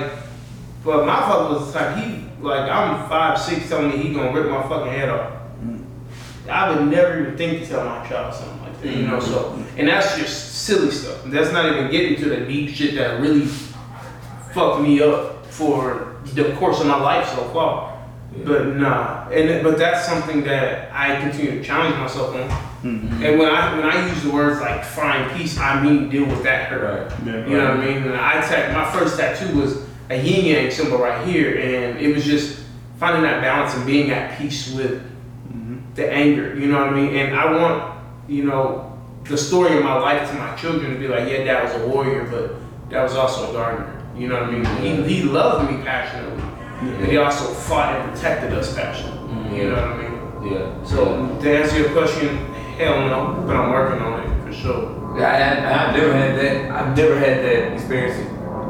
[0.85, 4.31] but my father was the type he like I'm five six, telling me he gonna
[4.31, 5.27] rip my fucking head off.
[6.49, 9.19] I would never even think to tell my child something like that, you know.
[9.19, 11.17] So, and that's just silly stuff.
[11.27, 13.47] That's not even getting to the deep shit that really
[14.53, 17.93] fucked me up for the course of my life so far.
[18.35, 18.43] Yeah.
[18.45, 22.49] But nah, and but that's something that I continue to challenge myself on.
[22.83, 23.23] Mm-hmm.
[23.23, 26.43] And when I when I use the words like find peace, I mean deal with
[26.43, 27.11] that hurt.
[27.11, 27.25] Right.
[27.25, 27.47] Yeah.
[27.47, 28.03] You know what I mean?
[28.03, 32.13] And I tat my first tattoo was a yin yang symbol right here, and it
[32.13, 32.59] was just
[32.97, 35.03] finding that balance and being at peace with
[35.95, 36.57] the anger.
[36.57, 37.15] You know what I mean?
[37.15, 38.91] And I want you know
[39.25, 41.87] the story of my life to my children to be like, yeah, dad was a
[41.87, 42.55] warrior, but
[42.89, 44.01] that was also a gardener.
[44.15, 45.05] You know what I mean?
[45.07, 46.43] He, he loved me passionately,
[46.99, 49.57] but he also fought and protected us passionately.
[49.57, 50.51] You know what I mean?
[50.51, 50.83] Yeah.
[50.83, 52.50] So to answer your question,
[52.81, 55.17] hell no, but I'm working on it for sure.
[55.17, 56.71] Yeah, I, I, I've never had that.
[56.71, 58.17] I've never had that experience.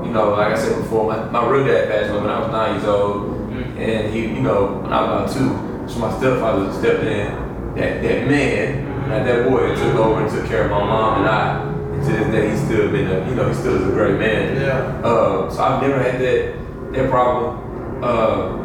[0.05, 2.51] You know, like I said before, my, my real dad passed away when I was
[2.51, 3.77] nine years old, Mm.
[3.77, 7.27] and he, you know, when I was about two, so my stepfather stepped in.
[7.75, 11.29] That that man, that, that boy, took over and took care of my mom and
[11.29, 11.61] I.
[11.95, 14.17] And to this day, he's still been a, you know, he still is a great
[14.17, 14.55] man.
[14.55, 15.01] Yeah.
[15.07, 18.03] Uh, so I've never had that that problem.
[18.03, 18.57] Uh,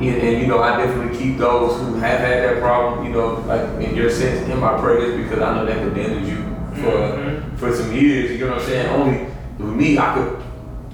[0.00, 3.34] and, and you know, I definitely keep those who have had that problem, you know,
[3.46, 6.36] like in your sense, in my prayers because I know that could damage you
[6.82, 7.56] for Mhm.
[7.58, 8.30] for some years.
[8.32, 8.88] You know what I'm saying?
[8.88, 9.26] Only
[9.58, 10.36] with me, I could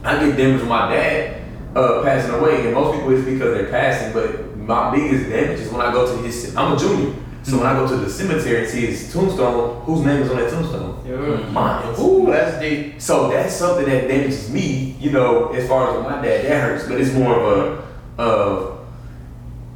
[0.05, 1.37] I get damaged with my dad
[1.77, 4.13] uh, passing away, and most people it's because they're passing.
[4.13, 6.55] But my biggest damage is when I go to his.
[6.57, 10.05] I'm a junior, so when I go to the cemetery and see his tombstone, whose
[10.05, 10.97] name is on that tombstone?
[11.07, 11.51] Yeah.
[11.53, 11.95] Mine.
[12.01, 13.01] Ooh, that's deep.
[13.01, 16.87] So that's something that damages me, you know, as far as my dad, that hurts.
[16.89, 17.83] But it's more of
[18.19, 18.80] a, of,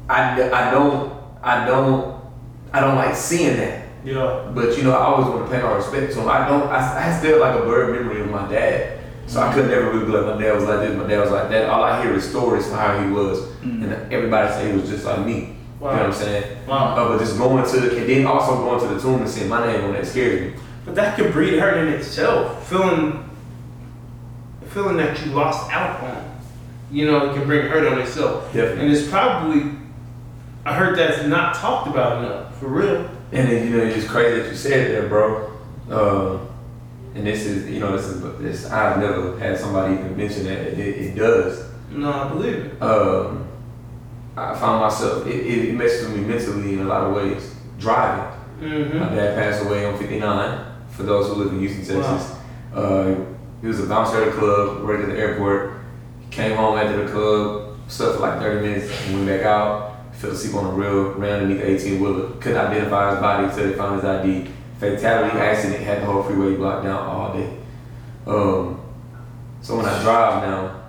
[0.09, 2.21] I, I don't, I don't,
[2.71, 3.87] I don't like seeing that.
[4.03, 4.51] Yeah.
[4.53, 6.29] But you know, I always want to pay my respect to him.
[6.29, 8.99] I don't, I, I still like a blurred memory of my dad.
[9.27, 11.31] So I could never really be like, my dad was like this, my dad was
[11.31, 11.69] like that.
[11.69, 13.51] All I hear is stories of how he was.
[13.63, 15.33] And everybody say he was just like me.
[15.33, 16.57] You know what I'm saying?
[16.67, 16.95] Wow.
[16.95, 19.65] Uh, but just going to, and then also going to the tomb and seeing my
[19.65, 20.59] name on that scares me.
[20.85, 22.67] But that could breed hurt in itself.
[22.69, 23.27] Feeling,
[24.69, 26.39] feeling that you lost out on,
[26.91, 28.45] you know, it can bring hurt on itself.
[28.53, 28.85] Definitely.
[28.85, 29.71] And it's probably
[30.65, 33.09] a heard that's not talked about enough, for real.
[33.31, 35.51] And then, you know, it's crazy that you said that, bro.
[35.89, 36.47] Um,
[37.13, 40.67] and this is, you know, this is, this, I've never had somebody even mention that.
[40.67, 41.69] It, it does.
[41.91, 42.81] No, I believe it.
[42.81, 43.47] Um,
[44.35, 47.55] I found myself, it, it, messes with me mentally in a lot of ways.
[47.79, 48.39] Driving.
[48.59, 48.99] Mm-hmm.
[48.99, 52.37] My dad passed away on 59, for those who live in Houston, Texas.
[52.73, 53.15] Uh,
[53.61, 55.73] he was a bouncer at a club, worked at the airport.
[56.21, 59.94] He came home after the club, slept for like 30 minutes, and went back out.
[60.25, 62.29] Fell asleep on the rail, ran underneath the 18 wheeler.
[62.39, 64.47] Couldn't identify his body until they found his ID.
[64.79, 67.57] Fatality, accident, had the whole freeway blocked down all day.
[68.25, 68.81] Um,
[69.61, 70.81] so when I drive now,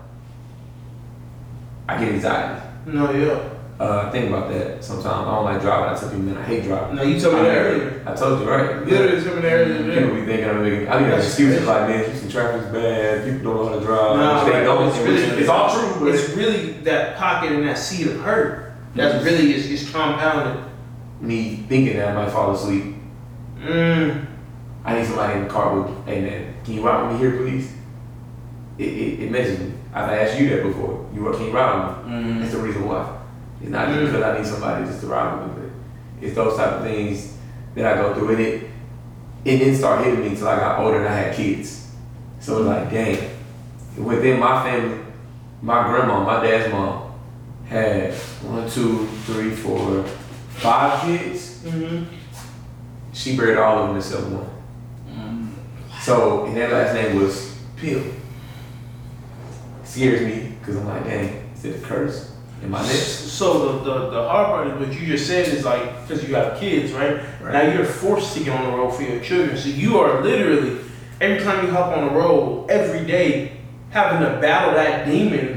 [1.88, 2.62] I get anxiety.
[2.86, 3.50] No, yeah.
[3.78, 5.06] Uh, I think about that sometimes.
[5.06, 5.94] I don't like driving.
[5.94, 6.96] I tell people, man, I hate driving.
[6.96, 8.02] No, you told me that earlier.
[8.06, 8.86] I told you, right?
[8.86, 10.00] Literally told me that earlier.
[10.00, 13.52] People be thinking I'm making, I mean, That's excuses like, man, Houston traffic's bad, people
[13.52, 14.64] don't know how to drive, No, they right.
[14.64, 18.20] don't, It's really- it's all true, but It's really that pocket and that seed of
[18.22, 18.65] hurt
[18.96, 20.64] that's really is, is compounded.
[21.20, 22.94] me thinking that I might fall asleep.
[23.58, 24.26] Mm.
[24.84, 27.36] I need somebody in the car with, hey man, can you ride with me here,
[27.38, 27.72] please?
[28.78, 29.72] It, it, it messes me.
[29.94, 31.08] I've asked you that before.
[31.14, 32.12] You can you ride with me?
[32.12, 32.40] Mhm.
[32.40, 33.16] That's the reason why.
[33.62, 34.06] It's not just Mm.
[34.06, 35.62] because I need somebody just to ride with me,
[36.20, 37.36] but it's those type of things
[37.74, 38.30] that I go through.
[38.32, 38.70] And it,
[39.44, 41.90] it didn't start hitting me until I got older and I had kids.
[42.40, 43.30] So it's like, dang.
[43.96, 44.98] Within my family,
[45.62, 47.05] my grandma, my dad's mom,
[47.68, 50.02] had one, two, three, four,
[50.50, 51.62] five kids.
[51.64, 52.04] Mm-hmm.
[53.12, 54.56] She buried all of them except one.
[56.06, 58.00] So, and that last name was Pill.
[59.82, 62.32] Scares me because I'm like, dang, is it a curse
[62.62, 63.32] in my next?
[63.32, 66.36] So the, the, the hard part is what you just said is like because you
[66.36, 67.16] have kids, right?
[67.40, 67.52] Right.
[67.52, 70.78] Now you're forced to get on the road for your children, so you are literally
[71.20, 73.56] every time you hop on the road, every day,
[73.90, 75.55] having to battle that demon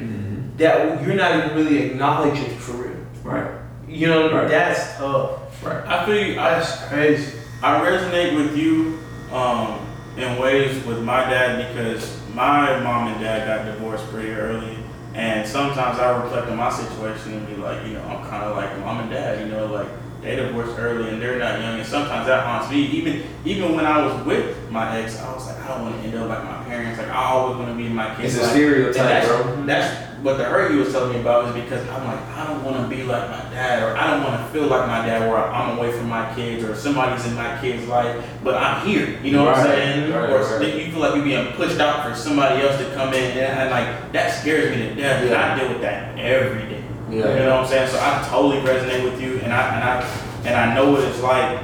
[0.59, 2.95] that you're not even really acknowledging for real.
[3.23, 3.51] Right.
[3.87, 4.47] You know, Right.
[4.47, 5.65] that's tough.
[5.65, 5.83] Right.
[5.87, 6.39] I feel you.
[6.39, 7.37] I, That's crazy.
[7.61, 8.99] I resonate with you
[9.33, 9.79] um,
[10.17, 14.77] in ways with my dad because my mom and dad got divorced pretty early.
[15.15, 18.55] And sometimes I reflect on my situation and be like, you know, I'm kind of
[18.55, 19.87] like mom and dad, you know, like
[20.21, 21.79] they divorced early and they're not young.
[21.79, 22.85] And sometimes that haunts me.
[22.85, 26.07] Even even when I was with my ex, I was like, I don't want to
[26.07, 26.99] end up like my parents.
[26.99, 28.35] Like I always want to be my kids.
[28.35, 29.65] It's a stereotype, and that's, bro.
[29.65, 32.63] That's what the hurt he was telling me about is because I'm like, I don't
[32.63, 35.21] want to be like my dad, or I don't want to feel like my dad,
[35.29, 39.19] where I'm away from my kids, or somebody's in my kid's life, but I'm here.
[39.21, 40.11] You know what I'm saying?
[40.11, 40.75] right, or right.
[40.75, 44.11] you feel like you're being pushed out for somebody else to come in, and, like
[44.11, 45.23] that scares me to death.
[45.23, 46.83] And I deal with that every day.
[47.09, 47.15] Yeah.
[47.15, 47.89] You know what I'm saying?
[47.89, 51.21] So I totally resonate with you, and I and I and I know what it's
[51.21, 51.59] like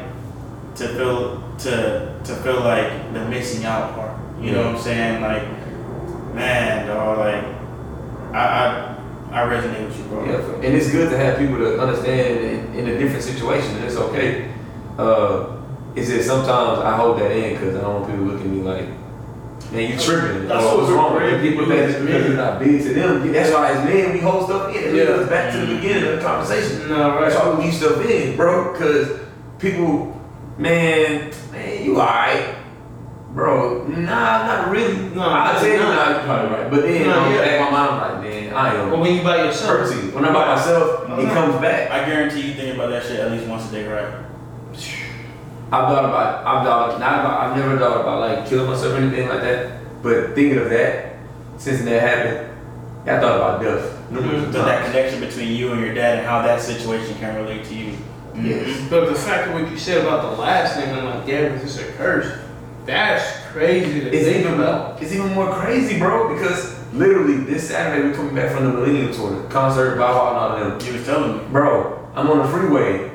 [0.75, 4.17] to feel to to feel like the missing out part.
[4.41, 5.21] You know what I'm saying?
[5.21, 5.43] Like,
[6.33, 7.43] man, dog, like
[8.35, 8.97] I
[9.31, 10.25] I, I resonate with you, bro.
[10.25, 13.85] Yeah, and it's good to have people to understand in, in a different situation, and
[13.85, 14.51] it's okay.
[14.97, 15.57] Uh,
[15.95, 18.61] it's just sometimes I hold that in because I don't want people looking at me
[18.61, 18.87] like,
[19.71, 20.47] man, you tripping.
[20.47, 21.41] That's or, what's wrong with?
[21.41, 23.31] People think because you're not big to them.
[23.31, 24.83] That's why as men we hold stuff in.
[24.83, 25.13] It Yeah.
[25.15, 26.89] us back to the beginning of the conversation.
[26.89, 27.45] No, That's right.
[27.45, 28.73] why we keep stuff in, bro.
[28.73, 29.19] Because
[29.59, 30.21] people,
[30.57, 32.55] man, man, you alright.
[33.35, 35.09] Bro, nah, not really.
[35.13, 35.93] No, I tell you, nah.
[35.93, 36.71] nah, you're probably right.
[36.71, 37.37] But then, No, um, yeah.
[37.43, 40.09] back in my mind, I'm like, man, I am But when you by yourself, Percy.
[40.11, 41.91] When I'm by myself, it comes back.
[41.91, 44.23] I guarantee you think about that shit at least once a day, right?
[45.67, 48.97] I've thought about, I've thought, not about, I've never thought about like killing myself or
[49.01, 50.01] anything like that.
[50.01, 51.17] But thinking of that,
[51.57, 52.53] since that happened,
[53.05, 54.11] I thought about death.
[54.11, 57.65] numerous But that connection between you and your dad and how that situation can relate
[57.65, 57.97] to you.
[58.33, 58.87] Yes.
[58.89, 61.61] but the fact of what you said about the last name, I'm like, damn, is
[61.63, 62.44] this a curse?
[62.85, 64.93] That's crazy to It's think even about.
[64.93, 66.33] more, it's even more crazy, bro.
[66.33, 70.29] Because literally this Saturday we're coming back from the Millennium Tour, the concert, Bow Wow,
[70.29, 70.87] and all of them.
[70.87, 71.43] You was telling me.
[71.51, 73.11] Bro, I'm on the freeway,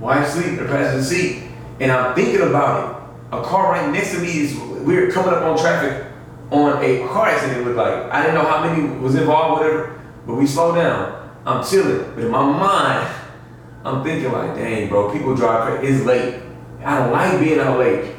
[0.00, 1.42] wife sleep in the passenger seat,
[1.80, 3.36] and I'm thinking about it.
[3.36, 6.06] A car right next to me is we're coming up on traffic
[6.50, 7.60] on a car accident.
[7.60, 10.00] It looked like I didn't know how many was involved, whatever.
[10.26, 11.20] But we slowed down.
[11.44, 13.14] I'm chilling, but in my mind,
[13.84, 15.94] I'm thinking like, dang, bro, people drive crazy.
[15.94, 16.40] It's late.
[16.82, 18.14] I don't like being out late.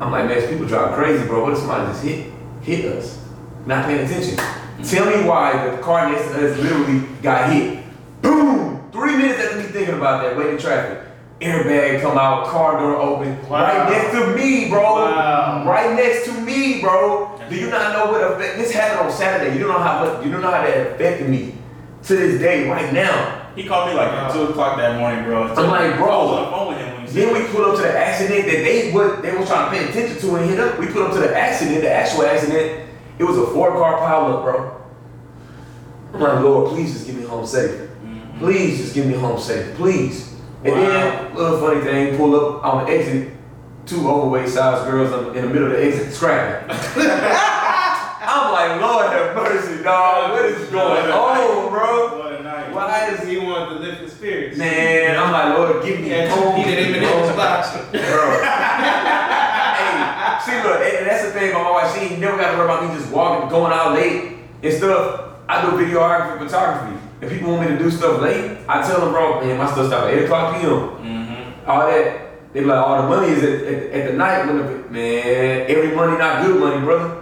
[0.00, 1.42] I'm like, man, people drive crazy, bro.
[1.42, 3.24] What if somebody just hit hit us?
[3.66, 4.36] Not paying attention.
[4.84, 7.84] Tell me why the car next to us literally got hit.
[8.22, 8.88] Boom!
[8.92, 11.04] Three minutes after me thinking about that, waiting traffic.
[11.40, 13.40] Airbag come out, car door open.
[13.48, 13.62] Wow.
[13.62, 14.82] Right next to me, bro.
[14.82, 15.64] Wow.
[15.66, 17.40] Right next to me, bro.
[17.48, 19.54] Do you not know what effect this happened on Saturday?
[19.54, 21.54] You don't know how much you don't know how that affected me
[22.04, 23.50] to this day, right now.
[23.54, 25.48] He called me like at two o'clock that morning, bro.
[25.48, 26.10] I'm like, bro.
[26.10, 27.98] I was on the phone with him when he Then we put up to the
[27.98, 30.78] accident that they what they was trying to pay attention to and hit up.
[30.78, 32.88] We put up to the accident, the actual accident.
[33.18, 34.78] It was a four car pileup, bro.
[36.14, 37.70] I'm like, Lord, please just get me home safe.
[37.70, 38.38] Mm-hmm.
[38.38, 40.34] Please just get me home safe, please.
[40.64, 43.32] And then, little funny thing, pull up on the exit,
[43.86, 46.68] two overweight sized girls in the middle of the exit scrapping.
[48.30, 50.32] I'm like, Lord have mercy, dog.
[50.32, 52.27] What is going on, bro?
[52.82, 52.86] A.
[52.86, 54.56] Why is He wanted to lift his spirits.
[54.58, 55.16] man?
[55.18, 56.56] I'm like, Lord, give me Yeah, home.
[56.56, 57.70] he didn't even know his box.
[57.92, 58.42] Bro.
[58.42, 61.94] hey, see, look, and that's the thing about my wife.
[61.94, 65.24] She ain't never got to worry about me just walking, going out late and stuff.
[65.48, 66.96] I do videography, photography.
[67.20, 69.86] If people want me to do stuff late, I tell them, bro, man, my stuff
[69.88, 70.70] stop at 8 o'clock p.m.
[70.70, 71.70] Mm-hmm.
[71.70, 74.46] All that, they be like, all the money is at, at, at the night.
[74.46, 77.17] When the, man, every money not good money, brother.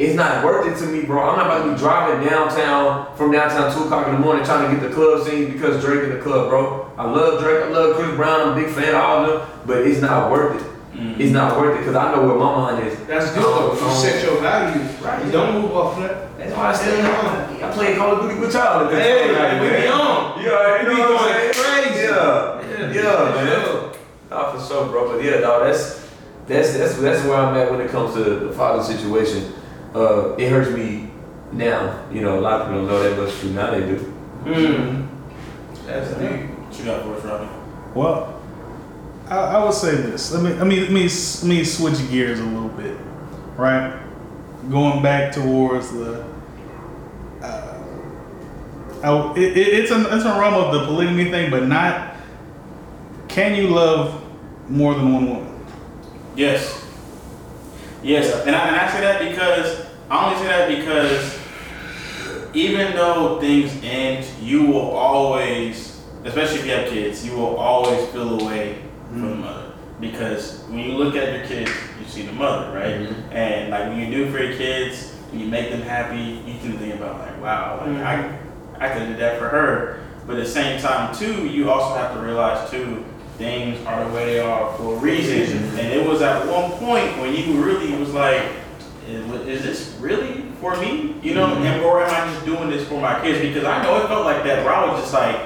[0.00, 1.20] It's not worth it to me, bro.
[1.28, 4.64] I'm not about to be driving downtown from downtown 2 o'clock in the morning trying
[4.64, 6.90] to get the club scene because Drake in the club, bro.
[6.96, 9.60] I love Drake, I love Chris Brown, I'm a big fan of all of them,
[9.66, 10.66] but it's not worth it.
[11.20, 12.98] It's not worth it because I know where my mind is.
[13.06, 13.74] That's good though.
[13.74, 14.88] You Um, set your values.
[15.02, 15.24] Right.
[15.26, 16.36] You don't move off that.
[16.38, 17.62] That's why I stay home.
[17.62, 18.84] I play Call of Duty with y'all.
[18.84, 19.92] at this Hey, time, like, we be man.
[19.92, 20.42] on.
[20.42, 21.92] You already We know be what I'm going saying?
[21.92, 22.04] crazy.
[22.06, 23.92] Yeah, yeah, man.
[24.30, 25.12] Nah, for sure, bro.
[25.12, 26.06] But yeah, dog, that's
[26.46, 29.52] that's that's that's where I'm at when it comes to the father situation.
[29.94, 31.10] Uh, it hurts me
[31.52, 32.04] now.
[32.12, 33.50] You know, a lot of people don't know that, but it's true.
[33.50, 34.14] Now they do.
[34.44, 35.08] Mm.
[35.86, 36.48] That's deep.
[36.50, 37.48] What you got for us, Robbie?
[37.94, 38.40] Well,
[39.28, 40.32] I, I would say this.
[40.32, 42.96] Let me let me let me let me switch gears a little bit,
[43.56, 44.00] right?
[44.70, 46.24] Going back towards the.
[47.42, 47.76] Uh,
[49.02, 52.14] I, it, it- it's a it's a realm of the polygamy thing, but not.
[53.28, 54.22] Can you love
[54.68, 55.66] more than one woman?
[56.36, 56.79] Yes.
[58.02, 61.38] Yes, and I, and I say that because I only say that because
[62.54, 68.08] even though things end, you will always, especially if you have kids, you will always
[68.08, 68.78] feel away
[69.10, 69.72] from the mother.
[70.00, 71.70] because when you look at your kids,
[72.00, 73.00] you see the mother, right?
[73.00, 73.32] Mhm.
[73.32, 76.78] And like when you do for your kids, when you make them happy, you can
[76.78, 78.38] think about like, wow, like I,
[78.80, 80.00] I could do that for her.
[80.26, 83.04] But at the same time, too, you also have to realize too,
[83.40, 85.64] things are the way they are for a reason.
[85.78, 88.42] And it was at one point when you really was like,
[89.08, 91.16] is, is this really for me?
[91.22, 91.64] You know, mm-hmm.
[91.64, 93.40] and or am I just doing this for my kids?
[93.40, 95.40] Because I know it felt like that where I was just like,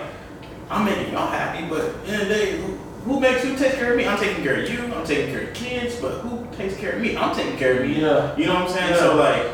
[0.69, 2.73] I'm making y'all happy, but in the end of the day, who,
[3.05, 4.07] who makes who takes care of me?
[4.09, 4.81] I'm taking care of you.
[4.93, 7.17] I'm taking care of kids, but who takes care of me?
[7.17, 8.01] I'm taking care of me.
[8.01, 8.37] Yeah.
[8.37, 8.97] You know what I'm saying?
[8.97, 9.47] So like,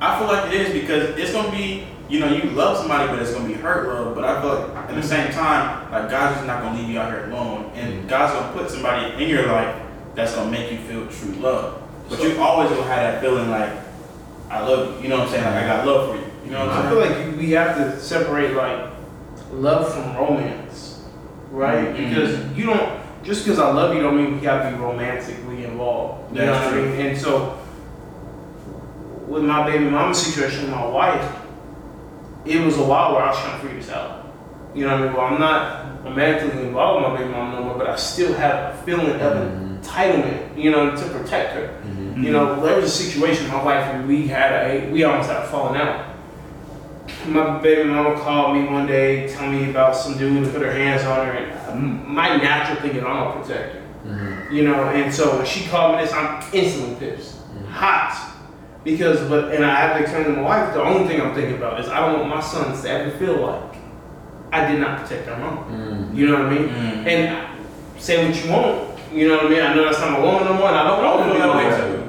[0.00, 3.18] I feel like it is because it's gonna be, you know, you love somebody, but
[3.20, 4.14] it's gonna be hurt love.
[4.14, 6.98] But I feel like at the same time, like God's just not gonna leave you
[7.00, 9.74] out here alone, and God's gonna put somebody in your life
[10.14, 11.82] that's gonna make you feel true love.
[12.08, 13.70] But you always gonna have that feeling like,
[14.48, 15.02] I love you.
[15.02, 15.44] You know what I'm saying?
[15.44, 16.24] Like I got love for you.
[16.44, 17.02] You know what I'm saying?
[17.04, 18.80] I'm feel like you- we have to separate like
[19.52, 21.02] love from romance,
[21.50, 21.88] right?
[21.94, 22.08] Mhm.
[22.08, 22.88] Because you don't
[23.24, 26.32] just because I love you don't mean we gotta be romantically involved.
[26.32, 26.88] You know That's what I true.
[26.90, 27.06] mean?
[27.06, 27.54] And so
[29.26, 31.24] with my baby mama situation my wife,
[32.46, 34.26] it was a while where I was trying to figure this out.
[34.74, 35.12] You know what I mean?
[35.14, 38.74] Well, I'm not romantically involved with my baby mama no more, but I still have
[38.74, 39.80] a feeling of Mhm.
[39.80, 41.70] entitlement, you know, to protect her.
[41.86, 42.22] Mhm.
[42.22, 45.42] You know, there was a situation my wife and we had a we almost had
[45.42, 46.00] a falling out.
[47.26, 50.72] My baby mama called me one day, telling me about some dude who put her
[50.72, 53.80] hands on her, and my natural thing is I'm gonna protect her.
[54.06, 54.52] Mhm.
[54.52, 57.36] You know, and so when she called me this, I'm instantly pissed,
[57.72, 58.14] hot,
[58.86, 61.56] because but and I have to explain to my wife the only thing I'm thinking
[61.56, 63.74] about is I don't want my sons to ever feel like
[64.52, 65.58] I did not protect their mom.
[66.12, 66.16] Mhm.
[66.16, 66.68] You know what I mean?
[66.68, 67.06] Mm.
[67.06, 67.46] And
[67.98, 68.90] say what you want.
[69.12, 69.60] You know what I mean?
[69.60, 71.56] I know that's not my woman no more, and I don't want to feel that
[71.56, 71.80] way Right.
[71.80, 72.02] too.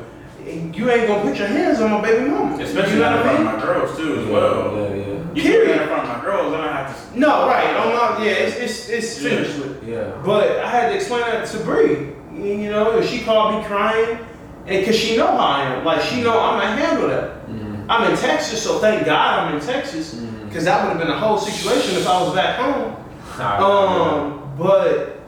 [0.80, 2.62] You ain't gonna put your hands on my baby mama.
[2.64, 4.74] Especially you know not in what I front of my girls too, as well.
[4.76, 5.04] Yeah, yeah.
[5.34, 7.20] You do that in front of my girls, then I have to.
[7.20, 7.76] No, right.
[7.76, 9.30] I'm not, yeah, it's, it's, it's Yeah.
[9.30, 9.84] finished with.
[9.84, 10.04] Yeah.
[10.24, 11.98] But I had to explain that to Bree.
[12.36, 14.20] You you know, she called me crying,
[14.68, 15.85] and cause she know how I am.
[15.85, 17.48] Like she know I'm gonna handle that.
[17.49, 17.85] Mhm.
[17.89, 20.53] I'm in Texas, so thank God I'm in Texas, Mhm.
[20.53, 22.95] cause that would have been a whole situation if I was back home.
[23.39, 23.61] Alright.
[23.61, 25.19] Um, but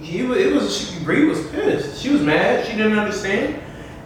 [0.00, 2.00] he it was she, Bree was pissed.
[2.02, 2.66] She was mad.
[2.66, 3.56] She didn't understand,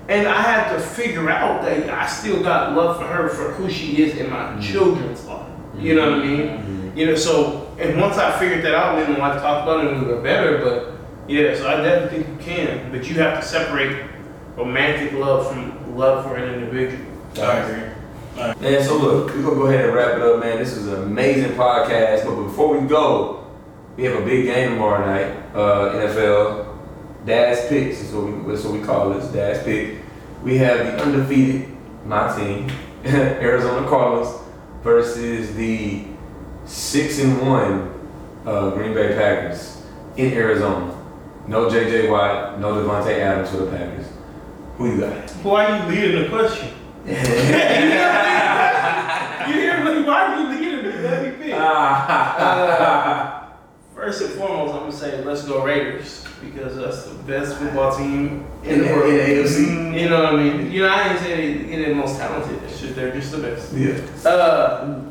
[0.08, 3.70] and I had to figure out that I still got love for her for who
[3.70, 5.40] she is in my children's life.
[5.78, 6.92] You know what I mean?
[6.92, 6.98] Mhm.
[6.98, 9.92] You know, so and once I figured that out, then my wife talked about it
[9.92, 10.58] and we were better.
[10.58, 10.92] But
[11.28, 13.96] yeah, so I definitely think you can, but you have to separate
[14.60, 17.04] romantic love from love for an individual.
[17.36, 17.90] I agree.
[18.60, 20.58] Man, so look, we're gonna go ahead and wrap it up, man.
[20.58, 22.24] This is an amazing podcast.
[22.24, 23.50] But before we go,
[23.96, 25.36] we have a big game tomorrow night.
[25.54, 26.78] Uh, NFL.
[27.26, 29.26] Dad's picks is what we that's what we call this.
[29.32, 29.98] Dad's pick.
[30.42, 31.68] We have the undefeated,
[32.06, 32.70] my team,
[33.04, 34.42] Arizona Cardinals,
[34.82, 36.04] versus the
[36.64, 37.92] six and one
[38.46, 39.82] uh, Green Bay Packers
[40.16, 40.96] in Arizona.
[41.46, 42.08] No J.J.
[42.08, 44.06] Watt, no Davante Adams for the Packers.
[44.81, 45.28] Who you got?
[45.44, 46.69] Why are you leading the question?
[49.51, 50.02] You hear me?
[50.05, 50.98] Why are you leading me?
[51.02, 51.55] Let me pick.
[51.55, 53.43] Uh,
[53.94, 58.47] first and foremost, I'm gonna say let's go Raiders because that's the best football team
[58.62, 59.12] in, In the the- world.
[59.12, 60.01] in AFC.
[60.01, 60.70] You know what I mean?
[60.70, 62.62] You know, I ain't saying they, they're the most talented.
[62.62, 63.73] It's just they're just the best.
[63.74, 63.98] yeah.
[64.31, 65.02] Uh,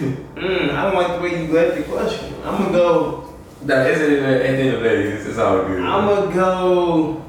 [0.00, 2.34] mm, I don't like the way you left the question.
[2.44, 3.34] I'm gonna go.
[3.62, 5.02] Nah, it's at the end of the day.
[5.12, 5.80] It's all good.
[5.82, 7.22] I'm gonna go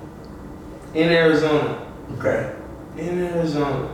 [0.93, 1.85] in Arizona.
[2.17, 2.53] okay.
[2.97, 3.93] In Arizona.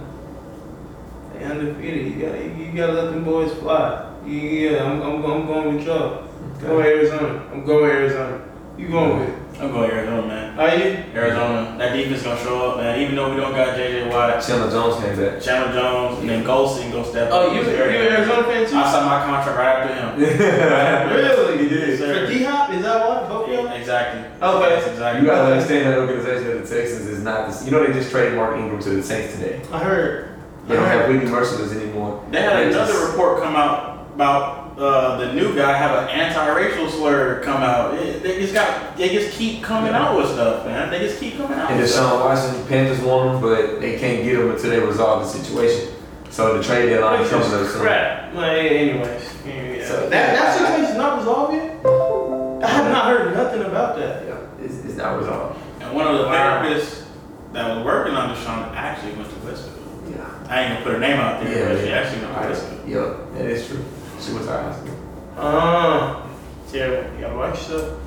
[1.33, 2.13] They undefeated.
[2.13, 4.09] You gotta, you gotta let them boys fly.
[4.25, 6.23] Yeah, I'm, I'm, I'm going with y'all.
[6.61, 7.43] Go Arizona.
[7.51, 8.41] I'm going Arizona.
[8.77, 9.39] You going with?
[9.59, 10.59] I'm going Arizona, man.
[10.59, 11.03] Are you?
[11.13, 11.75] Arizona.
[11.77, 12.99] That defense gonna show up, man.
[13.01, 15.41] Even though we don't got JJ Watt, Chandler Jones came back.
[15.41, 17.33] Chandler Jones, and then Golden gonna step up.
[17.33, 18.77] Oh, you He's you very- an Arizona fan too?
[18.77, 21.13] I signed my contract right after him.
[21.13, 21.57] Really?
[21.63, 22.27] He did, For.
[22.33, 22.71] D Hop?
[22.73, 23.27] Is that what?
[23.29, 23.67] Both of y'all?
[24.07, 24.47] Exactly.
[24.47, 24.69] Okay.
[24.75, 25.21] That's exactly.
[25.21, 27.65] You gotta understand that organization of the Texans is not this.
[27.65, 29.61] You know they just traded Mark Ingram to the Saints today.
[29.71, 30.29] I heard.
[30.67, 31.15] They don't I have heard.
[31.15, 32.23] Whitney Mercilus anymore.
[32.31, 36.89] They had just- another report come out about uh, the new guy have an anti-racial
[36.89, 37.93] slur come out.
[37.95, 40.89] It- they just got, they just keep coming out with stuff, man.
[40.89, 41.69] They just keep coming out.
[41.71, 42.13] And with stuff.
[42.13, 45.93] Deshaun Watson, Panthers want him, but they can't get him until they resolve the situation.
[46.29, 47.81] So the trade deadline comes is coming up is soon.
[47.81, 48.33] crap.
[48.33, 49.35] Like, anyways.
[49.45, 49.87] Yeah.
[49.87, 51.83] So- that, that situation's not resolved yet?
[52.63, 54.25] I have not heard nothing about that.
[54.27, 55.59] Yeah, it's, it's not resolved.
[55.81, 56.63] And one of the Wow.
[56.63, 57.03] therapists
[57.51, 59.73] that was working on Deshaun actually went to Westville.
[60.09, 60.25] Yeah.
[60.49, 62.87] I ain't gonna put her name out there, Yeah, but she actually went to Westville.
[62.87, 63.83] Yep, that is true.
[64.19, 64.97] She was our hospital.
[65.37, 66.21] Uh,
[66.71, 67.13] terrible.
[67.15, 67.99] You gotta watch yourself.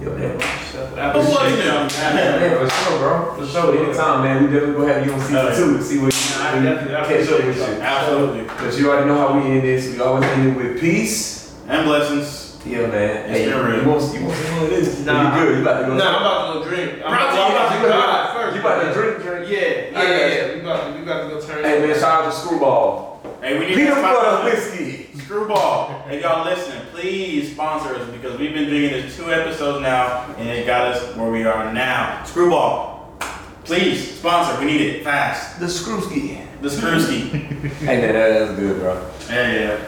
[0.00, 0.28] Yep, You yeah.
[0.28, 0.88] gotta watch yourself.
[1.12, 3.34] Who was Yeah, for sure, bro.
[3.36, 3.84] For sure.
[3.84, 4.42] Anytime, man.
[4.44, 6.94] We definitely gonna have you on season Oh, two to see what I you definitely-
[7.16, 7.62] catch up with you.
[7.82, 8.44] Absolutely.
[8.58, 9.92] But you already know how we end this.
[9.92, 11.54] We always end it with peace.
[11.68, 12.41] And blessings.
[12.64, 13.30] Yeah, man.
[13.30, 13.82] It's been real.
[13.82, 15.04] You want, you want some more of this?
[15.04, 15.56] Nah, you good?
[15.56, 15.96] You about to go?
[15.96, 16.92] Nah, I'm about to go drink.
[16.92, 18.54] I'm Bro, about, I'm about to you go about first.
[18.54, 19.50] You about to drink, drink?
[19.50, 20.54] Yeah, I yeah, got yeah.
[20.54, 21.64] We about to, we about to go turn.
[21.64, 23.20] Hey man, shout out to Screwball.
[23.42, 25.08] Hey, we need Peanut butter whiskey.
[25.18, 26.04] Screwball.
[26.08, 30.48] If y'all listening, please sponsor us because we've been doing this two episodes now and
[30.48, 32.22] it got us where we are now.
[32.24, 33.16] Screwball.
[33.64, 34.58] Please sponsor.
[34.60, 35.58] We need it fast.
[35.58, 36.46] The Screwski.
[36.60, 37.48] The Screwski.
[37.80, 39.10] Hey man, that, that's good, bro.
[39.28, 39.84] yeah, yeah.